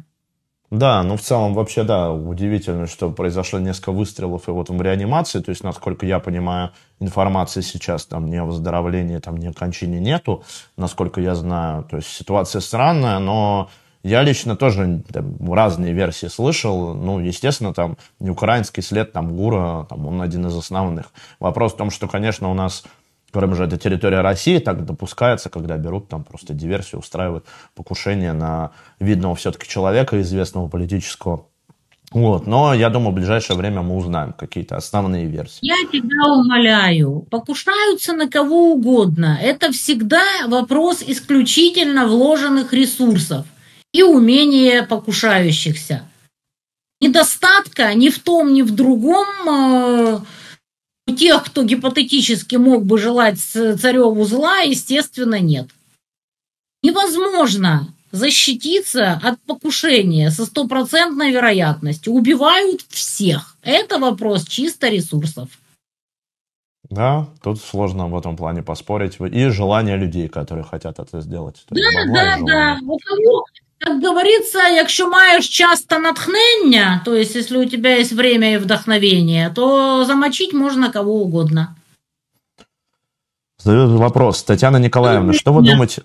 Да, 0.70 1.02
ну 1.02 1.16
в 1.16 1.22
целом 1.22 1.54
вообще, 1.54 1.82
да, 1.82 2.12
удивительно, 2.12 2.86
что 2.86 3.10
произошло 3.10 3.58
несколько 3.58 3.90
выстрелов 3.90 4.48
и 4.48 4.50
вот 4.50 4.68
в 4.68 4.82
реанимации, 4.82 5.40
то 5.40 5.48
есть, 5.48 5.64
насколько 5.64 6.04
я 6.04 6.18
понимаю, 6.18 6.72
информации 7.00 7.62
сейчас 7.62 8.04
там 8.04 8.26
ни 8.26 8.36
о 8.36 8.44
выздоровлении, 8.44 9.16
там 9.16 9.38
ни 9.38 9.46
о 9.46 9.54
кончине 9.54 9.98
нету, 9.98 10.44
насколько 10.76 11.22
я 11.22 11.34
знаю, 11.34 11.84
то 11.84 11.96
есть 11.96 12.08
ситуация 12.08 12.60
странная, 12.60 13.18
но 13.18 13.70
я 14.02 14.22
лично 14.22 14.56
тоже 14.56 15.02
там, 15.12 15.52
разные 15.52 15.92
версии 15.92 16.26
слышал. 16.26 16.94
Ну, 16.94 17.18
естественно, 17.18 17.74
там 17.74 17.96
не 18.20 18.30
украинский 18.30 18.82
след, 18.82 19.12
там 19.12 19.36
Гура, 19.36 19.86
там 19.88 20.06
он 20.06 20.22
один 20.22 20.46
из 20.46 20.56
основных. 20.56 21.12
Вопрос 21.40 21.72
в 21.72 21.76
том, 21.76 21.90
что, 21.90 22.08
конечно, 22.08 22.50
у 22.50 22.54
нас 22.54 22.84
Крым 23.30 23.54
же 23.54 23.64
это 23.64 23.76
территория 23.76 24.20
России, 24.20 24.58
так 24.58 24.86
допускается, 24.86 25.50
когда 25.50 25.76
берут 25.76 26.08
там 26.08 26.24
просто 26.24 26.54
диверсию, 26.54 27.00
устраивают 27.00 27.44
покушение 27.74 28.32
на 28.32 28.70
видного 29.00 29.34
все-таки 29.34 29.68
человека, 29.68 30.20
известного 30.20 30.68
политического. 30.68 31.46
Вот, 32.10 32.46
но 32.46 32.72
я 32.72 32.88
думаю, 32.88 33.12
в 33.12 33.16
ближайшее 33.16 33.58
время 33.58 33.82
мы 33.82 33.96
узнаем 33.96 34.32
какие-то 34.32 34.76
основные 34.76 35.26
версии. 35.26 35.58
Я 35.60 35.76
тебя 35.92 36.32
умоляю, 36.32 37.26
покушаются 37.30 38.14
на 38.14 38.30
кого 38.30 38.72
угодно. 38.72 39.38
Это 39.42 39.72
всегда 39.72 40.22
вопрос 40.46 41.04
исключительно 41.06 42.06
вложенных 42.06 42.72
ресурсов 42.72 43.44
и 43.92 44.02
умения 44.02 44.84
покушающихся. 44.84 46.04
Недостатка 47.02 47.92
ни 47.94 48.08
в 48.08 48.18
том, 48.20 48.54
ни 48.54 48.62
в 48.62 48.74
другом 48.74 49.26
э, 49.46 50.18
тех, 51.16 51.44
кто 51.44 51.62
гипотетически 51.62 52.56
мог 52.56 52.84
бы 52.84 52.98
желать 52.98 53.38
цареву 53.40 54.24
зла, 54.24 54.60
естественно, 54.60 55.40
нет. 55.40 55.68
Невозможно 56.82 57.92
защититься 58.12 59.20
от 59.22 59.40
покушения 59.40 60.30
со 60.30 60.46
стопроцентной 60.46 61.30
вероятностью. 61.30 62.12
Убивают 62.12 62.82
всех. 62.88 63.56
Это 63.62 63.98
вопрос 63.98 64.46
чисто 64.46 64.88
ресурсов. 64.88 65.48
Да, 66.88 67.28
тут 67.42 67.60
сложно 67.60 68.08
в 68.08 68.16
этом 68.16 68.36
плане 68.36 68.62
поспорить. 68.62 69.18
И 69.20 69.48
желание 69.48 69.96
людей, 69.96 70.28
которые 70.28 70.64
хотят 70.64 70.98
это 70.98 71.20
сделать. 71.20 71.66
Да, 71.68 72.04
да, 72.06 72.38
да. 72.40 72.78
У 72.82 72.98
кого, 72.98 73.44
как 73.78 74.04
говорится, 74.04 74.68
якщо 74.68 75.10
маєш 75.10 75.48
часто 75.48 75.98
натхнення, 75.98 77.02
то 77.04 77.14
есть 77.14 77.36
если 77.36 77.58
у 77.58 77.64
тебя 77.64 77.96
есть 77.98 78.12
время 78.12 78.52
и 78.52 78.58
вдохновение, 78.58 79.50
то 79.54 80.04
замочить 80.04 80.52
можно 80.52 80.92
кого 80.92 81.12
угодно. 81.12 81.74
Задает 83.58 83.90
вопрос. 83.90 84.42
Татьяна 84.42 84.78
Николаевна, 84.78 85.32
что 85.32 85.52
вы 85.52 85.62
думаете... 85.62 86.02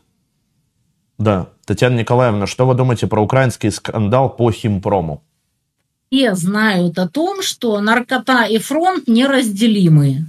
Да, 1.20 1.48
Татьяна 1.66 2.00
Николаевна, 2.00 2.48
что 2.48 2.66
вы 2.66 2.74
думаете 2.74 3.08
про 3.08 3.22
украинский 3.22 3.72
скандал 3.72 4.36
по 4.36 4.52
химпрому? 4.52 5.22
Все 6.12 6.36
знают 6.36 7.00
о 7.00 7.08
том, 7.08 7.42
что 7.42 7.82
наркота 7.82 8.46
и 8.46 8.58
фронт 8.58 9.08
неразделимы. 9.08 10.26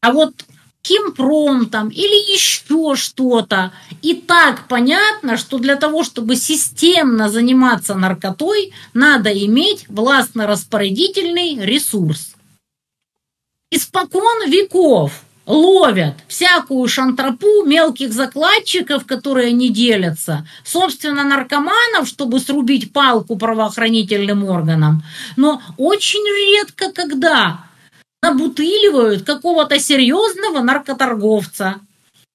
А 0.00 0.12
вот 0.12 0.32
Химпром 0.84 1.66
там 1.66 1.88
или 1.90 2.32
еще 2.32 2.96
что-то. 2.96 3.72
И 4.02 4.14
так 4.14 4.66
понятно, 4.66 5.36
что 5.36 5.58
для 5.58 5.76
того, 5.76 6.02
чтобы 6.02 6.34
системно 6.36 7.28
заниматься 7.28 7.94
наркотой, 7.94 8.72
надо 8.92 9.30
иметь 9.30 9.86
властно-распорядительный 9.88 11.64
ресурс. 11.64 12.34
Испокон 13.70 14.50
веков 14.50 15.22
ловят 15.46 16.14
всякую 16.28 16.86
шантропу 16.88 17.64
мелких 17.64 18.12
закладчиков, 18.12 19.06
которые 19.06 19.52
не 19.52 19.70
делятся, 19.70 20.46
собственно, 20.64 21.24
наркоманов, 21.24 22.06
чтобы 22.06 22.40
срубить 22.40 22.92
палку 22.92 23.36
правоохранительным 23.36 24.44
органам. 24.44 25.02
Но 25.36 25.62
очень 25.76 26.24
редко 26.56 26.92
когда 26.92 27.66
набутыливают 28.22 29.24
какого-то 29.24 29.78
серьезного 29.78 30.60
наркоторговца, 30.60 31.80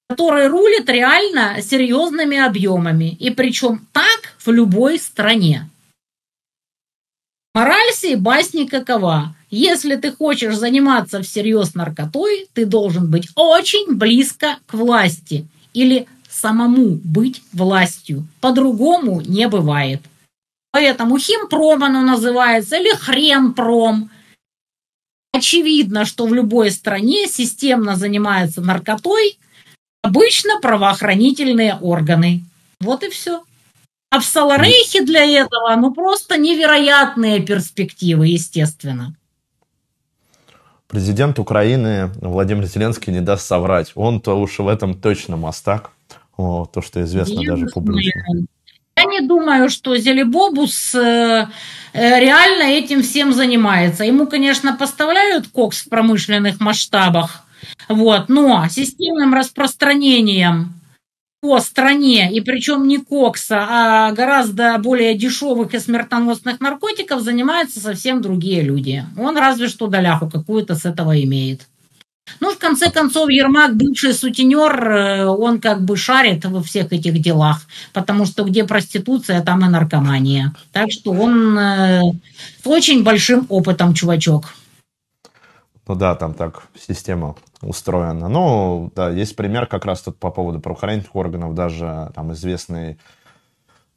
который 0.10 0.48
рулит 0.48 0.90
реально 0.90 1.62
серьезными 1.62 2.38
объемами. 2.38 3.16
И 3.20 3.30
причем 3.30 3.88
так 3.94 4.36
в 4.38 4.52
любой 4.52 5.00
стране. 5.00 5.70
Мораль 7.54 7.92
сей 7.94 8.16
басни 8.16 8.66
какова. 8.66 9.34
Если 9.50 9.96
ты 9.96 10.12
хочешь 10.12 10.56
заниматься 10.56 11.22
всерьез 11.22 11.74
наркотой, 11.74 12.48
ты 12.54 12.66
должен 12.66 13.10
быть 13.10 13.30
очень 13.36 13.96
близко 13.96 14.58
к 14.68 14.74
власти 14.74 15.48
или 15.74 16.08
самому 16.30 17.00
быть 17.04 17.42
властью. 17.54 18.28
По-другому 18.42 19.22
не 19.22 19.48
бывает. 19.48 20.02
Поэтому 20.72 21.18
химпром 21.18 21.84
оно 21.84 22.02
называется 22.02 22.78
или 22.78 22.94
хренпром. 22.94 24.12
Очевидно, 25.38 26.06
что 26.06 26.26
в 26.26 26.34
любой 26.34 26.72
стране 26.72 27.28
системно 27.28 27.96
занимаются 27.96 28.60
наркотой 28.60 29.38
обычно 30.02 30.60
правоохранительные 30.60 31.78
органы. 31.80 32.44
Вот 32.80 33.04
и 33.04 33.10
все. 33.10 33.44
А 34.10 34.20
в 34.20 34.26
Саларейхе 34.26 35.04
для 35.04 35.24
этого, 35.26 35.76
ну, 35.76 35.94
просто 35.94 36.38
невероятные 36.38 37.42
перспективы, 37.42 38.28
естественно. 38.28 39.16
Президент 40.88 41.38
Украины 41.38 42.10
Владимир 42.16 42.66
Зеленский 42.66 43.14
не 43.14 43.22
даст 43.22 43.46
соврать. 43.46 43.92
Он-то 43.94 44.40
уж 44.40 44.58
в 44.58 44.68
этом 44.68 45.00
точно 45.00 45.38
мастак. 45.38 45.92
О, 46.36 46.66
то, 46.66 46.82
что 46.82 47.04
известно 47.04 47.42
Я 47.42 47.52
даже 47.52 47.68
публично. 47.68 48.24
Не 49.20 49.28
думаю, 49.28 49.70
что 49.70 49.98
Зелебобус 49.98 50.94
э, 50.94 51.48
э, 51.94 52.20
реально 52.20 52.64
этим 52.64 53.02
всем 53.02 53.34
занимается. 53.34 54.04
Ему, 54.04 54.28
конечно, 54.28 54.76
поставляют 54.78 55.48
кокс 55.48 55.82
в 55.82 55.90
промышленных 55.90 56.60
масштабах, 56.60 57.44
вот, 57.90 58.30
но 58.30 58.68
системным 58.70 59.34
распространением 59.34 60.76
по 61.42 61.60
стране, 61.60 62.32
и 62.32 62.42
причем 62.42 62.88
не 62.88 63.00
кокса, 63.00 63.66
а 63.68 64.12
гораздо 64.12 64.78
более 64.78 65.16
дешевых 65.16 65.74
и 65.74 65.80
смертоносных 65.80 66.60
наркотиков 66.60 67.22
занимаются 67.22 67.80
совсем 67.80 68.22
другие 68.22 68.62
люди. 68.62 69.04
Он 69.18 69.36
разве 69.36 69.68
что 69.68 69.88
доляху 69.88 70.30
какую-то 70.30 70.76
с 70.76 70.86
этого 70.86 71.20
имеет. 71.24 71.62
Ну, 72.40 72.52
в 72.52 72.58
конце 72.58 72.92
концов, 72.92 73.30
Ермак, 73.30 73.76
бывший 73.76 74.14
сутенер, 74.14 74.90
э, 74.90 75.26
он 75.26 75.60
как 75.60 75.82
бы 75.82 75.98
шарит 75.98 76.46
во 76.46 76.62
всех 76.62 76.94
этих 76.94 77.20
делах, 77.22 77.62
потому 77.94 78.26
что 78.26 78.44
где 78.44 78.64
проституция, 78.64 79.42
там 79.42 79.66
и 79.66 79.70
наркомания. 79.70 80.54
Так 80.72 80.92
что 80.92 81.12
он 81.12 81.58
э, 81.58 82.02
с 82.64 82.68
очень 82.68 83.04
большим 83.04 83.46
опытом 83.50 83.94
чувачок. 83.94 84.54
Ну 85.88 85.96
да, 85.96 86.16
там 86.16 86.34
так 86.34 86.64
система 86.78 87.36
устроена. 87.62 88.28
Ну, 88.28 88.92
да, 88.96 89.10
есть 89.10 89.36
пример 89.36 89.68
как 89.68 89.86
раз 89.86 90.02
тут 90.02 90.18
по 90.20 90.32
поводу 90.32 90.60
правоохранительных 90.60 91.16
органов, 91.16 91.56
даже 91.56 92.12
там 92.14 92.34
известный 92.34 92.98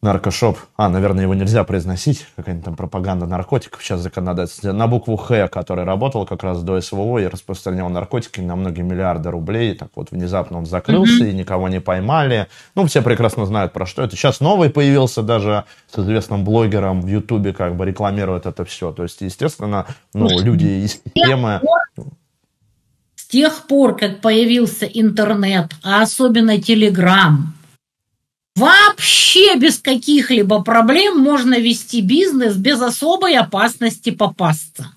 наркошоп. 0.03 0.59
А, 0.77 0.89
наверное, 0.89 1.25
его 1.25 1.35
нельзя 1.35 1.63
произносить. 1.65 2.27
Какая-нибудь 2.37 2.65
там 2.65 2.77
пропаганда 2.77 3.27
наркотиков 3.27 3.83
сейчас 3.83 4.01
законодательство. 4.01 4.73
На 4.73 4.87
букву 4.87 5.17
Х, 5.17 5.49
который 5.49 5.85
работал 5.85 6.25
как 6.25 6.43
раз 6.43 6.63
до 6.63 6.81
СВО 6.81 7.19
и 7.19 7.27
распространял 7.27 7.89
наркотики 7.91 8.41
на 8.41 8.57
многие 8.57 8.83
миллиарды 8.83 9.31
рублей. 9.31 9.75
Так 9.75 9.91
вот, 9.95 10.11
внезапно 10.11 10.59
он 10.59 10.67
закрылся, 10.67 11.25
mm-hmm. 11.25 11.31
и 11.31 11.35
никого 11.35 11.69
не 11.69 11.81
поймали. 11.81 12.47
Ну, 12.75 12.87
все 12.87 13.03
прекрасно 13.03 13.45
знают, 13.45 13.73
про 13.73 13.85
что 13.85 14.03
это. 14.03 14.17
Сейчас 14.17 14.41
новый 14.41 14.71
появился 14.71 15.23
даже 15.23 15.65
с 15.93 15.99
известным 15.99 16.45
блогером 16.45 17.03
в 17.03 17.07
Ютубе, 17.07 17.53
как 17.53 17.77
бы 17.77 17.85
рекламирует 17.85 18.47
это 18.47 18.65
все. 18.65 18.93
То 18.93 19.03
есть, 19.03 19.21
естественно, 19.21 19.87
ну, 20.15 20.29
люди 20.41 20.67
из 20.67 21.01
системы... 21.05 21.61
С 23.17 23.27
тех 23.31 23.69
пор, 23.69 23.97
как 23.97 24.21
появился 24.23 24.87
интернет, 24.87 25.71
а 25.85 26.03
особенно 26.03 26.61
Телеграм, 26.61 27.55
Вообще 28.61 29.57
без 29.57 29.79
каких-либо 29.79 30.63
проблем 30.63 31.19
можно 31.19 31.59
вести 31.59 32.03
бизнес 32.03 32.57
без 32.57 32.83
особой 32.83 33.35
опасности 33.39 34.11
попасться. 34.11 34.93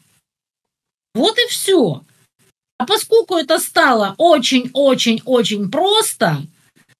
Вот 1.15 1.37
и 1.37 1.47
все. 1.49 2.01
А 2.77 2.85
поскольку 2.85 3.35
это 3.35 3.59
стало 3.59 4.15
очень-очень-очень 4.17 5.71
просто, 5.71 6.41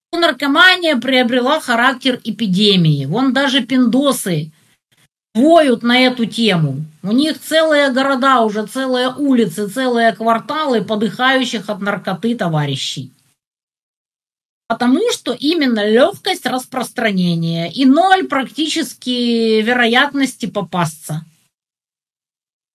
то 0.10 0.20
наркомания 0.20 0.96
приобрела 0.96 1.60
характер 1.60 2.22
эпидемии. 2.24 3.08
Вон 3.08 3.34
даже 3.34 3.62
пиндосы 3.66 4.50
воют 5.36 5.84
на 5.84 6.00
эту 6.00 6.26
тему. 6.26 6.86
У 7.02 7.12
них 7.12 7.42
целые 7.42 7.92
города, 7.92 8.40
уже 8.40 8.66
целые 8.68 9.10
улицы, 9.10 9.68
целые 9.68 10.14
кварталы 10.14 10.82
подыхающих 10.82 11.70
от 11.70 11.82
наркоты 11.82 12.38
товарищей. 12.38 13.12
Потому 14.74 15.02
что 15.12 15.34
именно 15.34 15.88
легкость 15.88 16.48
распространения 16.48 17.72
и 17.72 17.86
ноль 17.86 18.24
практически 18.24 19.62
вероятности 19.62 20.48
попасться. 20.48 21.24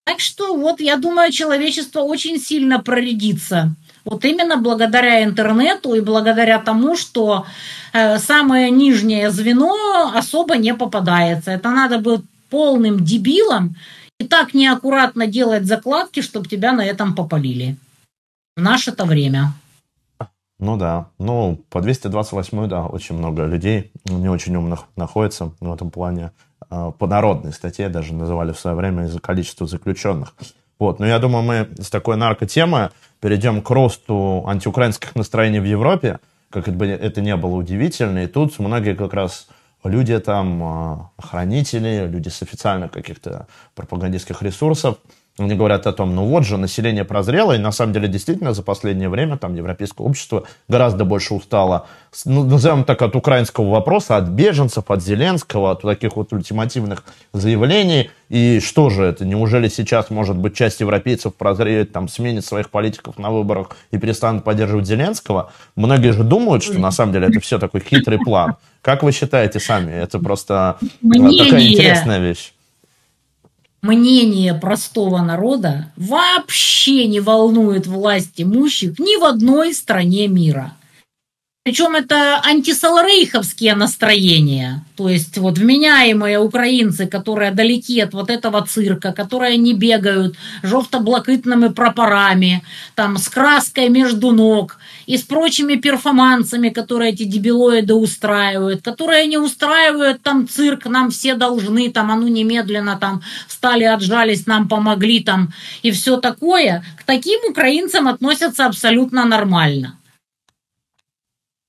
Так 0.05 0.21
что 0.21 0.57
вот 0.57 0.81
я 0.81 0.97
думаю, 0.97 1.33
человечество 1.33 2.03
очень 2.03 2.39
сильно 2.39 2.79
проредится. 2.79 3.75
Вот 4.05 4.25
именно 4.25 4.59
благодаря 4.59 5.25
интернету 5.25 5.95
и 5.95 6.01
благодаря 6.01 6.61
тому, 6.61 6.97
что 6.97 7.47
э, 7.93 8.19
самое 8.21 8.71
нижнее 8.71 9.33
звено 9.33 10.13
особо 10.15 10.57
не 10.57 10.75
попадается. 10.75 11.51
Это 11.51 11.71
надо 11.71 11.99
быть 11.99 12.21
полным 12.49 13.05
дебилом 13.05 13.75
и 14.21 14.25
так 14.25 14.55
неаккуратно 14.55 15.27
делать 15.27 15.67
закладки, 15.67 16.23
чтобы 16.23 16.47
тебя 16.47 16.71
на 16.71 16.87
этом 16.87 17.17
попалили. 17.17 17.77
В 18.57 18.61
наше-то 18.61 19.05
время. 19.05 19.53
Ну 20.59 20.77
да. 20.77 21.09
Ну, 21.19 21.65
по 21.71 21.81
228 21.81 22.67
да, 22.67 22.87
очень 22.87 23.17
много 23.17 23.45
людей, 23.45 23.93
не 24.05 24.29
очень 24.29 24.57
умных 24.57 24.85
находится 24.97 25.53
в 25.61 25.73
этом 25.73 25.91
плане. 25.91 26.33
А, 26.69 26.91
по 26.91 27.07
народной 27.07 27.53
статье 27.53 27.89
даже 27.89 28.13
называли 28.13 28.53
в 28.53 28.59
свое 28.59 28.77
время 28.77 29.05
из-за 29.05 29.21
количества 29.21 29.67
заключенных. 29.67 30.35
Вот, 30.79 30.99
но 30.99 31.07
я 31.07 31.19
думаю, 31.19 31.45
мы 31.45 31.69
с 31.81 31.91
такой 31.91 32.17
наркотемы 32.17 32.91
перейдем 33.21 33.63
к 33.63 33.71
росту 33.71 34.45
антиукраинских 34.47 35.15
настроений 35.17 35.61
в 35.61 35.65
Европе, 35.65 36.21
как 36.51 36.69
это, 36.69 36.77
бы, 36.77 36.87
это 36.87 37.21
не 37.21 37.37
было 37.37 37.55
удивительно. 37.57 38.25
И 38.25 38.27
тут 38.27 38.59
многие 38.59 38.95
как 38.95 39.13
раз 39.13 39.49
люди 39.85 40.19
там, 40.19 40.63
а, 40.63 41.11
охранители, 41.17 42.07
люди 42.09 42.29
с 42.29 42.43
официальных 42.43 42.91
каких-то 42.91 43.47
пропагандистских 43.75 44.43
ресурсов, 44.43 44.99
они 45.39 45.55
говорят 45.55 45.87
о 45.87 45.93
том, 45.93 46.15
ну 46.15 46.27
вот 46.27 46.45
же, 46.45 46.57
население 46.57 47.05
прозрело, 47.05 47.53
и 47.53 47.59
на 47.59 47.71
самом 47.71 47.93
деле 47.93 48.09
действительно 48.09 48.53
за 48.53 48.63
последнее 48.63 49.09
время 49.09 49.37
там 49.37 49.55
европейское 49.55 50.07
общество 50.07 50.45
гораздо 50.69 51.05
больше 51.05 51.35
устало, 51.35 51.87
ну, 52.25 52.45
назовем 52.45 52.85
так, 52.85 53.01
от 53.03 53.15
украинского 53.15 53.71
вопроса, 53.71 54.17
от 54.17 54.29
беженцев, 54.29 54.91
от 54.91 55.03
Зеленского, 55.03 55.71
от 55.71 55.83
таких 55.83 56.17
вот 56.17 56.33
ультимативных 56.33 57.05
заявлений. 57.33 58.11
И 58.29 58.61
что 58.61 58.91
же 58.91 59.05
это? 59.05 59.25
Неужели 59.25 59.69
сейчас, 59.69 60.11
может 60.11 60.37
быть, 60.37 60.55
часть 60.55 60.81
европейцев 60.81 61.35
прозреет, 61.35 61.93
там, 61.93 62.09
сменит 62.09 62.45
своих 62.45 62.71
политиков 62.71 63.19
на 63.19 63.31
выборах 63.31 63.77
и 63.93 63.99
перестанут 63.99 64.45
поддерживать 64.45 64.87
Зеленского? 64.87 65.53
Многие 65.77 66.13
же 66.13 66.25
думают, 66.25 66.65
что 66.65 66.79
на 66.79 66.91
самом 66.91 67.13
деле 67.13 67.29
это 67.29 67.41
все 67.41 67.59
такой 67.59 67.81
хитрый 67.81 68.19
план. 68.19 68.57
Как 68.89 69.03
вы 69.03 69.13
считаете 69.13 69.61
сами? 69.61 69.93
Это 69.93 70.19
просто 70.19 70.79
Мнение. 71.03 71.45
такая 71.45 71.69
интересная 71.69 72.21
вещь 72.21 72.55
мнение 73.83 74.55
простого 74.55 75.19
народа 75.19 75.93
вообще 75.97 77.07
не 77.07 77.21
волнует 77.21 77.87
власть 77.87 78.41
имущих 78.41 78.99
ни 78.99 79.21
в 79.21 79.25
одной 79.25 79.75
стране 79.75 80.27
мира. 80.27 80.73
Причем 81.69 81.97
это 81.97 82.41
антисаларейховские 82.43 83.75
настроения. 83.75 84.83
То 84.97 85.11
есть 85.11 85.37
вот 85.37 85.59
вменяемые 85.59 86.39
украинцы, 86.39 87.07
которые 87.07 87.51
далеки 87.51 88.01
от 88.01 88.15
вот 88.15 88.31
этого 88.31 88.67
цирка, 88.67 89.13
которые 89.13 89.59
не 89.59 89.75
бегают 89.75 90.35
жовто-блакитными 90.63 91.69
прапорами, 91.69 92.63
там 92.95 93.19
с 93.19 93.29
краской 93.29 93.91
между 93.91 94.31
ног 94.31 94.79
и 95.05 95.19
с 95.19 95.21
прочими 95.21 95.75
перформансами, 95.75 96.71
которые 96.71 97.13
эти 97.13 97.25
дебилоиды 97.25 97.93
устраивают, 97.93 98.81
которые 98.81 99.27
не 99.27 99.37
устраивают 99.37 100.23
там 100.23 100.49
цирк, 100.49 100.87
нам 100.87 101.11
все 101.11 101.35
должны, 101.35 101.91
там, 101.91 102.11
а 102.11 102.17
ну 102.17 102.29
немедленно 102.29 102.97
там 102.97 103.21
встали, 103.47 103.85
отжались, 103.85 104.47
нам 104.47 104.69
помогли 104.69 105.21
там 105.21 105.53
и 105.83 105.91
все 105.91 106.17
такое. 106.17 106.83
К 106.99 107.03
таким 107.03 107.41
украинцам 107.51 108.09
относятся 108.09 108.65
абсолютно 108.65 109.27
нормально. 109.27 109.98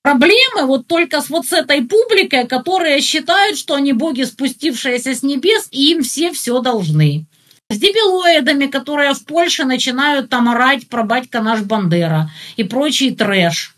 Проблемы 0.09 0.65
вот 0.65 0.87
только 0.87 1.21
с 1.21 1.29
вот 1.29 1.45
с 1.45 1.53
этой 1.53 1.83
публикой, 1.83 2.47
которая 2.47 2.99
считают, 2.99 3.59
что 3.59 3.75
они 3.75 3.93
боги, 3.93 4.23
спустившиеся 4.23 5.13
с 5.13 5.21
небес, 5.21 5.67
и 5.69 5.91
им 5.91 6.01
все 6.01 6.31
все 6.31 6.61
должны. 6.61 7.27
С 7.69 7.77
дебилоидами, 7.77 8.65
которые 8.65 9.13
в 9.13 9.23
Польше 9.23 9.65
начинают 9.65 10.31
там 10.31 10.49
орать 10.49 10.89
про 10.89 11.03
батька 11.03 11.41
наш 11.41 11.61
Бандера 11.61 12.31
и 12.57 12.63
прочий 12.63 13.15
трэш. 13.15 13.75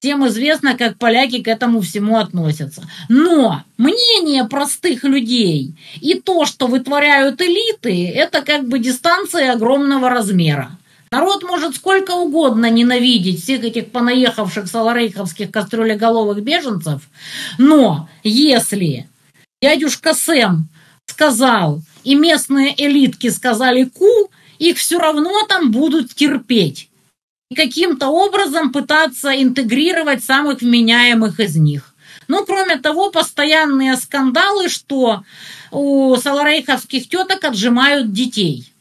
Всем 0.00 0.26
известно, 0.26 0.76
как 0.76 0.98
поляки 0.98 1.40
к 1.40 1.46
этому 1.46 1.80
всему 1.80 2.18
относятся. 2.18 2.82
Но 3.08 3.62
мнение 3.78 4.42
простых 4.42 5.04
людей 5.04 5.76
и 6.00 6.14
то, 6.14 6.44
что 6.44 6.66
вытворяют 6.66 7.40
элиты, 7.40 8.08
это 8.08 8.42
как 8.42 8.66
бы 8.66 8.80
дистанция 8.80 9.52
огромного 9.52 10.10
размера. 10.10 10.76
Народ 11.12 11.42
может 11.42 11.76
сколько 11.76 12.12
угодно 12.12 12.70
ненавидеть 12.70 13.42
всех 13.42 13.62
этих 13.64 13.90
понаехавших 13.90 14.66
саларейховских 14.66 15.50
кастрюлеголовых 15.50 16.42
беженцев, 16.42 17.02
но 17.58 18.08
если 18.24 19.10
дядюшка 19.60 20.14
Сэм 20.14 20.70
сказал, 21.04 21.82
и 22.02 22.14
местные 22.14 22.74
элитки 22.82 23.28
сказали 23.28 23.84
«ку», 23.84 24.30
их 24.58 24.78
все 24.78 24.98
равно 24.98 25.44
там 25.46 25.70
будут 25.70 26.14
терпеть 26.14 26.88
и 27.50 27.54
каким-то 27.54 28.08
образом 28.08 28.72
пытаться 28.72 29.30
интегрировать 29.30 30.24
самых 30.24 30.62
вменяемых 30.62 31.40
из 31.40 31.56
них. 31.56 31.94
Ну, 32.26 32.46
кроме 32.46 32.78
того, 32.78 33.10
постоянные 33.10 33.98
скандалы, 33.98 34.70
что 34.70 35.24
у 35.70 36.16
саларейховских 36.16 37.06
теток 37.10 37.44
отжимают 37.44 38.12
детей– 38.12 38.70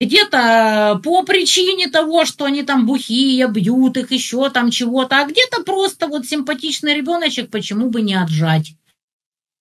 где-то 0.00 1.00
по 1.04 1.22
причине 1.22 1.88
того, 1.88 2.24
что 2.24 2.46
они 2.46 2.62
там 2.62 2.86
бухие, 2.86 3.46
бьют 3.48 3.98
их, 3.98 4.10
еще 4.10 4.48
там 4.50 4.70
чего-то, 4.70 5.20
а 5.20 5.26
где-то 5.26 5.62
просто 5.62 6.06
вот 6.08 6.26
симпатичный 6.26 6.94
ребеночек, 6.94 7.50
почему 7.50 7.90
бы 7.90 8.00
не 8.00 8.14
отжать. 8.14 8.72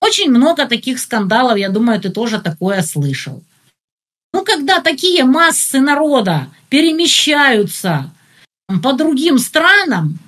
Очень 0.02 0.30
много 0.30 0.66
таких 0.66 1.00
скандалов, 1.00 1.58
я 1.58 1.70
думаю, 1.70 2.00
ты 2.00 2.10
тоже 2.10 2.40
такое 2.40 2.82
слышал. 2.84 3.44
Ну, 4.34 4.46
когда 4.46 4.80
такие 4.80 5.26
массы 5.26 5.82
народа 5.82 6.48
перемещаются 6.70 8.12
по 8.82 8.94
другим 8.94 9.40
странам, 9.40 10.20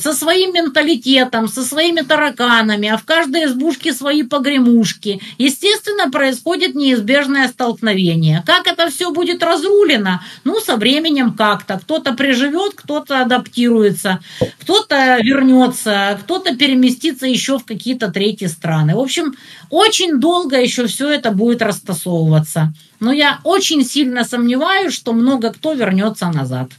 со 0.00 0.14
своим 0.14 0.54
менталитетом, 0.54 1.46
со 1.46 1.62
своими 1.62 2.00
тараканами, 2.00 2.88
а 2.88 2.96
в 2.96 3.04
каждой 3.04 3.44
избушке 3.44 3.92
свои 3.92 4.22
погремушки. 4.22 5.20
Естественно, 5.36 6.10
происходит 6.10 6.74
неизбежное 6.74 7.48
столкновение. 7.48 8.42
Как 8.46 8.66
это 8.66 8.88
все 8.88 9.10
будет 9.10 9.42
разрулено? 9.42 10.22
Ну, 10.44 10.58
со 10.58 10.78
временем 10.78 11.34
как-то. 11.34 11.78
Кто-то 11.78 12.14
приживет, 12.14 12.72
кто-то 12.74 13.20
адаптируется, 13.20 14.20
кто-то 14.60 15.18
вернется, 15.20 16.18
кто-то 16.22 16.56
переместится 16.56 17.26
еще 17.26 17.58
в 17.58 17.66
какие-то 17.66 18.10
третьи 18.10 18.46
страны. 18.46 18.94
В 18.94 19.00
общем, 19.00 19.34
очень 19.68 20.18
долго 20.18 20.58
еще 20.58 20.86
все 20.86 21.10
это 21.10 21.30
будет 21.30 21.60
растасовываться. 21.60 22.72
Но 23.00 23.12
я 23.12 23.38
очень 23.44 23.84
сильно 23.84 24.24
сомневаюсь, 24.24 24.94
что 24.94 25.12
много 25.12 25.52
кто 25.52 25.74
вернется 25.74 26.30
назад. 26.30 26.70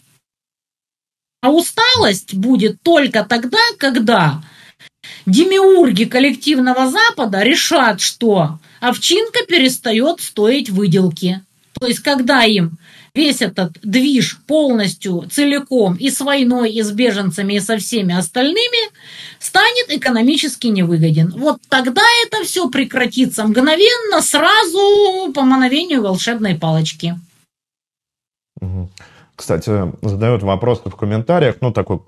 А 1.45 1.51
усталость 1.51 2.33
будет 2.33 2.81
только 2.81 3.23
тогда, 3.23 3.59
когда 3.77 4.41
демиурги 5.27 6.05
коллективного 6.05 6.89
Запада 6.89 7.43
решат, 7.43 8.01
что 8.01 8.57
овчинка 8.79 9.45
перестает 9.47 10.21
стоить 10.21 10.71
выделки. 10.71 11.41
То 11.79 11.85
есть, 11.85 11.99
когда 11.99 12.45
им 12.45 12.79
весь 13.13 13.43
этот 13.43 13.73
движ 13.83 14.39
полностью, 14.47 15.27
целиком 15.31 15.93
и 15.97 16.09
с 16.09 16.19
войной, 16.19 16.71
и 16.71 16.81
с 16.81 16.89
беженцами, 16.89 17.53
и 17.53 17.59
со 17.59 17.77
всеми 17.77 18.15
остальными 18.15 18.89
станет 19.37 19.91
экономически 19.91 20.65
невыгоден. 20.65 21.31
Вот 21.37 21.59
тогда 21.69 22.01
это 22.25 22.43
все 22.43 22.67
прекратится 22.71 23.45
мгновенно, 23.45 24.19
сразу 24.23 25.31
по 25.31 25.43
мановению 25.43 26.01
волшебной 26.01 26.55
палочки. 26.55 27.19
Угу. 28.59 28.89
Кстати, 29.35 29.93
задают 30.01 30.43
вопрос 30.43 30.81
в 30.83 30.95
комментариях, 30.95 31.57
ну, 31.61 31.71
такой 31.71 31.99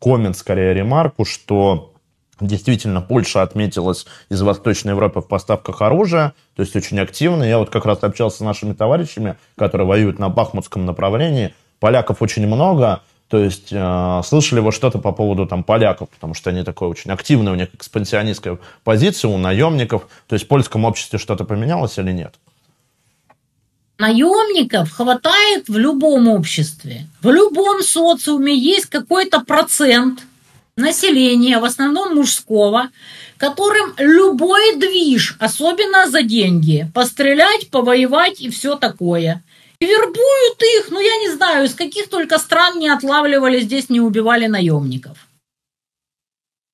коммент, 0.00 0.36
скорее, 0.36 0.74
ремарку, 0.74 1.24
что 1.24 1.92
действительно 2.40 3.00
Польша 3.00 3.42
отметилась 3.42 4.06
из 4.28 4.42
Восточной 4.42 4.90
Европы 4.90 5.20
в 5.20 5.28
поставках 5.28 5.82
оружия, 5.82 6.34
то 6.54 6.62
есть 6.62 6.76
очень 6.76 7.00
активно. 7.00 7.42
Я 7.42 7.58
вот 7.58 7.70
как 7.70 7.86
раз 7.86 8.02
общался 8.02 8.38
с 8.38 8.40
нашими 8.40 8.74
товарищами, 8.74 9.36
которые 9.56 9.86
воюют 9.86 10.18
на 10.18 10.28
Бахмутском 10.28 10.84
направлении. 10.84 11.54
Поляков 11.80 12.22
очень 12.22 12.46
много, 12.46 13.02
то 13.28 13.38
есть 13.38 13.68
э, 13.72 14.20
слышали 14.24 14.60
вы 14.60 14.72
что-то 14.72 14.98
по 14.98 15.12
поводу 15.12 15.46
там 15.46 15.64
поляков, 15.64 16.08
потому 16.10 16.34
что 16.34 16.50
они 16.50 16.62
такой 16.62 16.88
очень 16.88 17.10
активная 17.10 17.52
у 17.52 17.56
них 17.56 17.74
экспансионистская 17.74 18.58
позиция 18.84 19.30
у 19.30 19.38
наемников. 19.38 20.06
То 20.26 20.34
есть 20.34 20.44
в 20.44 20.48
польском 20.48 20.84
обществе 20.84 21.18
что-то 21.18 21.44
поменялось 21.44 21.98
или 21.98 22.12
нет? 22.12 22.34
Наемников 23.98 24.90
хватает 24.90 25.68
в 25.68 25.78
любом 25.78 26.28
обществе. 26.28 27.06
В 27.22 27.30
любом 27.30 27.82
социуме 27.82 28.54
есть 28.54 28.86
какой-то 28.86 29.40
процент 29.40 30.20
населения, 30.76 31.58
в 31.58 31.64
основном 31.64 32.14
мужского, 32.14 32.90
которым 33.38 33.94
любой 33.96 34.76
движ, 34.76 35.36
особенно 35.38 36.08
за 36.08 36.22
деньги, 36.22 36.90
пострелять, 36.92 37.70
повоевать 37.70 38.40
и 38.40 38.50
все 38.50 38.76
такое. 38.76 39.42
И 39.78 39.86
вербуют 39.86 40.62
их, 40.78 40.90
ну 40.90 41.00
я 41.00 41.16
не 41.18 41.30
знаю, 41.30 41.64
из 41.64 41.74
каких 41.74 42.08
только 42.08 42.38
стран 42.38 42.78
не 42.78 42.88
отлавливали 42.88 43.60
здесь, 43.60 43.88
не 43.88 44.00
убивали 44.00 44.46
наемников. 44.46 45.25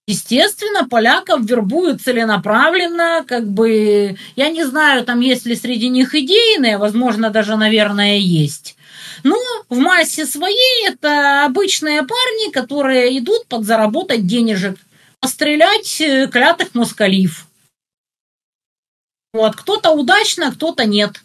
Естественно, 0.09 0.89
поляков 0.89 1.43
вербуют 1.43 2.03
целенаправленно, 2.03 3.25
как 3.27 3.49
бы, 3.49 4.17
я 4.35 4.49
не 4.49 4.65
знаю, 4.65 5.05
там 5.05 5.21
есть 5.21 5.47
ли 5.47 5.55
среди 5.55 5.89
них 5.89 6.15
идейные, 6.15 6.79
возможно, 6.79 7.31
даже, 7.31 7.57
наверное, 7.57 8.19
есть. 8.19 8.77
Но 9.23 9.37
в 9.69 9.79
массе 9.79 10.27
своей 10.27 10.89
это 10.89 11.45
обычные 11.45 12.03
парни, 12.03 12.51
которые 12.51 13.17
идут 13.19 13.47
подзаработать 13.47 14.27
денежек, 14.27 14.77
пострелять 15.21 16.01
э, 16.01 16.27
клятых 16.27 16.75
москалив. 16.75 17.47
Вот, 19.33 19.55
кто-то 19.55 19.93
удачно, 19.93 20.51
кто-то 20.51 20.85
нет. 20.85 21.23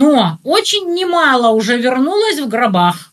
Но 0.00 0.38
очень 0.42 0.92
немало 0.94 1.50
уже 1.50 1.78
вернулось 1.78 2.40
в 2.40 2.48
гробах. 2.48 3.12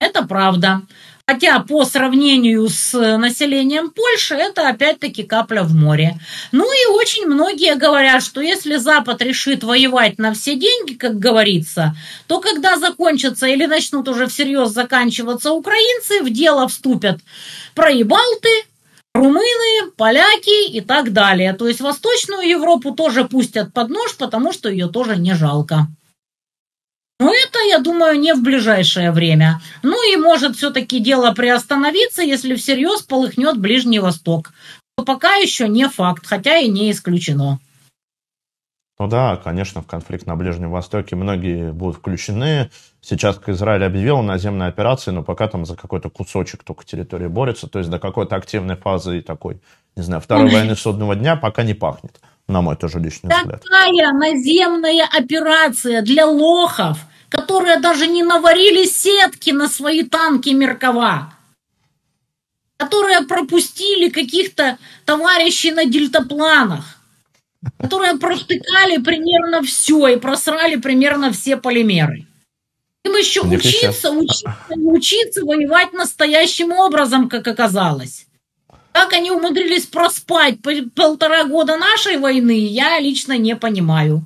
Это 0.00 0.26
правда. 0.26 0.82
Хотя 1.26 1.58
по 1.60 1.86
сравнению 1.86 2.68
с 2.68 2.92
населением 3.16 3.90
Польши 3.90 4.34
это 4.34 4.68
опять-таки 4.68 5.22
капля 5.22 5.62
в 5.62 5.74
море. 5.74 6.20
Ну 6.52 6.70
и 6.70 6.92
очень 6.92 7.24
многие 7.24 7.76
говорят, 7.76 8.22
что 8.22 8.42
если 8.42 8.76
Запад 8.76 9.22
решит 9.22 9.64
воевать 9.64 10.18
на 10.18 10.34
все 10.34 10.54
деньги, 10.54 10.92
как 10.92 11.18
говорится, 11.18 11.96
то 12.26 12.40
когда 12.40 12.76
закончатся 12.76 13.46
или 13.46 13.64
начнут 13.64 14.06
уже 14.06 14.26
всерьез 14.26 14.72
заканчиваться 14.72 15.52
украинцы, 15.52 16.22
в 16.22 16.28
дело 16.30 16.68
вступят 16.68 17.20
проебалты, 17.74 18.50
румыны, 19.14 19.90
поляки 19.96 20.68
и 20.72 20.82
так 20.82 21.14
далее. 21.14 21.54
То 21.54 21.66
есть 21.66 21.80
Восточную 21.80 22.46
Европу 22.46 22.94
тоже 22.94 23.24
пустят 23.24 23.72
под 23.72 23.88
нож, 23.88 24.14
потому 24.16 24.52
что 24.52 24.68
ее 24.68 24.88
тоже 24.88 25.16
не 25.16 25.34
жалко. 25.34 25.86
Но 27.20 27.32
это, 27.32 27.58
я 27.68 27.78
думаю, 27.78 28.18
не 28.18 28.34
в 28.34 28.42
ближайшее 28.42 29.12
время. 29.12 29.60
Ну 29.82 30.12
и 30.12 30.16
может 30.16 30.56
все-таки 30.56 30.98
дело 30.98 31.32
приостановиться, 31.32 32.22
если 32.22 32.56
всерьез 32.56 33.02
полыхнет 33.02 33.58
Ближний 33.58 34.00
Восток. 34.00 34.52
Но 34.98 35.04
пока 35.04 35.34
еще 35.34 35.68
не 35.68 35.88
факт, 35.88 36.26
хотя 36.26 36.58
и 36.58 36.68
не 36.68 36.90
исключено. 36.90 37.60
Ну 38.98 39.08
да, 39.08 39.36
конечно, 39.36 39.82
в 39.82 39.86
конфликт 39.86 40.26
на 40.26 40.36
Ближнем 40.36 40.70
Востоке 40.70 41.16
многие 41.16 41.72
будут 41.72 41.96
включены. 41.96 42.70
Сейчас 43.00 43.40
Израиль 43.44 43.84
объявил 43.84 44.22
наземные 44.22 44.68
операции, 44.68 45.10
но 45.10 45.24
пока 45.24 45.48
там 45.48 45.66
за 45.66 45.76
какой-то 45.76 46.10
кусочек 46.10 46.62
только 46.62 46.84
территории 46.84 47.26
борется. 47.26 47.68
То 47.68 47.80
есть 47.80 47.90
до 47.90 47.98
какой-то 47.98 48.36
активной 48.36 48.76
фазы 48.76 49.18
и 49.18 49.20
такой, 49.20 49.60
не 49.96 50.02
знаю, 50.02 50.22
второй 50.22 50.50
войны 50.50 50.76
судного 50.76 51.16
дня 51.16 51.34
пока 51.34 51.64
не 51.64 51.74
пахнет, 51.74 52.20
на 52.48 52.62
мой 52.62 52.76
тоже 52.76 52.98
личный 53.00 53.30
Такая 53.30 53.44
взгляд. 53.44 53.62
Такая 53.62 54.12
наземная 54.12 55.06
операция 55.06 56.02
для 56.02 56.26
лохов, 56.26 56.98
которые 57.28 57.78
даже 57.78 58.06
не 58.06 58.22
наварили 58.22 58.86
сетки 58.86 59.50
на 59.50 59.68
свои 59.68 60.04
танки 60.04 60.50
Меркова 60.50 61.30
которые 62.76 63.22
пропустили 63.22 64.10
каких-то 64.10 64.78
товарищей 65.06 65.70
на 65.70 65.86
дельтапланах 65.86 66.94
которые 67.78 68.16
провтыкали 68.18 68.98
примерно 68.98 69.62
все 69.62 70.08
и 70.08 70.16
просрали 70.16 70.76
примерно 70.76 71.32
все 71.32 71.56
полимеры. 71.56 72.26
Им 73.04 73.16
еще 73.16 73.42
учиться, 73.42 74.10
учиться, 74.10 74.56
учиться 74.76 75.44
воевать 75.44 75.92
настоящим 75.92 76.72
образом, 76.72 77.28
как 77.28 77.46
оказалось. 77.46 78.26
Как 78.94 79.12
они 79.12 79.32
умудрились 79.32 79.86
проспать 79.86 80.58
полтора 80.94 81.42
года 81.44 81.76
нашей 81.76 82.16
войны, 82.16 82.64
я 82.64 83.00
лично 83.00 83.36
не 83.36 83.56
понимаю. 83.56 84.22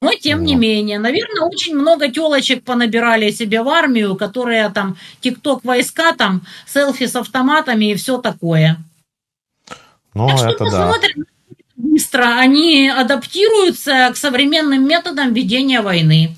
Но 0.00 0.12
тем 0.12 0.42
не 0.42 0.56
менее, 0.56 0.98
наверное, 0.98 1.42
очень 1.42 1.76
много 1.76 2.10
телочек 2.10 2.64
понабирали 2.64 3.30
себе 3.30 3.62
в 3.62 3.68
армию, 3.68 4.16
которые 4.16 4.68
там 4.70 4.96
тикток 5.20 5.64
войска, 5.64 6.12
там 6.14 6.42
селфи 6.66 7.06
с 7.06 7.14
автоматами 7.14 7.92
и 7.92 7.94
все 7.94 8.18
такое. 8.18 8.76
Ну, 10.14 10.28
так 10.28 10.50
это 10.50 10.64
да. 10.64 10.88
Посмотрим, 10.88 11.24
быстро 11.76 12.24
они 12.36 12.88
адаптируются 12.88 14.10
к 14.12 14.16
современным 14.16 14.84
методам 14.84 15.32
ведения 15.32 15.80
войны. 15.80 16.34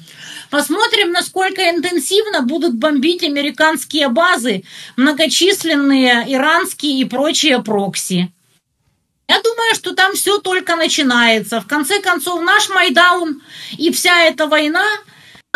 Посмотрим, 0.51 1.13
насколько 1.13 1.69
интенсивно 1.71 2.43
будут 2.43 2.75
бомбить 2.75 3.25
американские 3.25 4.09
базы, 4.09 4.65
многочисленные 4.97 6.25
иранские 6.29 7.01
и 7.01 7.05
прочие 7.05 7.63
прокси. 7.63 8.33
Я 9.29 9.41
думаю, 9.43 9.75
что 9.75 9.95
там 9.95 10.15
все 10.15 10.39
только 10.39 10.77
начинается. 10.77 11.61
В 11.61 11.67
конце 11.67 12.01
концов, 12.01 12.43
наш 12.43 12.69
Майдаун 12.69 13.43
и 13.77 13.91
вся 13.91 14.25
эта 14.25 14.47
война– 14.47 14.85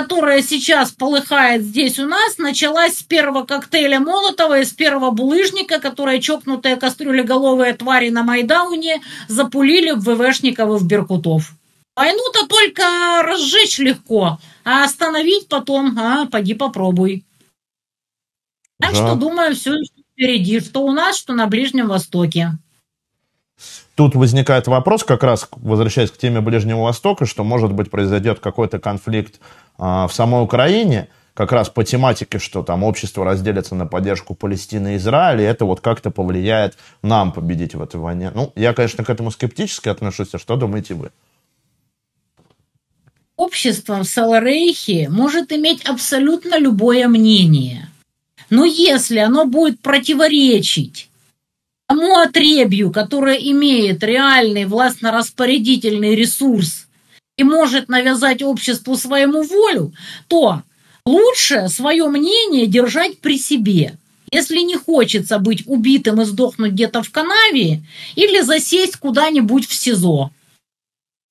которая 0.00 0.40
сейчас 0.40 0.92
полыхает 0.92 1.62
здесь 1.62 1.98
у 1.98 2.06
нас, 2.06 2.38
началась 2.38 2.96
с 2.96 3.02
первого 3.02 3.44
коктейля 3.44 4.00
Молотова 4.00 4.60
и 4.60 4.64
с 4.64 4.70
первого 4.70 5.10
булыжника, 5.10 5.78
которые 5.78 6.22
чокнутые 6.22 6.76
кастрюлеголовые 6.76 7.74
твари 7.74 8.08
на 8.08 8.22
Майдауне 8.22 9.02
запулили 9.28 9.90
в 9.90 10.00
ВВшников 10.00 10.70
и 10.70 10.82
в 10.82 10.86
Беркутов. 10.86 11.52
Войну-то 11.96 12.46
только 12.46 12.82
разжечь 13.22 13.78
легко, 13.78 14.38
а 14.64 14.84
остановить 14.84 15.48
потом, 15.48 15.98
а, 15.98 16.26
поди 16.26 16.54
попробуй. 16.54 17.24
Так 18.80 18.92
да. 18.92 18.96
что, 18.96 19.14
думаю, 19.14 19.54
все 19.54 19.72
впереди, 20.12 20.60
что 20.60 20.82
у 20.82 20.92
нас, 20.92 21.16
что 21.16 21.34
на 21.34 21.46
Ближнем 21.46 21.88
Востоке. 21.88 22.52
Тут 23.94 24.14
возникает 24.14 24.66
вопрос, 24.66 25.04
как 25.04 25.22
раз 25.22 25.48
возвращаясь 25.56 26.10
к 26.10 26.16
теме 26.16 26.40
Ближнего 26.40 26.82
Востока, 26.82 27.26
что, 27.26 27.44
может 27.44 27.72
быть, 27.72 27.90
произойдет 27.90 28.40
какой-то 28.40 28.78
конфликт 28.78 29.40
а, 29.76 30.08
в 30.08 30.14
самой 30.14 30.42
Украине, 30.42 31.08
как 31.34 31.52
раз 31.52 31.68
по 31.68 31.84
тематике, 31.84 32.38
что 32.38 32.62
там 32.62 32.82
общество 32.82 33.24
разделится 33.24 33.74
на 33.74 33.86
поддержку 33.86 34.34
Палестины 34.34 34.94
и 34.94 34.96
Израиля, 34.96 35.42
и 35.42 35.46
это 35.46 35.64
вот 35.64 35.80
как-то 35.80 36.10
повлияет 36.10 36.76
нам 37.02 37.32
победить 37.32 37.74
в 37.74 37.82
этой 37.82 38.00
войне. 38.00 38.30
Ну, 38.34 38.52
я, 38.56 38.72
конечно, 38.72 39.04
к 39.04 39.10
этому 39.10 39.30
скептически 39.30 39.88
отношусь, 39.88 40.34
а 40.34 40.38
что 40.38 40.56
думаете 40.56 40.94
вы? 40.94 41.10
Общество 43.40 44.00
в 44.00 44.04
Саларейхе 44.04 45.08
может 45.08 45.50
иметь 45.50 45.82
абсолютно 45.86 46.58
любое 46.58 47.08
мнение. 47.08 47.88
Но 48.50 48.66
если 48.66 49.16
оно 49.16 49.46
будет 49.46 49.80
противоречить 49.80 51.08
тому 51.88 52.18
отребью, 52.18 52.90
которое 52.90 53.36
имеет 53.36 54.04
реальный 54.04 54.66
властно-распорядительный 54.66 56.14
ресурс 56.14 56.86
и 57.38 57.42
может 57.42 57.88
навязать 57.88 58.42
обществу 58.42 58.94
своему 58.94 59.42
волю, 59.42 59.94
то 60.28 60.60
лучше 61.06 61.68
свое 61.70 62.08
мнение 62.08 62.66
держать 62.66 63.20
при 63.20 63.38
себе. 63.38 63.96
Если 64.30 64.58
не 64.58 64.76
хочется 64.76 65.38
быть 65.38 65.62
убитым 65.64 66.20
и 66.20 66.26
сдохнуть 66.26 66.72
где-то 66.72 67.02
в 67.02 67.10
канаве 67.10 67.80
или 68.16 68.42
засесть 68.42 68.96
куда-нибудь 68.96 69.66
в 69.66 69.72
СИЗО. 69.72 70.30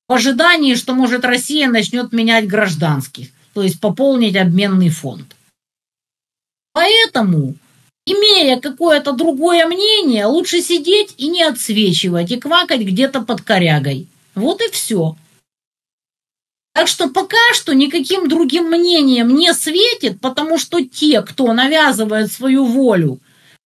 В 0.10 0.14
ожидании, 0.14 0.74
что, 0.74 0.96
может, 0.96 1.24
Россия 1.24 1.70
начнет 1.70 2.12
менять 2.12 2.48
гражданских, 2.48 3.28
то 3.54 3.62
есть 3.62 3.80
пополнить 3.80 4.36
обменный 4.36 4.90
фонд. 4.90 5.36
Поэтому, 6.74 7.54
имея 8.08 8.60
какое-то 8.60 9.12
другое 9.12 9.68
мнение, 9.68 10.26
лучше 10.26 10.62
сидеть 10.62 11.14
и 11.18 11.28
не 11.28 11.44
отсвечивать, 11.44 12.32
и 12.32 12.40
квакать 12.40 12.82
где-то 12.82 13.22
под 13.22 13.44
корягой. 13.44 14.08
Вот 14.34 14.62
и 14.62 14.72
все. 14.72 15.16
Так 16.74 16.88
что 16.88 17.10
пока 17.10 17.38
что 17.54 17.76
никаким 17.76 18.28
другим 18.28 18.66
мнением 18.66 19.36
не 19.36 19.54
светит, 19.54 20.20
потому 20.22 20.58
что 20.58 20.84
те, 20.84 21.22
кто 21.22 21.54
навязывает 21.54 22.32
свою 22.32 22.66
волю 22.66 23.20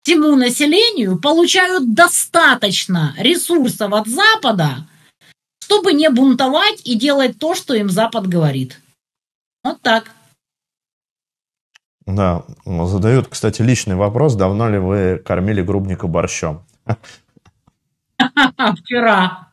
всему 0.03 0.35
населению, 0.35 1.21
получают 1.21 1.95
достаточно 1.95 3.15
ресурсов 3.17 3.93
от 3.93 4.09
Запада, 4.09 4.89
чтобы 5.73 5.95
не 5.95 6.11
бунтовать 6.11 6.83
и 6.85 6.95
делать 6.95 7.39
то, 7.39 7.55
что 7.55 7.75
им 7.75 7.89
Запад 7.89 8.27
говорит. 8.27 8.81
Вот 9.65 9.81
так. 9.81 10.11
Да, 12.05 12.43
задают, 12.67 13.29
кстати, 13.29 13.63
личный 13.63 13.95
вопрос. 13.95 14.35
Давно 14.35 14.69
ли 14.69 14.79
вы 14.79 15.23
кормили 15.25 15.63
грубника 15.63 16.09
борщом? 16.09 16.63
Вчера. 18.19 19.49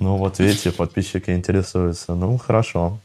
Ну 0.00 0.16
вот 0.16 0.38
видите, 0.38 0.70
подписчики 0.70 1.30
интересуются. 1.30 2.14
Ну 2.14 2.36
хорошо. 2.36 2.98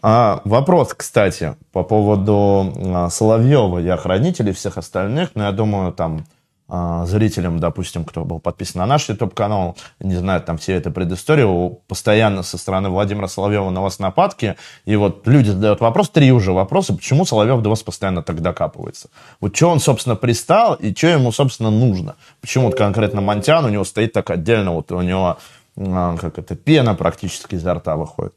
А, 0.00 0.42
вопрос, 0.44 0.94
кстати, 0.94 1.56
по 1.72 1.82
поводу 1.82 2.72
а, 2.76 3.10
Соловьева. 3.10 3.78
Я 3.78 3.96
хранитель 3.96 4.50
и 4.50 4.52
всех 4.52 4.78
остальных, 4.78 5.30
но 5.34 5.44
я 5.44 5.52
думаю, 5.52 5.92
там 5.92 6.24
зрителям, 6.68 7.60
допустим, 7.60 8.04
кто 8.04 8.24
был 8.24 8.40
подписан 8.40 8.80
на 8.80 8.86
наш 8.86 9.08
YouTube-канал, 9.08 9.76
не 10.00 10.16
знаю, 10.16 10.42
там 10.42 10.58
все 10.58 10.74
это 10.74 10.90
предысторию, 10.90 11.80
постоянно 11.86 12.42
со 12.42 12.58
стороны 12.58 12.90
Владимира 12.90 13.26
Соловьева 13.26 13.70
на 13.70 13.80
вас 13.80 13.98
нападки, 13.98 14.56
и 14.84 14.94
вот 14.96 15.26
люди 15.26 15.48
задают 15.48 15.80
вопрос, 15.80 16.10
три 16.10 16.30
уже 16.30 16.52
вопроса, 16.52 16.92
почему 16.92 17.24
Соловьев 17.24 17.62
до 17.62 17.70
вас 17.70 17.82
постоянно 17.82 18.22
так 18.22 18.42
докапывается? 18.42 19.08
Вот 19.40 19.56
что 19.56 19.70
он, 19.70 19.80
собственно, 19.80 20.14
пристал, 20.14 20.74
и 20.74 20.94
что 20.94 21.06
ему, 21.06 21.32
собственно, 21.32 21.70
нужно? 21.70 22.16
Почему 22.42 22.66
вот 22.66 22.76
конкретно 22.76 23.22
Монтян, 23.22 23.64
у 23.64 23.68
него 23.70 23.84
стоит 23.84 24.12
так 24.12 24.28
отдельно, 24.28 24.72
вот 24.72 24.92
у 24.92 25.00
него 25.00 25.38
а, 25.78 26.16
как 26.16 26.38
это, 26.38 26.56
пена 26.56 26.94
практически 26.94 27.54
изо 27.54 27.74
рта 27.74 27.96
выходит. 27.96 28.34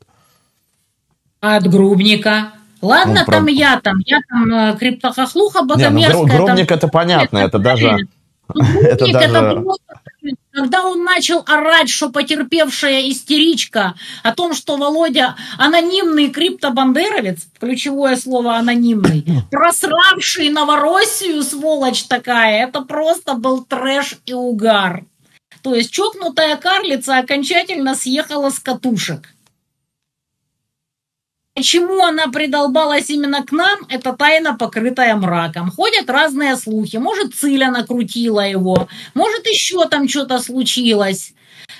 От 1.40 1.68
грубника. 1.68 2.52
Ладно, 2.82 3.24
ну, 3.26 3.32
там 3.32 3.46
про... 3.46 3.52
я, 3.52 3.80
там, 3.80 3.98
я 4.06 4.20
там 4.28 4.54
э, 4.54 4.78
криптохохлуха 4.78 5.64
богомерзкая. 5.64 6.24
Не, 6.24 6.32
ну, 6.32 6.38
грубник 6.38 6.68
там... 6.68 6.78
это 6.78 6.88
понятно, 6.88 7.38
это, 7.38 7.48
это 7.48 7.60
даже... 7.60 7.98
это 8.82 9.12
даже... 9.12 9.64
когда 10.52 10.86
он 10.86 11.04
начал 11.04 11.44
орать, 11.48 11.90
что 11.90 12.10
потерпевшая 12.10 13.10
истеричка 13.10 13.96
о 14.24 14.34
том, 14.34 14.54
что 14.54 14.78
Володя 14.78 15.36
анонимный 15.58 16.30
криптобандеровец, 16.30 17.48
ключевое 17.60 18.16
слово 18.16 18.58
анонимный, 18.58 19.26
просравший 19.50 20.50
Новороссию, 20.50 21.44
сволочь 21.44 22.04
такая, 22.04 22.68
это 22.68 22.82
просто 22.82 23.34
был 23.34 23.64
трэш 23.64 24.18
и 24.26 24.34
угар. 24.34 25.06
То 25.62 25.76
есть 25.76 25.92
чокнутая 25.92 26.58
карлица 26.58 27.20
окончательно 27.20 27.96
съехала 27.96 28.50
с 28.50 28.60
катушек. 28.60 29.30
Почему 31.54 32.02
она 32.02 32.28
придолбалась 32.28 33.10
именно 33.10 33.46
к 33.46 33.52
нам, 33.52 33.80
это 33.90 34.14
тайна, 34.14 34.54
покрытая 34.58 35.16
мраком. 35.18 35.70
Ходят 35.70 36.10
разные 36.10 36.56
слухи. 36.56 36.96
Может, 36.96 37.36
Циля 37.36 37.70
накрутила 37.72 38.48
его, 38.48 38.88
может, 39.14 39.46
еще 39.46 39.86
там 39.90 40.08
что-то 40.08 40.40
случилось. 40.40 41.34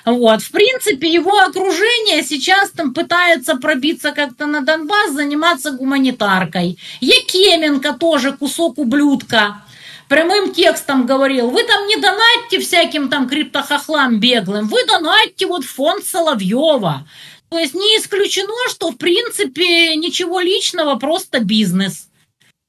Вот. 0.06 0.42
В 0.42 0.52
принципе, 0.52 1.08
его 1.08 1.40
окружение 1.40 2.22
сейчас 2.24 2.72
там 2.72 2.94
пытается 2.94 3.56
пробиться 3.56 4.12
как-то 4.12 4.46
на 4.46 4.60
Донбасс, 4.60 5.12
заниматься 5.12 5.72
гуманитаркой. 5.72 6.78
Якеменко 7.00 7.94
тоже 7.94 8.34
кусок 8.34 8.78
ублюдка 8.78 9.64
прямым 10.12 10.54
текстом 10.54 11.06
говорил, 11.06 11.50
вы 11.52 11.64
там 11.64 11.88
не 11.88 11.96
донатьте 11.96 12.60
всяким 12.60 13.08
там 13.08 13.30
криптохохлам 13.30 14.20
беглым, 14.20 14.68
вы 14.68 14.86
донатьте 14.86 15.48
вот 15.48 15.64
фонд 15.64 16.04
Соловьева. 16.04 17.08
То 17.52 17.60
есть 17.60 17.74
не 17.74 17.98
исключено, 17.98 18.54
что 18.70 18.92
в 18.92 18.98
принципе 18.98 19.96
ничего 19.98 20.40
личного, 20.40 20.96
просто 20.96 21.42
бизнес. 21.42 22.08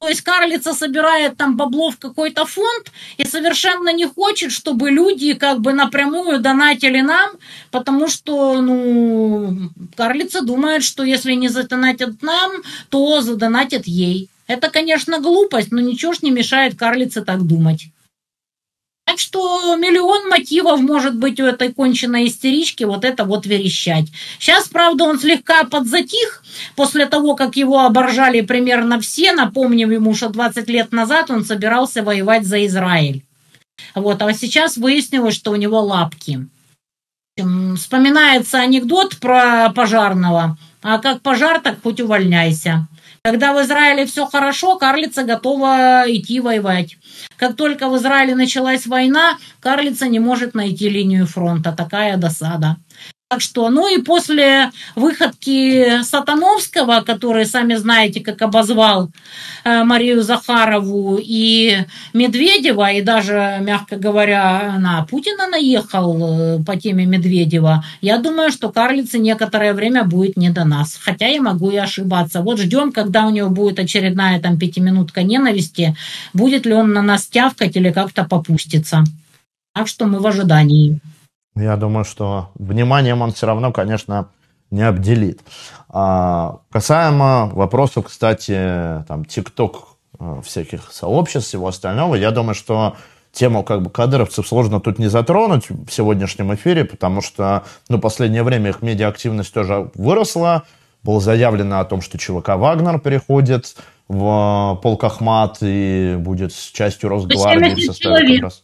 То 0.01 0.09
есть 0.09 0.23
карлица 0.23 0.75
собирает 0.75 1.37
там 1.37 1.57
бабло 1.57 1.93
в 1.93 1.99
какой-то 1.99 2.45
фонд 2.47 2.91
и 3.17 3.25
совершенно 3.25 3.93
не 3.93 4.07
хочет, 4.07 4.51
чтобы 4.51 4.91
люди 4.91 5.35
как 5.35 5.61
бы 5.61 5.73
напрямую 5.73 6.41
донатили 6.41 7.01
нам, 7.01 7.31
потому 7.71 8.09
что, 8.09 8.61
ну, 8.61 9.71
карлица 9.97 10.43
думает, 10.43 10.83
что 10.83 11.05
если 11.05 11.35
не 11.35 11.47
задонатят 11.47 12.21
нам, 12.21 12.51
то 12.89 13.21
задонатят 13.21 13.87
ей. 13.87 14.29
Это, 14.49 14.69
конечно, 14.69 15.21
глупость, 15.21 15.71
но 15.71 15.81
ничего 15.81 16.13
ж 16.13 16.23
не 16.23 16.33
мешает 16.33 16.77
карлице 16.77 17.23
так 17.23 17.47
думать. 17.47 17.85
Так 19.13 19.19
что 19.19 19.77
миллион 19.77 20.31
мотивов 20.31 20.81
может 20.81 21.15
быть 21.19 21.39
у 21.39 21.45
этой 21.45 21.71
конченной 21.71 22.29
истерички 22.29 22.85
вот 22.85 23.05
это 23.05 23.25
вот 23.25 23.45
верещать. 23.45 24.07
Сейчас, 24.39 24.69
правда, 24.69 25.05
он 25.05 25.21
слегка 25.21 25.65
подзатих 25.65 26.43
после 26.77 27.05
того, 27.05 27.37
как 27.37 27.57
его 27.57 27.81
оборжали 27.81 28.41
примерно 28.41 28.99
все. 29.01 29.33
Напомним 29.33 29.91
ему, 29.91 30.15
что 30.15 30.31
20 30.31 30.67
лет 30.71 30.93
назад 30.93 31.31
он 31.31 31.45
собирался 31.45 32.03
воевать 32.03 32.47
за 32.47 32.65
Израиль. 32.65 33.23
Вот, 33.95 34.23
а 34.23 34.33
сейчас 34.33 34.79
выяснилось, 34.79 35.35
что 35.35 35.51
у 35.51 35.57
него 35.57 35.83
лапки. 35.83 36.47
Вспоминается 37.77 38.61
анекдот 38.61 39.19
про 39.19 39.71
пожарного. 39.75 40.57
А 40.81 40.99
как 41.01 41.21
пожар, 41.21 41.61
так 41.61 41.83
хоть 41.83 42.01
увольняйся. 42.01 42.89
Когда 43.25 43.53
в 43.55 43.63
Израиле 43.63 44.05
все 44.05 44.27
хорошо, 44.27 44.79
карлица 44.79 45.23
готова 45.23 46.03
идти 46.09 46.41
воевать. 46.41 46.97
Как 47.37 47.55
только 47.55 47.89
в 47.89 47.97
Израиле 47.97 48.35
началась 48.35 48.85
война, 48.85 49.39
карлица 49.61 50.09
не 50.09 50.19
может 50.19 50.55
найти 50.55 50.89
линию 50.89 51.27
фронта. 51.29 51.71
Такая 51.71 52.17
досада. 52.17 52.79
Так 53.33 53.41
что, 53.41 53.71
ну 53.71 53.89
и 53.89 54.03
после 54.03 54.73
выходки 54.95 56.03
Сатановского, 56.03 57.01
который, 57.01 57.47
сами 57.47 57.77
знаете, 57.77 58.21
как 58.21 58.43
обозвал 58.43 59.11
э, 59.65 59.85
Марию 59.85 60.23
Захарову 60.23 61.19
и 61.19 61.79
Медведева, 62.13 62.93
и 62.93 63.01
даже, 63.01 63.57
мягко 63.63 63.97
говоря, 63.97 64.77
на 64.79 65.07
Путина 65.07 65.47
наехал 65.47 66.59
э, 66.59 66.63
по 66.63 66.77
теме 66.77 67.07
Медведева, 67.07 67.83
я 68.03 68.19
думаю, 68.19 68.53
что 68.53 68.71
Карлице 68.71 69.19
некоторое 69.19 69.73
время 69.73 70.05
будет 70.05 70.37
не 70.37 70.51
до 70.51 70.65
нас. 70.65 71.01
Хотя 71.03 71.27
я 71.29 71.41
могу 71.41 71.71
и 71.71 71.77
ошибаться. 71.79 72.43
Вот 72.43 72.61
ждем, 72.61 72.93
когда 72.93 73.27
у 73.27 73.31
него 73.31 73.49
будет 73.49 73.79
очередная 73.79 74.41
там 74.41 74.59
пятиминутка 74.59 75.23
ненависти, 75.23 75.97
будет 76.35 76.67
ли 76.67 76.75
он 76.75 76.93
на 76.93 77.01
нас 77.01 77.25
тявкать 77.29 77.77
или 77.77 77.91
как-то 77.93 78.25
попустится. 78.25 79.05
Так 79.73 79.89
что 79.89 80.05
мы 80.05 80.19
в 80.19 80.27
ожидании. 80.27 81.01
Я 81.55 81.77
думаю, 81.77 82.05
что 82.05 82.51
вниманием 82.55 83.23
он 83.23 83.33
все 83.33 83.47
равно, 83.47 83.73
конечно, 83.73 84.29
не 84.71 84.83
обделит. 84.83 85.41
А, 85.89 86.61
касаемо 86.71 87.51
вопросов, 87.53 88.07
кстати, 88.07 89.05
там, 89.07 89.25
ТикТок, 89.27 89.89
э, 90.19 90.41
всяких 90.45 90.91
сообществ, 90.91 91.49
всего 91.49 91.69
остального, 91.69 92.15
я 92.15 92.31
думаю, 92.31 92.55
что 92.55 92.97
тему 93.33 93.65
как 93.65 93.83
бы 93.83 93.91
кадровцев 93.91 94.47
сложно 94.47 94.81
тут 94.81 94.99
не 94.99 95.09
затронуть 95.09 95.69
в 95.69 95.91
сегодняшнем 95.91 96.55
эфире, 96.55 96.85
потому 96.85 97.21
что, 97.21 97.65
ну, 97.89 97.99
последнее 97.99 98.43
время 98.43 98.71
их 98.71 98.83
медиаактивность 98.83 99.53
тоже 99.53 99.91
выросла. 99.95 100.65
Было 101.03 101.21
заявлено 101.21 101.81
о 101.81 101.85
том, 101.85 102.01
что 102.01 102.17
ЧВК 102.17 102.51
«Вагнер» 102.51 103.01
переходит 103.01 103.75
в 104.07 104.79
полк 104.83 105.05
Ахмат 105.05 105.59
и 105.63 106.15
будет 106.19 106.53
частью 106.55 107.09
Росгвардии 107.09 107.75
в 107.75 107.85
составе 107.85 108.35
как 108.37 108.45
раз... 108.45 108.63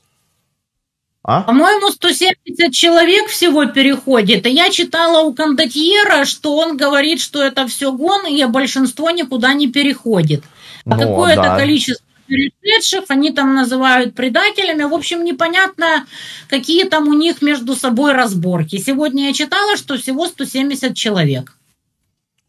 А? 1.31 1.43
По-моему, 1.43 1.91
170 1.91 2.73
человек 2.73 3.29
всего 3.29 3.67
переходит. 3.67 4.47
И 4.47 4.51
я 4.51 4.71
читала 4.71 5.25
у 5.25 5.35
кондотьера, 5.35 6.25
что 6.25 6.57
он 6.57 6.79
говорит, 6.79 7.21
что 7.21 7.43
это 7.43 7.67
все 7.67 7.93
гон, 7.93 8.27
и 8.27 8.43
большинство 8.47 9.11
никуда 9.11 9.53
не 9.53 9.69
переходит. 9.69 10.43
А 10.87 10.97
ну, 10.97 11.01
какое-то 11.03 11.43
да. 11.43 11.59
количество 11.59 12.03
перешедших, 12.27 13.05
они 13.09 13.31
там 13.31 13.55
называют 13.55 14.15
предателями. 14.15 14.85
В 14.85 14.95
общем, 14.95 15.23
непонятно, 15.23 16.07
какие 16.49 16.85
там 16.85 17.09
у 17.09 17.13
них 17.13 17.43
между 17.43 17.77
собой 17.77 18.15
разборки. 18.15 18.79
Сегодня 18.79 19.27
я 19.27 19.35
читала, 19.35 19.77
что 19.77 19.99
всего 19.99 20.29
170 20.29 20.97
человек. 20.97 21.59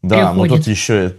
Да, 0.00 0.32
но 0.32 0.46
тут 0.46 0.66
еще 0.66 1.16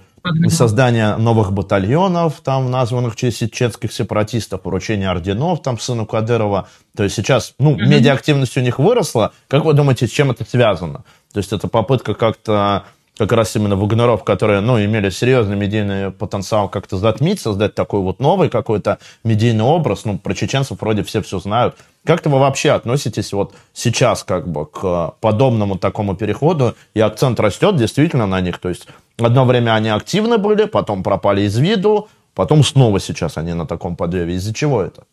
создание 0.49 1.15
новых 1.17 1.51
батальонов, 1.51 2.41
там, 2.41 2.69
названных 2.69 3.13
в 3.13 3.15
честь 3.15 3.39
чеченских 3.39 3.91
сепаратистов, 3.91 4.61
поручение 4.61 5.09
орденов, 5.09 5.61
там, 5.61 5.79
сыну 5.79 6.05
Кадырова. 6.05 6.67
То 6.95 7.03
есть 7.03 7.15
сейчас, 7.15 7.53
ну, 7.59 7.75
mm-hmm. 7.75 7.85
медиаактивность 7.87 8.57
у 8.57 8.61
них 8.61 8.79
выросла. 8.79 9.33
Как 9.47 9.65
вы 9.65 9.73
думаете, 9.73 10.07
с 10.07 10.11
чем 10.11 10.31
это 10.31 10.45
связано? 10.45 11.03
То 11.33 11.37
есть 11.37 11.53
это 11.53 11.67
попытка 11.67 12.13
как-то 12.13 12.83
как 13.17 13.33
раз 13.33 13.55
именно 13.55 13.75
вагнеров, 13.75 14.23
которые, 14.23 14.61
ну, 14.61 14.83
имели 14.83 15.09
серьезный 15.09 15.55
медийный 15.55 16.11
потенциал 16.11 16.69
как-то 16.69 16.97
затмить, 16.97 17.39
создать 17.39 17.75
такой 17.75 17.99
вот 18.01 18.19
новый 18.19 18.49
какой-то 18.49 18.97
медийный 19.23 19.63
образ. 19.63 20.05
Ну, 20.05 20.17
про 20.17 20.33
чеченцев 20.33 20.81
вроде 20.81 21.03
все 21.03 21.21
все 21.21 21.39
знают. 21.39 21.75
Как-то 22.03 22.29
вы 22.29 22.39
вообще 22.39 22.71
относитесь 22.71 23.31
вот 23.31 23.53
сейчас 23.73 24.23
как 24.23 24.47
бы 24.47 24.65
к 24.65 25.13
подобному 25.19 25.77
такому 25.77 26.15
переходу, 26.15 26.75
и 26.95 26.99
акцент 26.99 27.39
растет 27.39 27.75
действительно 27.75 28.25
на 28.25 28.41
них? 28.41 28.57
То 28.57 28.69
есть 28.69 28.87
одно 29.25 29.45
время 29.45 29.75
они 29.75 29.89
активны 29.89 30.37
были, 30.37 30.65
потом 30.65 31.03
пропали 31.03 31.41
из 31.41 31.57
виду, 31.57 32.09
потом 32.33 32.63
снова 32.63 32.99
сейчас 32.99 33.37
они 33.37 33.53
на 33.53 33.65
таком 33.65 33.95
подъеме. 33.95 34.35
Из-за 34.35 34.53
чего 34.53 34.81
это? 34.81 35.03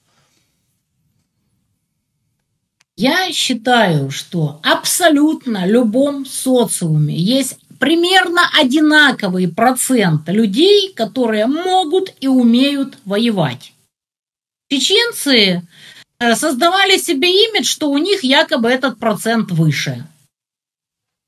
Я 2.97 3.33
считаю, 3.33 4.11
что 4.11 4.61
абсолютно 4.65 5.67
любом 5.67 6.27
социуме 6.27 7.15
есть 7.15 7.57
примерно 7.79 8.43
одинаковый 8.61 9.47
процент 9.47 10.29
людей, 10.29 10.93
которые 10.95 11.47
могут 11.47 12.13
и 12.21 12.27
умеют 12.27 12.99
воевать. 13.05 13.73
Чеченцы 14.69 15.63
э, 16.19 16.35
создавали 16.35 16.99
себе 16.99 17.31
имидж, 17.31 17.67
что 17.67 17.89
у 17.89 17.99
них 17.99 18.25
якобы 18.25 18.69
этот 18.69 18.99
процент 18.99 19.53
выше. 19.53 20.05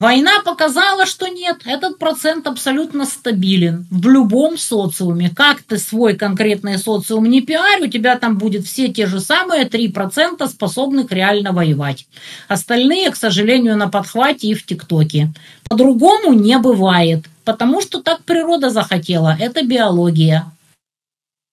Война 0.01 0.40
показала, 0.42 1.05
что 1.05 1.28
нет, 1.28 1.59
этот 1.66 1.98
процент 1.98 2.46
абсолютно 2.46 3.05
стабилен 3.05 3.86
в 3.90 4.09
любом 4.09 4.57
социуме. 4.57 5.28
Как 5.28 5.61
ты 5.61 5.76
свой 5.76 6.16
конкретный 6.16 6.78
социум 6.78 7.26
не 7.26 7.42
пиарь, 7.42 7.82
у 7.82 7.86
тебя 7.86 8.18
там 8.18 8.38
будет 8.38 8.64
все 8.64 8.88
те 8.88 9.07
же 9.07 9.20
самые 9.20 9.66
3% 9.66 10.48
способных 10.48 11.12
реально 11.12 11.53
воевать. 11.53 12.07
Остальные, 12.48 13.11
к 13.11 13.16
сожалению, 13.16 13.76
на 13.76 13.88
подхвате 13.88 14.48
и 14.48 14.55
в 14.55 14.64
ТикТоке. 14.64 15.34
По-другому 15.68 16.32
не 16.32 16.57
бывает, 16.57 17.26
потому 17.44 17.82
что 17.82 18.01
так 18.01 18.24
природа 18.24 18.70
захотела, 18.70 19.36
это 19.38 19.62
биология. 19.62 20.51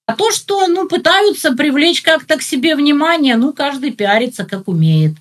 А 0.06 0.16
то, 0.16 0.32
что 0.32 0.68
ну, 0.68 0.88
пытаются 0.88 1.52
привлечь 1.52 2.02
как-то 2.02 2.38
к 2.38 2.42
себе 2.42 2.78
внимание, 2.78 3.36
ну, 3.36 3.52
каждый 3.52 3.92
пиарится 3.92 4.46
как 4.46 4.70
умеет. 4.70 5.16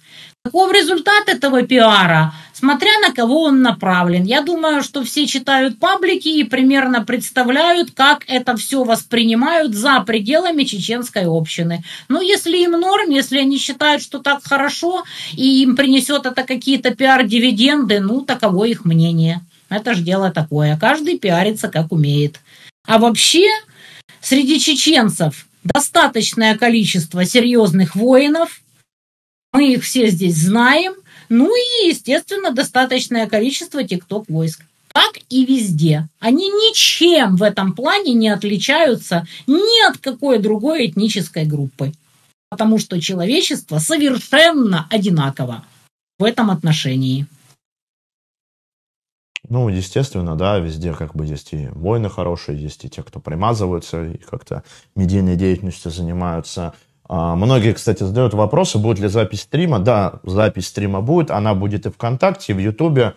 Каков 0.46 0.72
результат 0.72 1.28
этого 1.28 1.62
пиара? 1.62 2.32
Смотря 2.52 2.92
на 3.00 3.12
кого 3.12 3.42
он 3.42 3.62
направлен. 3.62 4.22
Я 4.22 4.42
думаю, 4.42 4.80
что 4.84 5.02
все 5.02 5.26
читают 5.26 5.80
паблики 5.80 6.28
и 6.28 6.44
примерно 6.44 7.04
представляют, 7.04 7.90
как 7.90 8.22
это 8.28 8.56
все 8.56 8.84
воспринимают 8.84 9.74
за 9.74 10.00
пределами 10.02 10.62
чеченской 10.62 11.24
общины. 11.26 11.82
Ну, 12.08 12.20
если 12.20 12.58
им 12.58 12.72
норм, 12.72 13.10
если 13.10 13.38
они 13.38 13.58
считают, 13.58 14.02
что 14.02 14.20
так 14.20 14.44
хорошо, 14.44 15.02
и 15.32 15.62
им 15.64 15.74
принесет 15.74 16.26
это 16.26 16.44
какие-то 16.44 16.94
пиар-дивиденды, 16.94 17.98
ну, 17.98 18.20
таково 18.20 18.66
их 18.66 18.84
мнение. 18.84 19.40
Это 19.68 19.94
ж 19.94 19.98
дело 19.98 20.30
такое. 20.30 20.78
Каждый 20.80 21.18
пиарится, 21.18 21.66
как 21.66 21.90
умеет. 21.90 22.38
А 22.86 22.98
вообще, 22.98 23.48
среди 24.20 24.60
чеченцев 24.60 25.48
достаточное 25.64 26.56
количество 26.56 27.24
серьезных 27.24 27.96
воинов– 27.96 28.60
мы 29.56 29.72
их 29.72 29.84
все 29.84 30.08
здесь 30.08 30.36
знаем. 30.36 30.92
Ну 31.30 31.46
и, 31.46 31.88
естественно, 31.88 32.52
достаточное 32.52 33.26
количество 33.26 33.82
тикток 33.82 34.28
войск. 34.28 34.62
Так 34.92 35.12
и 35.30 35.46
везде. 35.46 36.08
Они 36.20 36.48
ничем 36.48 37.36
в 37.36 37.42
этом 37.42 37.72
плане 37.72 38.12
не 38.12 38.28
отличаются 38.28 39.26
ни 39.46 39.88
от 39.88 39.96
какой 39.96 40.38
другой 40.38 40.88
этнической 40.88 41.46
группы. 41.46 41.92
Потому 42.50 42.78
что 42.78 43.00
человечество 43.00 43.78
совершенно 43.78 44.86
одинаково 44.90 45.64
в 46.18 46.24
этом 46.24 46.50
отношении. 46.50 47.26
Ну, 49.48 49.70
естественно, 49.70 50.36
да, 50.36 50.58
везде 50.58 50.92
как 50.92 51.14
бы 51.14 51.24
есть 51.24 51.54
и 51.54 51.68
воины 51.68 52.10
хорошие, 52.10 52.60
есть 52.60 52.84
и 52.84 52.90
те, 52.90 53.02
кто 53.02 53.20
примазываются 53.20 54.04
и 54.04 54.18
как-то 54.18 54.64
медийной 54.96 55.36
деятельностью 55.36 55.90
занимаются. 55.90 56.74
А, 57.08 57.36
многие, 57.36 57.72
кстати, 57.72 58.02
задают 58.02 58.34
вопросы, 58.34 58.78
будет 58.78 58.98
ли 58.98 59.08
запись 59.08 59.42
стрима. 59.42 59.78
Да, 59.78 60.20
запись 60.24 60.68
стрима 60.68 61.00
будет. 61.00 61.30
Она 61.30 61.54
будет 61.54 61.86
и 61.86 61.90
ВКонтакте, 61.90 62.52
и 62.52 62.56
в 62.56 62.58
Ютубе. 62.58 63.14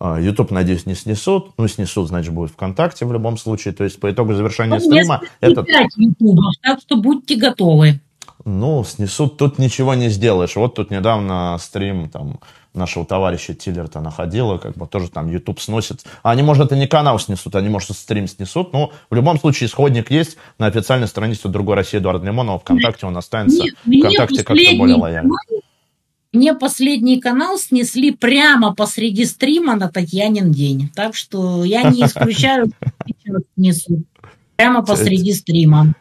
Ютуб, 0.00 0.50
надеюсь, 0.50 0.86
не 0.86 0.94
снесут. 0.94 1.52
Ну, 1.58 1.68
снесут, 1.68 2.08
значит, 2.08 2.34
будет 2.34 2.50
ВКонтакте 2.50 3.06
в 3.06 3.12
любом 3.12 3.36
случае. 3.36 3.72
То 3.72 3.84
есть 3.84 4.00
по 4.00 4.10
итогу 4.10 4.34
завершения 4.34 4.74
ну, 4.74 4.80
стрима... 4.80 5.20
Это... 5.40 5.64
Ютубов, 5.96 6.54
так 6.60 6.80
что 6.80 6.96
будьте 6.96 7.36
готовы. 7.36 8.00
Ну, 8.44 8.82
снесут, 8.82 9.36
тут 9.36 9.58
ничего 9.58 9.94
не 9.94 10.08
сделаешь. 10.08 10.56
Вот 10.56 10.74
тут 10.74 10.90
недавно 10.90 11.56
стрим 11.60 12.10
там 12.10 12.40
нашего 12.74 13.04
товарища 13.04 13.54
Тиллерта 13.54 14.00
находила, 14.00 14.58
как 14.58 14.76
бы 14.76 14.86
тоже 14.86 15.10
там 15.10 15.30
YouTube 15.30 15.60
сносит. 15.60 16.04
А 16.22 16.30
они, 16.30 16.42
может, 16.42 16.72
и 16.72 16.76
не 16.76 16.86
канал 16.86 17.18
снесут, 17.18 17.54
они, 17.54 17.68
может, 17.68 17.90
стрим 17.96 18.26
снесут, 18.26 18.72
но 18.72 18.92
в 19.10 19.14
любом 19.14 19.38
случае 19.38 19.68
исходник 19.68 20.10
есть 20.10 20.36
на 20.58 20.66
официальной 20.66 21.08
странице 21.08 21.48
«Другой 21.48 21.76
России» 21.76 21.98
Эдуарда 21.98 22.26
Лимонова. 22.26 22.58
ВКонтакте 22.58 23.06
он 23.06 23.16
останется. 23.16 23.64
ВКонтакте 23.84 24.44
как-то 24.44 24.76
более 24.76 24.96
лояльно. 24.96 25.34
Мне 26.32 26.54
последний 26.54 27.20
канал 27.20 27.58
снесли 27.58 28.10
прямо 28.10 28.74
посреди 28.74 29.26
стрима 29.26 29.76
на 29.76 29.90
Татьянин 29.90 30.50
день. 30.50 30.90
Так 30.94 31.14
что 31.14 31.62
я 31.62 31.82
не 31.82 32.04
исключаю, 32.04 32.70
что 33.20 33.40
снесут. 33.54 34.06
Прямо 34.56 34.82
посреди 34.82 35.34
стрима. 35.34 35.94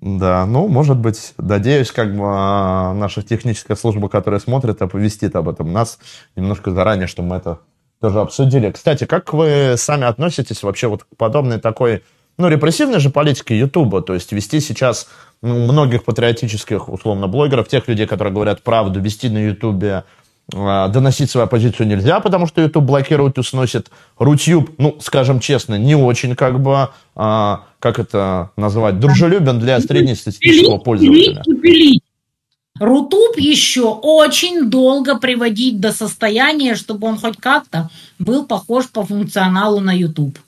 Да, 0.00 0.46
ну, 0.46 0.66
может 0.66 0.96
быть, 0.96 1.34
надеюсь, 1.36 1.92
как 1.92 2.16
бы 2.16 2.24
а, 2.24 2.94
наша 2.94 3.22
техническая 3.22 3.76
служба, 3.76 4.08
которая 4.08 4.40
смотрит, 4.40 4.80
оповестит 4.80 5.36
об 5.36 5.48
этом 5.48 5.72
нас 5.72 5.98
немножко 6.36 6.70
заранее, 6.70 7.06
чтобы 7.06 7.28
мы 7.28 7.36
это 7.36 7.58
тоже 8.00 8.20
обсудили. 8.20 8.70
Кстати, 8.70 9.04
как 9.04 9.34
вы 9.34 9.74
сами 9.76 10.04
относитесь 10.04 10.62
вообще 10.62 10.88
вот 10.88 11.04
к 11.04 11.16
подобной 11.18 11.60
такой, 11.60 12.02
ну, 12.38 12.48
репрессивной 12.48 12.98
же 12.98 13.10
политике 13.10 13.58
Ютуба, 13.58 14.00
то 14.00 14.14
есть 14.14 14.32
вести 14.32 14.60
сейчас 14.60 15.06
ну, 15.42 15.66
многих 15.70 16.04
патриотических, 16.04 16.88
условно, 16.88 17.28
блогеров, 17.28 17.68
тех 17.68 17.86
людей, 17.86 18.06
которые 18.06 18.32
говорят 18.32 18.62
правду, 18.62 19.00
вести 19.00 19.28
на 19.28 19.38
Ютубе 19.38 20.04
доносить 20.50 21.30
свою 21.30 21.46
позицию 21.46 21.86
нельзя, 21.86 22.20
потому 22.20 22.46
что 22.46 22.60
YouTube 22.60 22.84
блокирует 22.84 23.38
и 23.38 23.42
сносит. 23.42 23.90
Рутюб, 24.18 24.70
ну, 24.78 24.96
скажем 25.00 25.40
честно, 25.40 25.76
не 25.76 25.94
очень 25.94 26.34
как 26.34 26.60
бы, 26.60 26.88
а, 27.14 27.64
как 27.78 27.98
это 27.98 28.50
назвать, 28.56 28.98
дружелюбен 29.00 29.58
для 29.58 29.80
среднестатистического 29.80 30.78
пользователя. 30.78 31.42
Рутуб 32.78 33.36
еще 33.36 33.88
очень 33.90 34.70
долго 34.70 35.18
приводить 35.18 35.80
до 35.80 35.92
состояния, 35.92 36.74
чтобы 36.74 37.08
он 37.08 37.18
хоть 37.18 37.36
как-то 37.36 37.90
был 38.18 38.46
похож 38.46 38.88
по 38.88 39.04
функционалу 39.04 39.80
на 39.80 39.92
YouTube. 39.92 40.38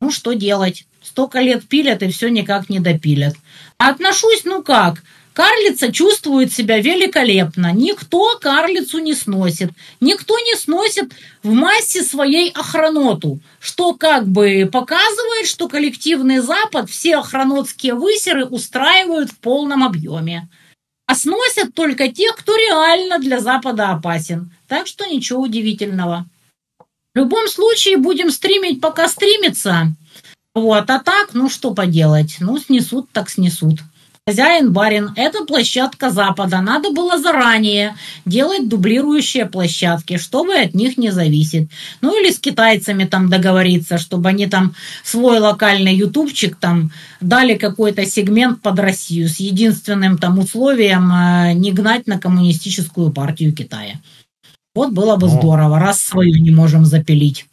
Ну, 0.00 0.10
что 0.10 0.32
делать? 0.32 0.84
Столько 1.00 1.40
лет 1.40 1.68
пилят 1.68 2.02
и 2.02 2.08
все 2.08 2.28
никак 2.28 2.68
не 2.68 2.80
допилят. 2.80 3.34
А 3.78 3.90
отношусь, 3.90 4.44
ну 4.44 4.62
как, 4.62 5.02
Карлица 5.34 5.90
чувствует 5.90 6.52
себя 6.52 6.78
великолепно. 6.78 7.72
Никто 7.72 8.38
карлицу 8.40 9.00
не 9.00 9.14
сносит. 9.14 9.72
Никто 10.00 10.38
не 10.38 10.54
сносит 10.54 11.12
в 11.42 11.52
массе 11.52 12.04
своей 12.04 12.52
охраноту, 12.52 13.40
что 13.58 13.94
как 13.94 14.28
бы 14.28 14.68
показывает, 14.72 15.48
что 15.48 15.68
коллективный 15.68 16.38
Запад 16.38 16.88
все 16.88 17.16
охранотские 17.16 17.94
высеры 17.94 18.46
устраивают 18.46 19.32
в 19.32 19.38
полном 19.38 19.82
объеме. 19.82 20.48
А 21.06 21.16
сносят 21.16 21.74
только 21.74 22.12
тех, 22.12 22.36
кто 22.36 22.54
реально 22.54 23.18
для 23.18 23.40
Запада 23.40 23.90
опасен. 23.90 24.52
Так 24.68 24.86
что 24.86 25.04
ничего 25.04 25.42
удивительного. 25.42 26.26
В 27.12 27.18
любом 27.18 27.48
случае 27.48 27.96
будем 27.96 28.30
стримить, 28.30 28.80
пока 28.80 29.08
стримится. 29.08 29.88
Вот, 30.54 30.88
а 30.88 31.00
так, 31.00 31.30
ну 31.32 31.48
что 31.48 31.74
поделать, 31.74 32.36
ну 32.38 32.56
снесут, 32.58 33.10
так 33.10 33.28
снесут. 33.28 33.80
Хозяин, 34.26 34.72
барин, 34.72 35.10
это 35.16 35.44
площадка 35.44 36.08
Запада. 36.08 36.62
Надо 36.62 36.92
было 36.92 37.18
заранее 37.18 37.94
делать 38.24 38.70
дублирующие 38.70 39.44
площадки, 39.44 40.16
чтобы 40.16 40.54
от 40.54 40.72
них 40.72 40.96
не 40.96 41.10
зависит. 41.10 41.68
Ну 42.00 42.18
или 42.18 42.32
с 42.32 42.38
китайцами 42.38 43.04
там 43.04 43.28
договориться, 43.28 43.98
чтобы 43.98 44.30
они 44.30 44.46
там 44.46 44.74
свой 45.02 45.40
локальный 45.40 45.94
ютубчик 45.94 46.56
там 46.56 46.90
дали 47.20 47.58
какой-то 47.58 48.06
сегмент 48.06 48.62
под 48.62 48.78
Россию 48.78 49.28
с 49.28 49.36
единственным 49.40 50.16
там 50.16 50.38
условием 50.38 51.12
э, 51.12 51.52
не 51.52 51.72
гнать 51.72 52.06
на 52.06 52.18
коммунистическую 52.18 53.12
партию 53.12 53.52
Китая. 53.52 53.96
Вот 54.74 54.92
было 54.92 55.16
бы 55.16 55.26
ну, 55.26 55.38
здорово, 55.38 55.78
раз 55.78 56.00
свою 56.00 56.42
не 56.42 56.50
можем 56.50 56.86
запилить. 56.86 57.44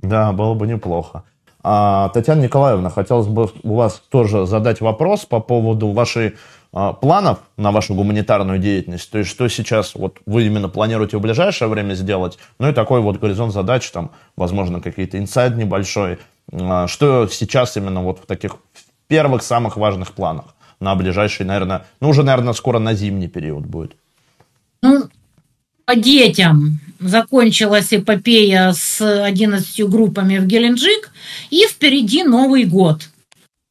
Да, 0.00 0.30
было 0.30 0.54
бы 0.54 0.68
неплохо. 0.68 1.24
А, 1.62 2.08
Татьяна 2.10 2.42
Николаевна, 2.42 2.90
хотелось 2.90 3.26
бы 3.26 3.50
у 3.62 3.74
вас 3.74 4.02
тоже 4.08 4.46
задать 4.46 4.80
вопрос 4.80 5.26
по 5.26 5.40
поводу 5.40 5.90
вашей 5.90 6.34
а, 6.72 6.92
планов 6.92 7.40
на 7.56 7.70
вашу 7.70 7.94
гуманитарную 7.94 8.58
деятельность. 8.58 9.10
То 9.10 9.18
есть, 9.18 9.30
что 9.30 9.48
сейчас 9.48 9.94
вот 9.94 10.18
вы 10.24 10.46
именно 10.46 10.68
планируете 10.68 11.18
в 11.18 11.20
ближайшее 11.20 11.68
время 11.68 11.94
сделать? 11.94 12.38
Ну 12.58 12.68
и 12.68 12.72
такой 12.72 13.00
вот 13.00 13.18
горизонт 13.18 13.52
задач, 13.52 13.90
там, 13.90 14.12
возможно, 14.36 14.80
какие-то 14.80 15.18
инсайд 15.18 15.56
небольшой. 15.56 16.18
А, 16.52 16.86
что 16.86 17.26
сейчас 17.28 17.76
именно 17.76 18.02
вот 18.02 18.20
в 18.20 18.26
таких 18.26 18.56
первых 19.08 19.42
самых 19.42 19.76
важных 19.76 20.12
планах 20.12 20.54
на 20.80 20.94
ближайший, 20.94 21.44
наверное, 21.44 21.86
ну 22.00 22.08
уже, 22.08 22.22
наверное, 22.22 22.54
скоро 22.54 22.78
на 22.78 22.94
зимний 22.94 23.28
период 23.28 23.66
будет? 23.66 23.96
Ну, 24.82 25.04
по 25.84 25.94
детям 25.94 26.80
закончилась 27.00 27.92
эпопея 27.92 28.72
с 28.72 29.00
11 29.00 29.88
группами 29.88 30.38
в 30.38 30.46
Геленджик, 30.46 31.10
и 31.50 31.66
впереди 31.66 32.22
Новый 32.22 32.64
год. 32.64 33.08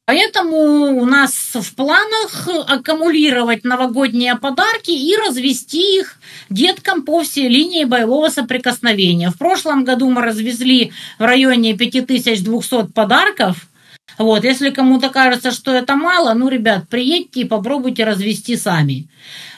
Поэтому 0.06 1.00
у 1.00 1.04
нас 1.04 1.32
в 1.54 1.74
планах 1.76 2.48
аккумулировать 2.66 3.62
новогодние 3.62 4.34
подарки 4.34 4.90
и 4.90 5.16
развести 5.16 6.00
их 6.00 6.16
деткам 6.48 7.02
по 7.02 7.22
всей 7.22 7.48
линии 7.48 7.84
боевого 7.84 8.28
соприкосновения. 8.28 9.30
В 9.30 9.38
прошлом 9.38 9.84
году 9.84 10.10
мы 10.10 10.22
развезли 10.22 10.92
в 11.20 11.22
районе 11.22 11.76
5200 11.76 12.88
подарков. 12.88 13.69
Вот, 14.18 14.44
если 14.44 14.70
кому-то 14.70 15.08
кажется, 15.08 15.50
что 15.50 15.72
это 15.72 15.96
мало, 15.96 16.34
ну, 16.34 16.48
ребят, 16.48 16.88
приедьте 16.88 17.40
и 17.40 17.44
попробуйте 17.44 18.04
развести 18.04 18.56
сами. 18.56 19.08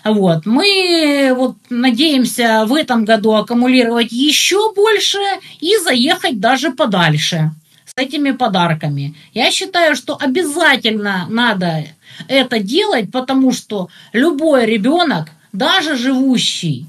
Вот. 0.05 0.47
Мы 0.47 1.33
вот 1.37 1.57
надеемся 1.71 2.65
в 2.67 2.75
этом 2.75 3.05
году 3.05 3.35
аккумулировать 3.35 4.13
еще 4.13 4.73
больше 4.75 5.19
и 5.61 5.77
заехать 5.85 6.41
даже 6.41 6.71
подальше 6.71 7.53
с 7.85 7.93
этими 7.97 8.31
подарками. 8.33 9.15
Я 9.35 9.51
считаю, 9.51 9.97
что 9.97 10.17
обязательно 10.19 11.27
надо 11.29 11.85
это 12.29 12.59
делать, 12.59 13.11
потому 13.13 13.53
что 13.53 13.89
любой 14.13 14.67
ребенок, 14.67 15.29
даже 15.53 15.97
живущий 15.97 16.87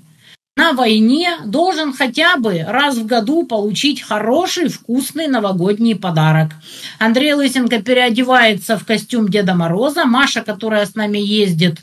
на 0.56 0.74
войне, 0.74 1.38
должен 1.45 1.93
хотя 1.93 2.38
бы 2.38 2.64
раз 2.68 2.97
в 2.97 3.08
году 3.08 3.43
получить 3.43 4.04
хороший, 4.04 4.68
вкусный 4.70 5.28
новогодний 5.28 5.95
подарок. 5.95 6.51
Андрей 6.99 7.34
Лысенко 7.34 7.82
переодевается 7.82 8.78
в 8.78 8.86
костюм 8.86 9.30
Деда 9.30 9.56
Мороза, 9.56 10.06
Маша, 10.06 10.41
которая 10.41 10.86
с 10.86 10.93
нами 10.93 11.18
ездит, 11.18 11.80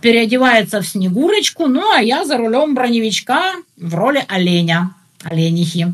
переодевается 0.00 0.80
в 0.80 0.86
Снегурочку, 0.86 1.68
ну 1.68 1.92
а 1.94 2.02
я 2.02 2.24
за 2.24 2.38
рулем 2.38 2.74
броневичка 2.74 3.52
в 3.76 3.94
роли 3.94 4.24
оленя, 4.26 4.94
оленихи. 5.22 5.92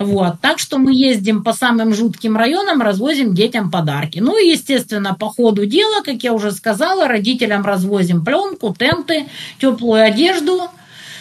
Вот. 0.00 0.40
Так 0.40 0.58
что 0.58 0.78
мы 0.78 0.92
ездим 0.92 1.44
по 1.44 1.52
самым 1.52 1.94
жутким 1.94 2.36
районам, 2.36 2.82
развозим 2.82 3.32
детям 3.32 3.70
подарки. 3.70 4.18
Ну 4.18 4.36
и, 4.36 4.50
естественно, 4.50 5.14
по 5.14 5.28
ходу 5.28 5.66
дела, 5.66 6.02
как 6.02 6.24
я 6.24 6.32
уже 6.32 6.50
сказала, 6.50 7.06
родителям 7.06 7.64
развозим 7.64 8.24
пленку, 8.24 8.74
тенты, 8.76 9.26
теплую 9.60 10.02
одежду 10.02 10.68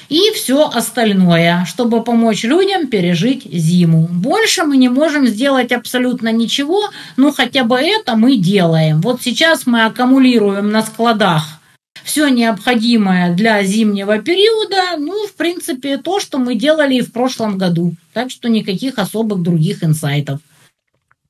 и 0.09 0.31
все 0.33 0.67
остальное, 0.67 1.65
чтобы 1.65 2.03
помочь 2.03 2.43
людям 2.43 2.87
пережить 2.87 3.45
зиму. 3.51 4.07
Больше 4.11 4.63
мы 4.63 4.77
не 4.77 4.89
можем 4.89 5.27
сделать 5.27 5.71
абсолютно 5.71 6.31
ничего, 6.31 6.89
но 7.15 7.31
хотя 7.31 7.63
бы 7.63 7.77
это 7.77 8.15
мы 8.15 8.37
делаем. 8.37 9.01
Вот 9.01 9.21
сейчас 9.21 9.65
мы 9.65 9.85
аккумулируем 9.85 10.71
на 10.71 10.81
складах 10.81 11.59
все 12.03 12.29
необходимое 12.29 13.35
для 13.35 13.63
зимнего 13.63 14.17
периода, 14.19 14.97
ну, 14.97 15.27
в 15.27 15.33
принципе, 15.33 15.97
то, 15.97 16.19
что 16.19 16.39
мы 16.39 16.55
делали 16.55 16.95
и 16.95 17.01
в 17.01 17.11
прошлом 17.11 17.57
году. 17.57 17.93
Так 18.13 18.31
что 18.31 18.49
никаких 18.49 18.97
особых 18.97 19.43
других 19.43 19.83
инсайтов. 19.83 20.39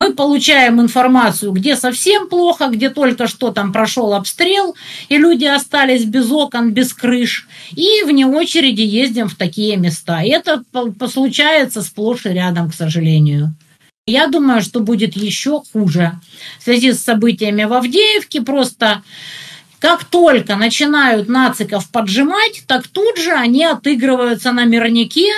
Мы 0.02 0.14
получаем 0.14 0.80
информацию, 0.80 1.52
где 1.52 1.76
совсем 1.76 2.30
плохо, 2.30 2.68
где 2.68 2.90
только 2.90 3.28
что 3.28 3.52
там 3.52 3.74
прошел 3.74 4.14
обстрел, 4.14 4.76
и 5.10 5.18
люди 5.18 5.44
остались 5.44 6.06
без 6.06 6.32
окон, 6.32 6.72
без 6.72 6.94
крыш, 6.94 7.50
и 7.76 8.04
вне 8.06 8.26
очереди 8.26 8.82
ездим 8.82 9.28
в 9.28 9.36
такие 9.36 9.76
места. 9.76 10.22
И 10.22 10.30
это 10.30 10.64
случается 11.12 11.82
сплошь 11.82 12.26
и 12.26 12.30
рядом, 12.30 12.72
к 12.72 12.74
сожалению. 12.74 13.54
Я 14.08 14.28
думаю, 14.28 14.62
что 14.62 14.80
будет 14.80 15.18
еще 15.18 15.64
хуже. 15.74 16.14
В 16.60 16.64
связи 16.64 16.94
с 16.94 17.04
событиями 17.04 17.66
в 17.66 17.74
Авдеевке 17.74 18.42
просто 18.42 19.04
как 19.80 20.06
только 20.06 20.56
начинают 20.56 21.28
нациков 21.28 21.90
поджимать, 21.90 22.64
так 22.68 22.88
тут 22.88 23.18
же 23.18 23.32
они 23.32 23.66
отыгрываются 23.66 24.52
на 24.52 24.64
мирнике 24.66 25.32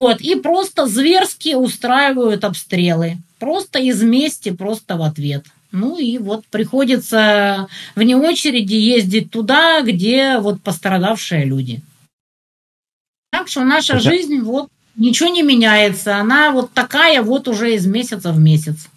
вот, 0.00 0.22
и 0.22 0.34
просто 0.34 0.86
зверски 0.86 1.54
устраивают 1.54 2.44
обстрелы. 2.44 3.18
Просто 3.38 3.78
из 3.78 4.02
мести, 4.02 4.50
просто 4.50 4.96
в 4.96 5.02
ответ. 5.02 5.44
Ну 5.72 5.98
и 5.98 6.18
вот 6.18 6.46
приходится 6.46 7.68
вне 7.94 8.16
очереди 8.16 8.74
ездить 8.74 9.30
туда, 9.30 9.82
где 9.82 10.38
вот 10.38 10.60
пострадавшие 10.62 11.44
люди. 11.44 11.82
Так 13.30 13.48
что 13.48 13.64
наша 13.64 13.94
Это... 13.94 14.02
жизнь 14.02 14.40
вот 14.40 14.70
ничего 14.96 15.28
не 15.28 15.42
меняется. 15.42 16.16
Она 16.16 16.50
вот 16.50 16.72
такая 16.72 17.22
вот 17.22 17.46
уже 17.46 17.74
из 17.74 17.86
месяца 17.86 18.32
в 18.32 18.38
месяц. 18.38 18.88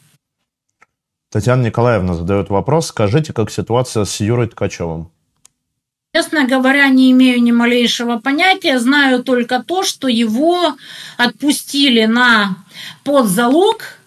Татьяна 1.30 1.64
Николаевна 1.64 2.16
задает 2.16 2.50
вопрос. 2.50 2.88
Скажите, 2.88 3.34
как 3.34 3.52
ситуация 3.52 4.06
с 4.06 4.20
Юрой 4.20 4.48
Ткачевым? 4.48 5.10
Честно 6.16 6.46
говоря, 6.46 6.90
не 6.90 7.10
имею 7.10 7.42
ни 7.42 7.52
малейшего 7.52 8.20
понятия. 8.20 8.78
Знаю 8.78 9.24
только 9.24 9.64
то, 9.64 9.82
что 9.82 10.08
его 10.08 10.76
отпустили 11.18 12.06
на 12.06 12.58
подзалог. 13.04 13.98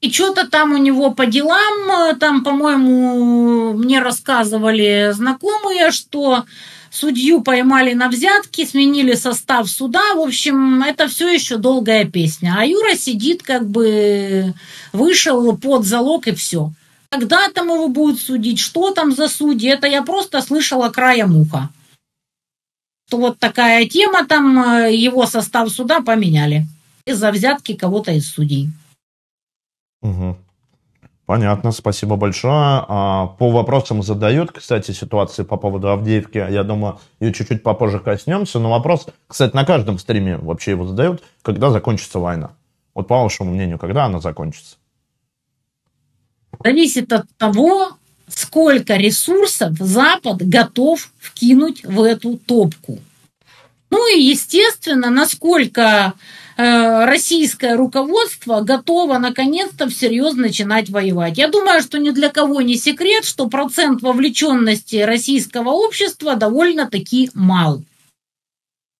И 0.00 0.10
что-то 0.10 0.48
там 0.48 0.72
у 0.72 0.76
него 0.76 1.12
по 1.12 1.24
делам, 1.24 2.18
там, 2.18 2.42
по-моему, 2.42 3.74
мне 3.74 4.00
рассказывали 4.00 5.12
знакомые, 5.14 5.92
что 5.92 6.44
судью 6.90 7.42
поймали 7.42 7.92
на 7.92 8.08
взятки, 8.08 8.66
сменили 8.66 9.14
состав 9.14 9.70
суда. 9.70 10.14
В 10.16 10.20
общем, 10.22 10.82
это 10.82 11.06
все 11.06 11.28
еще 11.28 11.58
долгая 11.58 12.06
песня. 12.06 12.56
А 12.58 12.66
Юра 12.66 12.96
сидит, 12.96 13.44
как 13.44 13.68
бы 13.68 14.52
вышел 14.92 15.56
под 15.56 15.84
залог 15.84 16.26
и 16.26 16.34
все. 16.34 16.72
Когда 17.08 17.48
там 17.50 17.68
его 17.68 17.88
будут 17.88 18.20
судить, 18.20 18.58
что 18.58 18.92
там 18.92 19.12
за 19.12 19.28
судьи, 19.28 19.70
это 19.70 19.86
я 19.86 20.02
просто 20.02 20.42
слышала 20.42 20.88
краем 20.90 21.36
уха. 21.36 21.70
То 23.08 23.18
вот 23.18 23.38
такая 23.38 23.86
тема, 23.86 24.26
там 24.26 24.58
э, 24.58 24.94
его 24.94 25.26
состав 25.26 25.70
суда 25.70 26.00
поменяли 26.00 26.66
из-за 27.06 27.30
взятки 27.30 27.74
кого-то 27.74 28.10
из 28.12 28.28
судей. 28.28 28.70
Угу. 30.02 30.36
Понятно, 31.26 31.72
спасибо 31.72 32.16
большое. 32.16 32.84
А, 32.86 33.26
по 33.38 33.50
вопросам 33.50 34.02
задают, 34.02 34.52
кстати, 34.52 34.92
ситуации 34.92 35.42
по 35.42 35.56
поводу 35.56 35.90
Авдеевки, 35.90 36.38
я 36.38 36.62
думаю, 36.62 36.98
ее 37.18 37.32
чуть-чуть 37.32 37.64
попозже 37.64 37.98
коснемся, 37.98 38.60
но 38.60 38.70
вопрос, 38.70 39.08
кстати, 39.26 39.54
на 39.54 39.64
каждом 39.64 39.98
стриме 39.98 40.36
вообще 40.38 40.72
его 40.72 40.86
задают, 40.86 41.24
когда 41.42 41.70
закончится 41.70 42.20
война. 42.20 42.52
Вот 42.94 43.08
по 43.08 43.20
вашему 43.22 43.52
мнению, 43.52 43.78
когда 43.78 44.04
она 44.04 44.20
закончится? 44.20 44.76
Зависит 46.62 47.12
от 47.12 47.26
того, 47.38 47.96
сколько 48.28 48.96
ресурсов 48.96 49.72
Запад 49.78 50.38
готов 50.38 51.10
вкинуть 51.18 51.84
в 51.84 52.02
эту 52.02 52.36
топку. 52.36 52.98
Ну 53.90 54.16
и, 54.16 54.20
естественно, 54.20 55.10
насколько 55.10 56.14
э, 56.56 57.04
российское 57.04 57.76
руководство 57.76 58.60
готово 58.62 59.18
наконец-то 59.18 59.88
всерьез 59.88 60.34
начинать 60.34 60.90
воевать. 60.90 61.38
Я 61.38 61.48
думаю, 61.48 61.82
что 61.82 61.98
ни 61.98 62.10
для 62.10 62.28
кого 62.28 62.60
не 62.62 62.76
секрет, 62.76 63.24
что 63.24 63.48
процент 63.48 64.02
вовлеченности 64.02 64.96
российского 64.96 65.70
общества 65.70 66.34
довольно-таки 66.34 67.30
мал. 67.34 67.82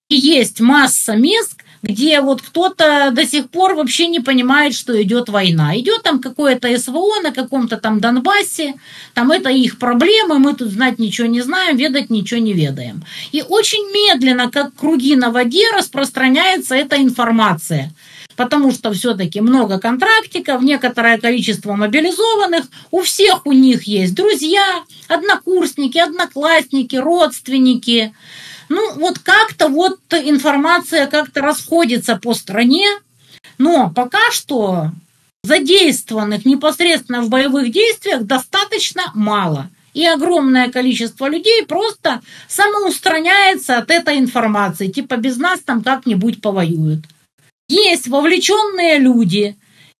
И 0.09 0.14
есть 0.14 0.61
масса 0.61 1.16
мест, 1.16 1.57
где 1.87 2.20
вот 2.20 2.43
кто-то 2.43 3.11
до 3.12 3.26
сих 3.26 3.49
пор 3.51 3.74
вообще 3.74 4.09
не 4.09 4.20
понимает, 4.20 4.74
что 4.74 5.01
идет 5.03 5.28
война. 5.28 5.78
Идет 5.78 6.03
там 6.03 6.20
какое-то 6.20 6.76
СВО 6.78 7.20
на 7.22 7.32
каком-то 7.32 7.76
там 7.76 8.01
Донбассе, 8.01 8.74
там 9.14 9.30
это 9.30 9.51
их 9.51 9.78
проблемы, 9.78 10.39
мы 10.39 10.55
тут 10.55 10.70
знать 10.70 10.99
ничего 10.99 11.26
не 11.26 11.41
знаем, 11.41 11.76
ведать 11.76 12.11
ничего 12.11 12.41
не 12.41 12.53
ведаем. 12.53 13.05
И 13.32 13.43
очень 13.43 13.91
медленно, 13.93 14.51
как 14.51 14.74
круги 14.74 15.16
на 15.16 15.30
воде, 15.30 15.64
распространяется 15.72 16.74
эта 16.74 16.97
информация 16.97 17.93
потому 18.37 18.70
что 18.70 18.93
все-таки 18.93 19.41
много 19.41 19.78
контрактиков, 19.78 20.62
некоторое 20.62 21.18
количество 21.18 21.74
мобилизованных, 21.74 22.66
у 22.91 23.01
всех 23.01 23.47
у 23.47 23.53
них 23.53 23.84
есть 23.84 24.14
друзья, 24.14 24.84
однокурсники, 25.09 25.99
одноклассники, 25.99 26.97
родственники, 26.97 28.14
ну, 28.68 28.94
вот 28.94 29.18
как-то 29.18 29.68
вот 29.68 29.98
информация 30.12 31.06
как-то 31.06 31.40
расходится 31.40 32.16
по 32.16 32.34
стране, 32.34 32.86
но 33.58 33.90
пока 33.94 34.30
что 34.30 34.90
задействованных 35.44 36.44
непосредственно 36.44 37.22
в 37.22 37.28
боевых 37.28 37.70
действиях 37.70 38.22
достаточно 38.22 39.10
мало. 39.14 39.70
И 39.94 40.04
огромное 40.04 40.70
количество 40.70 41.26
людей 41.26 41.64
просто 41.64 42.20
самоустраняется 42.48 43.78
от 43.78 43.90
этой 43.90 44.18
информации, 44.18 44.88
типа 44.88 45.16
без 45.16 45.38
нас 45.38 45.60
там 45.60 45.82
как-нибудь 45.82 46.42
повоюют. 46.42 47.04
Есть 47.68 48.08
вовлеченные 48.08 48.98
люди, 48.98 49.56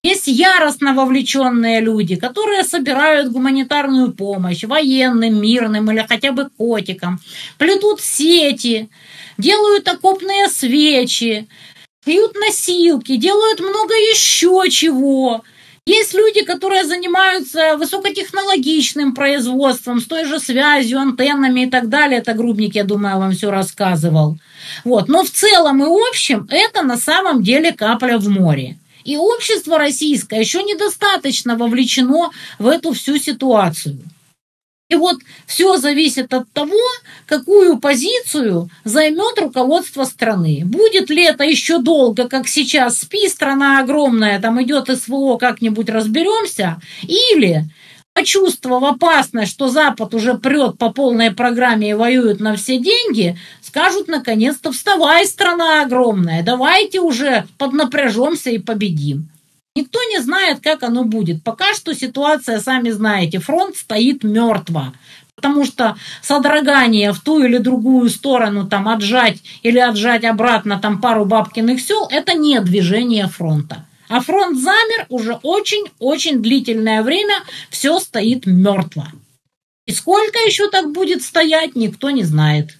есть 0.07 0.27
яростно 0.29 0.95
вовлеченные 0.95 1.81
люди, 1.81 2.17
которые 2.17 2.63
собирают 2.63 3.33
гуманитарную 3.33 4.13
помощь 4.13 4.63
военным, 4.65 5.41
мирным 5.41 5.91
или 5.91 6.05
хотя 6.09 6.33
бы 6.33 6.49
котикам, 6.57 7.19
плетут 7.59 8.01
сети, 8.01 8.89
делают 9.37 9.89
окопные 9.89 10.49
свечи, 10.49 11.49
пьют 12.05 12.35
носилки, 12.37 13.17
делают 13.17 13.61
много 13.61 13.95
еще 13.95 14.71
чего. 14.71 15.43
Есть 15.89 16.15
люди, 16.15 16.45
которые 16.45 16.85
занимаются 16.85 17.77
высокотехнологичным 17.77 19.15
производством, 19.15 20.01
с 20.01 20.07
той 20.07 20.25
же 20.25 20.41
связью, 20.41 20.99
антеннами 20.99 21.61
и 21.67 21.71
так 21.71 21.89
далее. 21.89 22.19
Это 22.19 22.33
Грубник, 22.33 22.75
я 22.75 22.85
думаю, 22.85 23.19
вам 23.19 23.33
все 23.33 23.51
рассказывал. 23.51 24.37
Вот. 24.85 25.09
Но 25.09 25.23
в 25.23 25.31
целом 25.31 25.83
и 25.83 26.09
общем 26.11 26.49
это 26.51 26.83
на 26.83 26.97
самом 26.97 27.43
деле 27.43 27.73
капля 27.73 28.19
в 28.19 28.29
море. 28.29 28.77
И 29.07 29.17
общество 29.17 29.79
российское 29.79 30.41
еще 30.41 30.65
недостаточно 30.65 31.57
вовлечено 31.57 32.31
в 32.59 32.67
эту 32.67 32.93
всю 32.93 33.19
ситуацию. 33.19 33.99
И 34.89 34.97
вот 34.97 35.19
все 35.47 35.79
зависит 35.79 36.35
от 36.35 36.51
того, 36.53 36.79
какую 37.27 37.79
позицию 37.79 38.69
займет 38.85 39.39
руководство 39.39 40.05
страны. 40.05 40.63
Будет 40.65 41.09
ли 41.09 41.25
это 41.25 41.45
еще 41.45 41.79
долго, 41.79 42.29
как 42.29 42.49
сейчас 42.49 42.99
спи, 42.99 43.29
страна 43.29 43.81
огромная, 43.81 44.41
там 44.41 44.61
идет 44.63 44.89
СВО, 44.89 45.39
как-нибудь 45.39 45.89
разберемся, 45.89 46.81
или 47.03 47.65
почувствовав 48.17 48.83
опасность, 48.83 49.53
что 49.53 49.69
Запад 49.69 50.15
уже 50.15 50.39
прет 50.39 50.79
по 50.79 50.91
полной 50.91 51.33
программе 51.33 51.91
и 51.91 51.95
воюет 51.95 52.41
на 52.41 52.57
все 52.57 52.79
деньги, 52.79 53.37
скажут 53.61 54.09
наконец-то 54.09 54.73
«вставай, 54.73 55.27
страна 55.27 55.83
огромная, 55.83 56.43
давайте 56.43 57.01
уже 57.01 57.45
поднапряжемся 57.59 58.49
и 58.49 58.59
победим». 58.59 59.29
Никто 59.75 59.99
не 60.05 60.23
знает, 60.23 60.61
как 60.63 60.83
оно 60.83 61.05
будет. 61.05 61.45
Пока 61.45 61.75
что 61.75 61.95
ситуация, 61.95 62.61
сами 62.61 62.89
знаете, 62.89 63.39
фронт 63.39 63.77
стоит 63.77 64.25
мертво. 64.25 64.95
Потому 65.35 65.67
что 65.67 65.97
содрогание 66.23 67.13
в 67.13 67.21
ту 67.21 67.45
или 67.45 67.59
другую 67.59 68.09
сторону, 68.09 68.67
там, 68.67 68.89
отжать 68.89 69.43
или 69.63 69.79
отжать 69.79 70.25
обратно 70.25 70.79
там 70.79 71.03
пару 71.03 71.27
бабкиных 71.27 71.83
сел, 71.83 72.09
это 72.11 72.33
не 72.33 72.59
движение 72.61 73.27
фронта. 73.27 73.86
А 74.09 74.21
фронт 74.21 74.59
замер 74.59 75.07
уже 75.09 75.35
очень-очень 75.43 76.43
длительное 76.43 77.03
время, 77.03 77.35
все 77.71 77.99
стоит 77.99 78.47
мертво. 78.47 79.07
И 79.87 79.93
сколько 79.93 80.39
еще 80.41 80.69
так 80.71 80.93
будет 80.93 81.23
стоять, 81.23 81.77
никто 81.77 82.11
не 82.11 82.25
знает. 82.25 82.79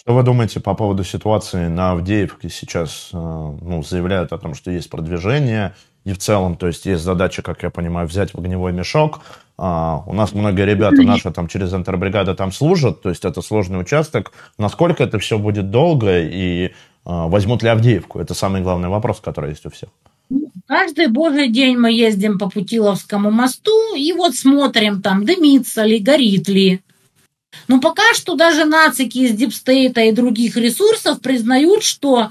Что 0.00 0.14
вы 0.14 0.22
думаете 0.22 0.60
по 0.60 0.74
поводу 0.74 1.02
ситуации 1.02 1.66
на 1.66 1.92
Авдеевке 1.92 2.48
сейчас? 2.48 3.10
Э, 3.12 3.16
ну, 3.16 3.82
заявляют 3.82 4.32
о 4.32 4.38
том, 4.38 4.54
что 4.54 4.70
есть 4.70 4.88
продвижение, 4.88 5.74
и 6.04 6.12
в 6.12 6.18
целом, 6.18 6.56
то 6.56 6.68
есть 6.68 6.86
есть 6.86 7.02
задача, 7.02 7.42
как 7.42 7.64
я 7.64 7.70
понимаю, 7.70 8.06
взять 8.06 8.32
в 8.32 8.38
огневой 8.38 8.72
мешок. 8.72 9.20
А, 9.58 10.04
у 10.06 10.12
нас 10.12 10.32
многие 10.32 10.64
ребята 10.64 11.02
наши 11.02 11.32
там 11.32 11.48
через 11.48 11.74
интербригады 11.74 12.34
там 12.34 12.52
служат, 12.52 13.02
то 13.02 13.08
есть 13.08 13.24
это 13.24 13.42
сложный 13.42 13.80
участок. 13.80 14.30
Насколько 14.56 15.02
это 15.02 15.18
все 15.18 15.36
будет 15.36 15.72
долго 15.72 16.20
и 16.20 16.72
возьмут 17.06 17.62
ли 17.62 17.68
Авдеевку? 17.68 18.18
Это 18.18 18.34
самый 18.34 18.62
главный 18.62 18.88
вопрос, 18.88 19.20
который 19.20 19.50
есть 19.50 19.64
у 19.66 19.70
всех. 19.70 19.88
Каждый 20.66 21.06
божий 21.06 21.48
день 21.48 21.76
мы 21.76 21.92
ездим 21.92 22.38
по 22.38 22.50
Путиловскому 22.50 23.30
мосту 23.30 23.94
и 23.96 24.12
вот 24.12 24.34
смотрим 24.34 25.00
там, 25.00 25.24
дымится 25.24 25.84
ли, 25.84 25.98
горит 25.98 26.48
ли. 26.48 26.80
Но 27.68 27.80
пока 27.80 28.02
что 28.14 28.34
даже 28.34 28.64
нацики 28.64 29.18
из 29.18 29.32
Дипстейта 29.32 30.00
и 30.02 30.12
других 30.12 30.56
ресурсов 30.56 31.20
признают, 31.20 31.84
что 31.84 32.30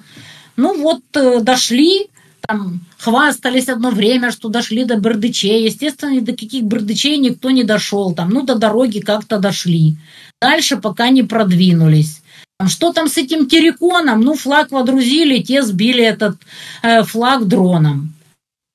ну 0.57 0.79
вот 0.81 1.01
э, 1.15 1.39
дошли, 1.41 2.09
там 2.41 2.81
хвастались 2.97 3.69
одно 3.69 3.89
время, 3.89 4.31
что 4.31 4.49
дошли 4.49 4.83
до 4.83 4.97
Бердычей. 4.97 5.65
Естественно, 5.65 6.21
до 6.21 6.33
каких 6.33 6.63
Бердычей 6.63 7.17
никто 7.17 7.49
не 7.49 7.63
дошел. 7.63 8.13
Там, 8.13 8.29
ну, 8.29 8.43
до 8.43 8.55
дороги 8.55 8.99
как-то 8.99 9.39
дошли. 9.39 9.97
Дальше 10.41 10.77
пока 10.77 11.09
не 11.09 11.23
продвинулись. 11.23 12.21
Что 12.68 12.92
там 12.92 13.08
с 13.08 13.16
этим 13.16 13.46
терриконом? 13.46 14.20
Ну, 14.20 14.34
флаг 14.34 14.70
водрузили, 14.70 15.42
те 15.42 15.62
сбили 15.62 16.04
этот 16.04 16.36
э, 16.82 17.02
флаг 17.04 17.46
дроном. 17.46 18.12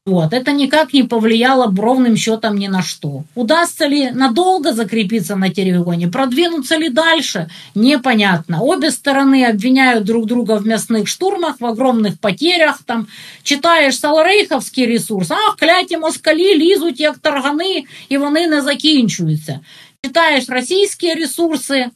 Вот. 0.07 0.33
Это 0.33 0.51
никак 0.51 0.93
не 0.93 1.01
повлияло 1.01 1.73
ровным 1.75 2.15
счетом 2.15 2.57
ни 2.57 2.67
на 2.67 2.83
что. 2.83 3.23
Удастся 3.33 3.87
ли 3.87 4.11
надолго 4.11 4.71
закрепиться 4.71 5.35
на 5.35 5.49
терриконе, 5.49 6.07
продвинуться 6.07 6.77
ли 6.77 6.89
дальше, 6.89 7.49
непонятно. 7.73 8.61
Обе 8.61 8.91
стороны 8.91 9.45
обвиняют 9.45 10.03
друг 10.03 10.27
друга 10.27 10.57
в 10.57 10.67
мясных 10.67 11.07
штурмах, 11.07 11.59
в 11.59 11.65
огромных 11.65 12.19
потерях. 12.19 12.83
Там 12.85 13.07
читаешь 13.41 13.99
саларейховский 13.99 14.85
ресурс, 14.85 15.31
ах, 15.31 15.55
кляті 15.59 15.97
москалі 15.97 16.57
лізуть, 16.57 16.99
як 16.99 17.17
таргани, 17.17 17.83
і 18.09 18.17
вони 18.17 18.47
не 18.47 18.61
закінчуються. 18.61 19.59
Читаешь 20.03 20.49
российские 20.49 21.15
ресурсы, 21.15 21.89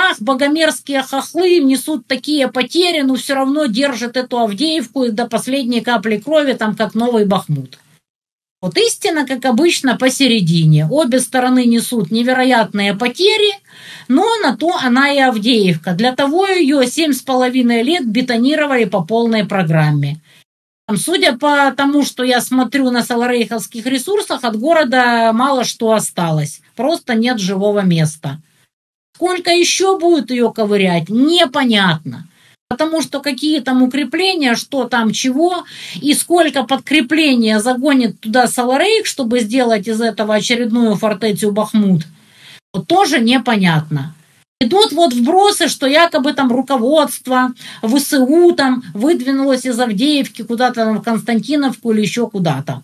ах, 0.00 0.20
богомерзкие 0.20 1.02
хохлы 1.02 1.58
несут 1.60 2.06
такие 2.06 2.48
потери, 2.48 3.02
но 3.02 3.16
все 3.16 3.34
равно 3.34 3.66
держат 3.66 4.16
эту 4.16 4.38
Авдеевку 4.38 5.12
до 5.12 5.26
последней 5.26 5.80
капли 5.80 6.16
крови, 6.16 6.54
там 6.54 6.74
как 6.74 6.94
новый 6.94 7.26
Бахмут. 7.26 7.78
Вот 8.62 8.76
истина, 8.76 9.26
как 9.26 9.44
обычно, 9.46 9.96
посередине. 9.96 10.86
Обе 10.90 11.20
стороны 11.20 11.64
несут 11.64 12.10
невероятные 12.10 12.94
потери, 12.94 13.52
но 14.08 14.26
на 14.42 14.54
то 14.56 14.76
она 14.76 15.10
и 15.12 15.18
Авдеевка. 15.18 15.92
Для 15.92 16.14
того 16.14 16.46
ее 16.46 16.86
семь 16.86 17.12
с 17.12 17.22
половиной 17.22 17.82
лет 17.82 18.06
бетонировали 18.06 18.84
по 18.84 19.02
полной 19.02 19.46
программе. 19.46 20.20
Судя 20.96 21.38
по 21.38 21.72
тому, 21.74 22.04
что 22.04 22.22
я 22.22 22.40
смотрю 22.40 22.90
на 22.90 23.02
саларейховских 23.02 23.86
ресурсах, 23.86 24.44
от 24.44 24.58
города 24.58 25.32
мало 25.32 25.64
что 25.64 25.92
осталось. 25.92 26.60
Просто 26.76 27.14
нет 27.14 27.38
живого 27.38 27.80
места. 27.80 28.42
Сколько 29.20 29.50
еще 29.50 29.98
будет 29.98 30.30
ее 30.30 30.50
ковырять, 30.50 31.10
непонятно. 31.10 32.26
Потому 32.70 33.02
что 33.02 33.20
какие 33.20 33.60
там 33.60 33.82
укрепления, 33.82 34.54
что 34.54 34.84
там 34.84 35.12
чего, 35.12 35.64
и 36.00 36.14
сколько 36.14 36.62
подкрепления 36.62 37.60
загонит 37.60 38.18
туда 38.20 38.46
Саларейк, 38.46 39.04
чтобы 39.04 39.40
сделать 39.40 39.86
из 39.88 40.00
этого 40.00 40.36
очередную 40.36 40.94
фортецию 40.94 41.52
Бахмут, 41.52 42.04
вот 42.72 42.86
тоже 42.86 43.20
непонятно. 43.20 44.14
Идут 44.58 44.92
вот 44.92 45.12
вбросы, 45.12 45.68
что 45.68 45.86
якобы 45.86 46.32
там 46.32 46.50
руководство 46.50 47.52
ВСУ 47.82 48.54
там 48.56 48.82
выдвинулось 48.94 49.66
из 49.66 49.78
Авдеевки 49.78 50.44
куда-то 50.44 50.94
в 50.94 51.02
Константиновку 51.02 51.92
или 51.92 52.00
еще 52.00 52.26
куда-то 52.26 52.82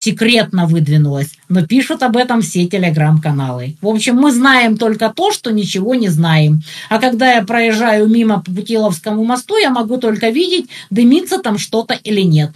секретно 0.00 0.66
выдвинулась, 0.66 1.34
но 1.48 1.66
пишут 1.66 2.02
об 2.02 2.16
этом 2.16 2.40
все 2.40 2.66
телеграм-каналы. 2.66 3.76
В 3.80 3.88
общем, 3.88 4.16
мы 4.16 4.32
знаем 4.32 4.76
только 4.76 5.10
то, 5.10 5.32
что 5.32 5.50
ничего 5.50 5.94
не 5.94 6.08
знаем. 6.08 6.62
А 6.88 6.98
когда 6.98 7.32
я 7.32 7.42
проезжаю 7.42 8.08
мимо 8.08 8.40
по 8.40 8.52
Путиловскому 8.52 9.24
мосту, 9.24 9.56
я 9.56 9.70
могу 9.70 9.98
только 9.98 10.30
видеть, 10.30 10.70
дымится 10.90 11.38
там 11.38 11.58
что-то 11.58 11.94
или 11.94 12.22
нет. 12.22 12.52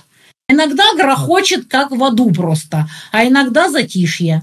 Иногда 0.48 0.84
грохочет, 0.96 1.66
как 1.68 1.90
в 1.90 2.04
аду 2.04 2.30
просто, 2.30 2.86
а 3.10 3.26
иногда 3.26 3.70
затишье. 3.70 4.42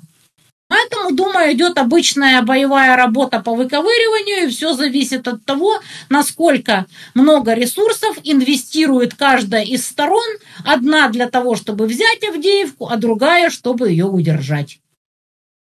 Поэтому, 0.70 1.16
думаю, 1.16 1.54
идет 1.54 1.80
обычная 1.80 2.44
боевая 2.44 2.96
работа 2.96 3.40
по 3.40 3.56
выковыриванию, 3.56 4.46
и 4.46 4.50
все 4.52 4.74
зависит 4.74 5.28
от 5.28 5.44
того, 5.44 5.82
насколько 6.10 6.86
много 7.16 7.56
ресурсов 7.56 8.20
инвестирует 8.24 9.16
каждая 9.16 9.66
из 9.66 9.88
сторон, 9.88 10.24
одна 10.64 11.10
для 11.10 11.28
того, 11.28 11.56
чтобы 11.56 11.88
взять 11.88 12.24
Авдеевку, 12.24 12.88
а 12.88 12.98
другая, 12.98 13.50
чтобы 13.50 13.90
ее 13.90 14.06
удержать. 14.06 14.80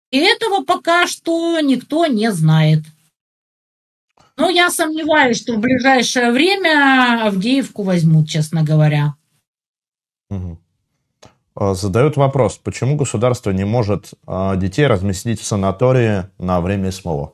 И 0.09 0.17
этого 0.17 0.63
пока 0.63 1.05
что 1.05 1.59
никто 1.59 2.07
не 2.07 2.31
знает. 2.31 2.79
Но 4.37 4.49
я 4.49 4.71
сомневаюсь, 4.71 5.39
что 5.39 5.53
в 5.53 5.59
ближайшее 5.59 6.31
время 6.31 7.27
Авдеевку 7.27 7.83
возьмут, 7.83 8.27
честно 8.27 8.63
говоря. 8.63 9.13
Угу. 10.31 10.57
А, 11.55 11.73
задают 11.73 12.17
вопрос, 12.17 12.59
почему 12.61 12.97
государство 12.97 13.51
не 13.51 13.63
может 13.63 14.11
а, 14.27 14.55
детей 14.57 14.87
разместить 14.87 15.39
в 15.39 15.45
санатории 15.45 16.25
на 16.37 16.59
время 16.59 16.91
СМО? 16.91 17.31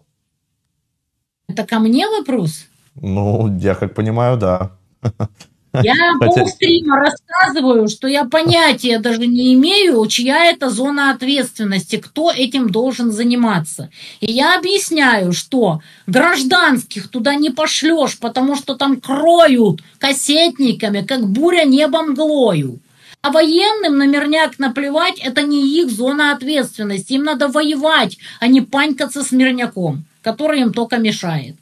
Это 1.47 1.65
ко 1.65 1.79
мне 1.79 2.07
вопрос? 2.07 2.67
Ну, 2.95 3.57
я 3.57 3.73
как 3.73 3.95
понимаю, 3.95 4.37
да. 4.37 4.71
Я 5.73 5.93
Хотя... 6.19 6.41
полстрима 6.41 6.97
рассказываю, 6.97 7.87
что 7.87 8.05
я 8.05 8.25
понятия 8.25 8.99
даже 8.99 9.25
не 9.25 9.53
имею, 9.53 10.05
чья 10.07 10.47
это 10.47 10.69
зона 10.69 11.11
ответственности, 11.11 11.95
кто 11.95 12.29
этим 12.29 12.69
должен 12.69 13.09
заниматься. 13.09 13.89
И 14.19 14.33
я 14.33 14.59
объясняю, 14.59 15.31
что 15.31 15.79
гражданских 16.07 17.07
туда 17.07 17.35
не 17.35 17.51
пошлешь, 17.51 18.19
потому 18.19 18.57
что 18.57 18.75
там 18.75 18.99
кроют 18.99 19.81
кассетниками, 19.97 21.05
как 21.05 21.25
буря 21.29 21.63
небом 21.63 22.15
глою. 22.15 22.81
А 23.21 23.29
военным 23.29 23.97
на 23.97 24.07
мирняк 24.07 24.57
наплевать, 24.57 25.19
это 25.19 25.43
не 25.43 25.79
их 25.79 25.91
зона 25.91 26.31
ответственности. 26.31 27.13
Им 27.13 27.23
надо 27.23 27.47
воевать, 27.47 28.17
а 28.39 28.47
не 28.47 28.61
панькаться 28.61 29.23
с 29.23 29.31
мирняком, 29.31 30.05
который 30.23 30.61
им 30.61 30.73
только 30.73 30.97
мешает. 30.97 31.55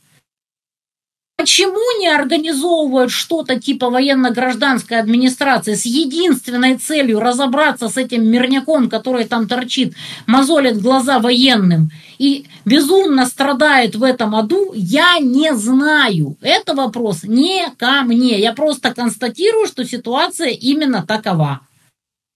Почему 1.40 2.02
не 2.02 2.10
организовывают 2.10 3.12
что-то 3.12 3.58
типа 3.58 3.90
военно-гражданской 3.90 5.00
администрации 5.00 5.74
с 5.74 5.86
единственной 5.86 6.76
целью 6.76 7.22
разобраться 7.22 7.88
с 7.88 7.96
этим 7.96 8.30
мирняком, 8.30 8.90
который 8.90 9.24
там 9.24 9.48
торчит, 9.48 9.96
мозолит 10.28 10.82
глаза 10.82 11.20
военным 11.20 11.92
и 12.18 12.46
безумно 12.66 13.26
страдает 13.26 13.96
в 13.96 14.04
этом 14.04 14.36
аду, 14.36 14.74
я 14.76 15.18
не 15.20 15.56
знаю. 15.56 16.36
Это 16.42 16.76
вопрос 16.76 17.24
не 17.24 17.68
ко 17.78 18.02
мне. 18.02 18.38
Я 18.38 18.52
просто 18.52 18.94
констатирую, 18.94 19.66
что 19.66 19.86
ситуация 19.86 20.50
именно 20.50 21.06
такова. 21.08 21.62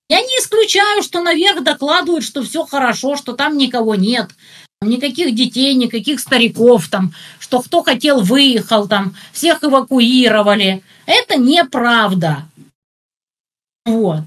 Я 0.07 0.21
не 0.21 0.39
исключаю, 0.39 1.03
что 1.03 1.21
наверх 1.21 1.61
докладывают, 1.61 2.23
что 2.23 2.41
все 2.41 2.63
хорошо, 2.63 3.17
что 3.17 3.33
там 3.33 3.57
никого 3.57 3.95
нет, 3.95 4.29
никаких 4.87 5.35
детей, 5.35 5.73
никаких 5.75 6.19
стариков 6.19 6.87
там, 6.87 7.13
что 7.39 7.61
кто 7.61 7.83
хотел 7.83 8.21
выехал 8.21 8.87
там, 8.87 9.15
всех 9.31 9.63
эвакуировали. 9.63 10.83
Это 11.05 11.37
неправда. 11.37 12.43
Вот. 13.85 14.21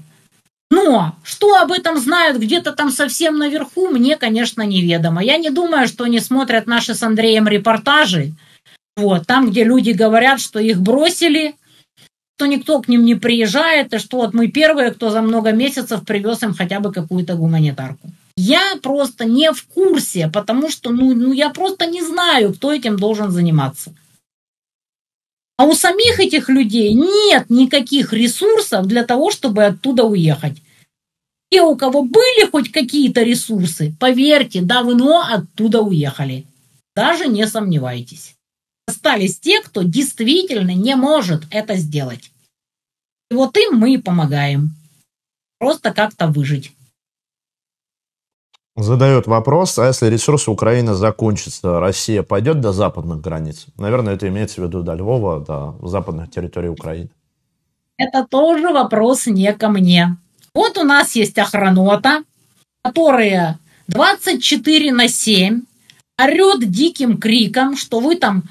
Но 0.69 1.15
что 1.23 1.55
об 1.55 1.71
этом 1.71 1.97
знают 1.97 2.37
где-то 2.37 2.73
там 2.73 2.91
совсем 2.91 3.37
наверху, 3.37 3.87
мне, 3.87 4.17
конечно, 4.17 4.61
неведомо. 4.61 5.23
Я 5.23 5.37
не 5.37 5.49
думаю, 5.49 5.87
что 5.87 6.03
они 6.03 6.19
смотрят 6.19 6.67
наши 6.67 6.93
с 6.93 7.03
Андреем 7.03 7.47
репортажи, 7.47 8.33
вот, 8.97 9.25
там, 9.27 9.49
где 9.49 9.63
люди 9.63 9.91
говорят, 9.91 10.41
что 10.41 10.59
их 10.59 10.81
бросили, 10.81 11.55
что 12.35 12.47
никто 12.47 12.81
к 12.81 12.87
ним 12.87 13.05
не 13.05 13.15
приезжает, 13.15 13.93
и 13.93 13.99
что 13.99 14.17
вот 14.17 14.33
мы 14.33 14.47
первые, 14.47 14.91
кто 14.91 15.09
за 15.09 15.21
много 15.21 15.51
месяцев 15.51 16.03
привез 16.03 16.43
им 16.43 16.53
хотя 16.53 16.79
бы 16.79 16.91
какую-то 16.91 17.35
гуманитарку. 17.35 18.09
Я 18.37 18.75
просто 18.83 19.25
не 19.25 19.51
в 19.51 19.63
курсе, 19.65 20.29
потому 20.31 20.69
что 20.69 20.91
ну, 20.91 21.15
ну 21.15 21.33
я 21.33 21.49
просто 21.49 21.87
не 21.87 22.03
знаю, 22.03 22.53
кто 22.53 22.71
этим 22.71 22.97
должен 22.97 23.31
заниматься. 23.31 23.95
А 25.57 25.65
у 25.65 25.73
самих 25.73 26.19
этих 26.19 26.47
людей 26.47 26.93
нет 26.93 27.49
никаких 27.49 28.13
ресурсов 28.13 28.85
для 28.85 29.03
того, 29.03 29.31
чтобы 29.31 29.65
оттуда 29.65 30.03
уехать. 30.03 30.61
Те, 31.49 31.63
у 31.63 31.75
кого 31.75 32.03
были 32.03 32.47
хоть 32.47 32.71
какие-то 32.71 33.23
ресурсы, 33.23 33.95
поверьте, 33.99 34.61
давно 34.61 35.21
оттуда 35.21 35.81
уехали. 35.81 36.45
Даже 36.95 37.27
не 37.27 37.47
сомневайтесь. 37.47 38.35
Остались 38.87 39.39
те, 39.39 39.61
кто 39.61 39.81
действительно 39.81 40.75
не 40.75 40.95
может 40.95 41.43
это 41.49 41.75
сделать. 41.75 42.31
И 43.31 43.33
вот 43.33 43.57
им 43.57 43.77
мы 43.77 43.95
и 43.95 43.97
помогаем. 43.97 44.75
Просто 45.57 45.91
как-то 45.91 46.27
выжить. 46.27 46.71
Задает 48.77 49.25
вопрос, 49.25 49.79
а 49.79 49.87
если 49.87 50.05
ресурсы 50.05 50.51
Украины 50.51 50.93
закончатся, 50.93 51.79
Россия 51.79 52.21
пойдет 52.21 52.61
до 52.61 52.71
западных 52.71 53.21
границ? 53.21 53.65
Наверное, 53.75 54.13
это 54.13 54.27
имеется 54.27 54.61
в 54.61 54.65
виду 54.65 54.83
до 54.83 54.93
Львова, 54.93 55.43
до 55.43 55.75
западных 55.81 56.29
территорий 56.29 56.69
Украины. 56.69 57.09
Это 57.97 58.23
тоже 58.29 58.69
вопрос 58.69 59.25
не 59.25 59.51
ко 59.53 59.69
мне. 59.69 60.15
Вот 60.53 60.77
у 60.77 60.83
нас 60.83 61.15
есть 61.15 61.39
охранота, 61.39 62.23
которая 62.83 63.57
24 63.87 64.93
на 64.93 65.07
7 65.07 65.61
орет 66.21 66.69
диким 66.69 67.17
криком, 67.17 67.75
что 67.75 67.99
вы 67.99 68.15
там 68.15 68.43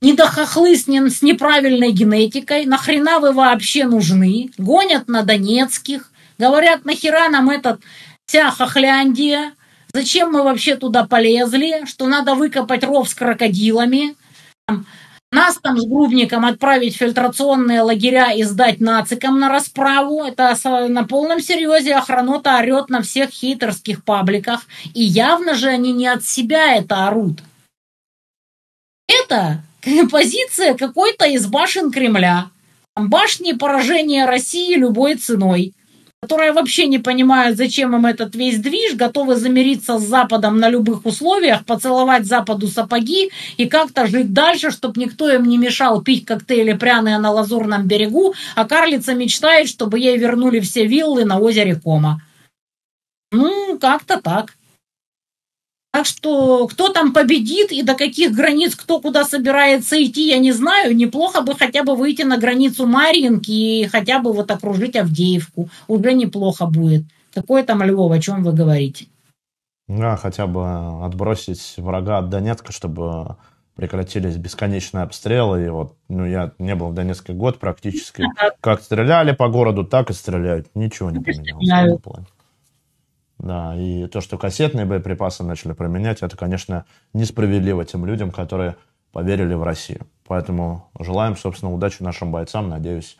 с, 0.00 0.04
не, 0.04 1.10
с 1.10 1.22
неправильной 1.22 1.92
генетикой, 1.92 2.66
нахрена 2.66 3.20
вы 3.20 3.32
вообще 3.32 3.84
нужны, 3.84 4.50
гонят 4.58 5.06
на 5.06 5.22
донецких, 5.22 6.10
говорят, 6.38 6.84
нахера 6.84 7.28
нам 7.28 7.50
этот 7.50 7.80
вся 8.28 8.50
Хохляндия, 8.50 9.52
зачем 9.92 10.30
мы 10.30 10.42
вообще 10.42 10.76
туда 10.76 11.04
полезли, 11.04 11.86
что 11.86 12.06
надо 12.06 12.34
выкопать 12.34 12.84
ров 12.84 13.08
с 13.08 13.14
крокодилами, 13.14 14.16
нас 15.32 15.58
там 15.58 15.78
с 15.78 15.86
Грубником 15.86 16.44
отправить 16.44 16.94
в 16.94 16.98
фильтрационные 16.98 17.82
лагеря 17.82 18.32
и 18.32 18.42
сдать 18.44 18.80
нацикам 18.80 19.38
на 19.38 19.48
расправу. 19.48 20.22
Это 20.24 20.56
на 20.88 21.04
полном 21.04 21.40
серьезе 21.40 21.94
охранота 21.94 22.58
орет 22.58 22.88
на 22.88 23.02
всех 23.02 23.30
хейтерских 23.30 24.04
пабликах. 24.04 24.62
И 24.94 25.02
явно 25.02 25.54
же 25.54 25.68
они 25.68 25.92
не 25.92 26.06
от 26.06 26.24
себя 26.24 26.76
это 26.76 27.08
орут. 27.08 27.40
Это 29.06 29.62
позиция 30.10 30.74
какой-то 30.74 31.26
из 31.26 31.46
башен 31.46 31.90
Кремля. 31.90 32.50
Башни 32.96 33.52
поражения 33.52 34.24
России 34.24 34.74
любой 34.74 35.16
ценой 35.16 35.74
которые 36.20 36.52
вообще 36.52 36.88
не 36.88 36.98
понимают, 36.98 37.56
зачем 37.56 37.94
им 37.94 38.04
этот 38.04 38.34
весь 38.34 38.58
движ, 38.58 38.94
готовы 38.94 39.36
замириться 39.36 39.98
с 39.98 40.02
Западом 40.02 40.58
на 40.58 40.68
любых 40.68 41.06
условиях, 41.06 41.64
поцеловать 41.64 42.26
Западу 42.26 42.66
сапоги 42.66 43.30
и 43.56 43.66
как-то 43.66 44.06
жить 44.06 44.32
дальше, 44.32 44.72
чтобы 44.72 45.00
никто 45.00 45.30
им 45.30 45.44
не 45.44 45.58
мешал 45.58 46.02
пить 46.02 46.24
коктейли 46.24 46.72
пряные 46.72 47.18
на 47.18 47.30
Лазурном 47.30 47.86
берегу, 47.86 48.34
а 48.56 48.64
карлица 48.64 49.14
мечтает, 49.14 49.68
чтобы 49.68 50.00
ей 50.00 50.18
вернули 50.18 50.58
все 50.58 50.86
виллы 50.86 51.24
на 51.24 51.38
озере 51.38 51.76
Кома. 51.76 52.20
Ну, 53.30 53.78
как-то 53.78 54.20
так. 54.20 54.54
Так 55.98 56.06
что 56.06 56.68
кто 56.68 56.90
там 56.90 57.12
победит 57.12 57.72
и 57.72 57.82
до 57.82 57.94
каких 57.94 58.30
границ 58.30 58.76
кто 58.76 59.00
куда 59.00 59.24
собирается 59.24 60.00
идти, 60.00 60.28
я 60.28 60.38
не 60.38 60.52
знаю. 60.52 60.94
Неплохо 60.94 61.40
бы 61.40 61.56
хотя 61.56 61.82
бы 61.82 61.96
выйти 61.96 62.22
на 62.22 62.38
границу 62.38 62.86
Марьинки 62.86 63.50
и 63.50 63.88
хотя 63.88 64.20
бы 64.20 64.32
вот 64.32 64.48
окружить 64.48 64.94
Авдеевку. 64.94 65.68
Уже 65.88 66.12
неплохо 66.12 66.66
будет. 66.66 67.02
Какой 67.34 67.64
там 67.64 67.82
Львов, 67.82 68.12
о 68.12 68.20
чем 68.20 68.44
вы 68.44 68.52
говорите? 68.52 69.06
Да, 69.88 70.16
хотя 70.16 70.46
бы 70.46 71.04
отбросить 71.04 71.74
врага 71.78 72.18
от 72.18 72.28
Донецка, 72.28 72.70
чтобы 72.70 73.34
прекратились 73.74 74.36
бесконечные 74.36 75.02
обстрелы. 75.02 75.66
И 75.66 75.68
вот, 75.68 75.96
ну, 76.08 76.24
я 76.24 76.52
не 76.60 76.76
был 76.76 76.90
в 76.90 76.94
Донецке 76.94 77.32
год 77.32 77.58
практически. 77.58 78.22
Как 78.60 78.82
стреляли 78.82 79.32
по 79.32 79.48
городу, 79.48 79.82
так 79.82 80.10
и 80.10 80.12
стреляют. 80.12 80.68
Ничего 80.76 81.10
не 81.10 81.18
поменялось 81.18 81.68
этом 81.68 81.98
плане. 81.98 82.26
Да, 83.38 83.76
и 83.76 84.06
то, 84.08 84.20
что 84.20 84.36
кассетные 84.36 84.84
боеприпасы 84.84 85.44
начали 85.44 85.72
применять, 85.72 86.22
это, 86.22 86.36
конечно, 86.36 86.86
несправедливо 87.12 87.84
тем 87.84 88.04
людям, 88.04 88.32
которые 88.32 88.76
поверили 89.12 89.54
в 89.54 89.62
Россию. 89.62 90.06
Поэтому 90.26 90.90
желаем, 90.98 91.36
собственно, 91.36 91.72
удачи 91.72 92.02
нашим 92.02 92.32
бойцам. 92.32 92.68
Надеюсь, 92.68 93.16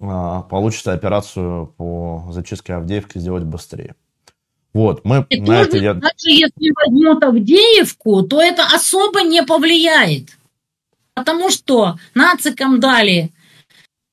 а, 0.00 0.42
получится 0.42 0.92
операцию 0.92 1.66
по 1.76 2.26
зачистке 2.30 2.74
Авдеевки 2.74 3.18
сделать 3.18 3.44
быстрее. 3.44 3.94
Вот, 4.72 5.04
мы 5.04 5.26
и 5.28 5.40
на 5.40 5.60
это 5.60 5.76
я... 5.76 5.94
Даже 5.94 6.30
если 6.30 6.72
возьмут 6.74 7.22
Авдеевку, 7.22 8.22
то 8.22 8.40
это 8.40 8.64
особо 8.64 9.22
не 9.22 9.42
повлияет. 9.42 10.38
Потому 11.14 11.50
что 11.50 11.96
нацикам 12.14 12.80
дали 12.80 13.32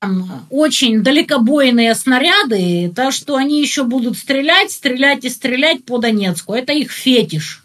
там, 0.00 0.46
очень 0.50 1.02
далекобойные 1.02 1.94
снаряды, 1.94 2.92
так 2.94 3.12
что 3.12 3.36
они 3.36 3.60
еще 3.60 3.84
будут 3.84 4.16
стрелять, 4.16 4.70
стрелять 4.70 5.24
и 5.24 5.30
стрелять 5.30 5.84
по 5.84 5.98
Донецку. 5.98 6.54
Это 6.54 6.72
их 6.72 6.92
фетиш. 6.92 7.64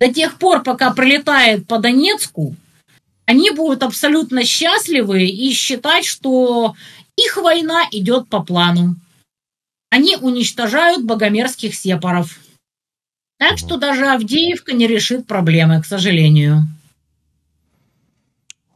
До 0.00 0.12
тех 0.12 0.38
пор, 0.38 0.62
пока 0.62 0.92
прилетает 0.92 1.66
по 1.66 1.78
Донецку, 1.78 2.54
они 3.26 3.50
будут 3.50 3.82
абсолютно 3.82 4.44
счастливы 4.44 5.26
и 5.26 5.52
считать, 5.52 6.06
что 6.06 6.74
их 7.16 7.36
война 7.36 7.84
идет 7.90 8.28
по 8.28 8.42
плану. 8.42 8.96
Они 9.90 10.16
уничтожают 10.16 11.04
богомерзких 11.04 11.74
сепаров. 11.74 12.38
Так 13.38 13.58
что 13.58 13.76
даже 13.76 14.06
Авдеевка 14.06 14.72
не 14.72 14.86
решит 14.86 15.26
проблемы, 15.26 15.82
к 15.82 15.86
сожалению. 15.86 16.62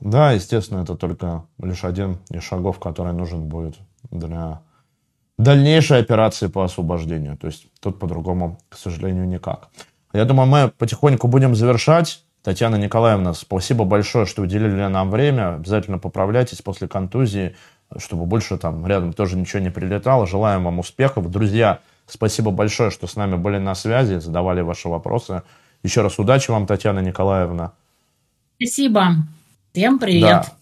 Да, 0.03 0.33
естественно, 0.33 0.83
это 0.83 0.97
только 0.97 1.45
лишь 1.59 1.85
один 1.85 2.19
из 2.29 2.43
шагов, 2.43 2.79
который 2.79 3.13
нужен 3.13 3.45
будет 3.49 3.77
для 4.11 4.61
дальнейшей 5.39 6.01
операции 6.01 6.49
по 6.49 6.65
освобождению. 6.65 7.37
То 7.37 7.47
есть 7.47 7.67
тут 7.81 7.99
по-другому, 7.99 8.59
к 8.69 8.77
сожалению, 8.77 9.27
никак. 9.27 9.69
Я 10.13 10.25
думаю, 10.25 10.49
мы 10.49 10.69
потихоньку 10.77 11.29
будем 11.29 11.55
завершать. 11.55 12.25
Татьяна 12.43 12.75
Николаевна, 12.75 13.35
спасибо 13.35 13.85
большое, 13.85 14.27
что 14.27 14.43
уделили 14.43 14.87
нам 14.87 15.11
время. 15.11 15.55
Обязательно 15.55 15.99
поправляйтесь 15.99 16.61
после 16.61 16.89
контузии 16.89 17.55
чтобы 17.99 18.27
больше 18.27 18.57
там 18.59 18.87
рядом 18.87 19.13
тоже 19.13 19.37
ничего 19.37 19.61
не 19.61 19.71
прилетало. 19.71 20.27
Желаем 20.27 20.65
вам 20.65 20.79
успехов. 20.79 21.31
Друзья, 21.31 21.81
спасибо 22.07 22.51
большое, 22.51 22.91
что 22.91 23.07
с 23.07 23.17
нами 23.17 23.37
были 23.37 23.59
на 23.59 23.75
связи, 23.75 24.19
задавали 24.19 24.61
ваши 24.61 24.89
вопросы. 24.89 25.43
Еще 25.83 26.03
раз 26.03 26.19
удачи 26.19 26.51
вам, 26.51 26.67
Татьяна 26.67 27.01
Николаевна. 27.01 27.73
Спасибо. 28.57 29.17
Всем 29.73 29.99
привет. 29.99 30.23
Да. 30.23 30.57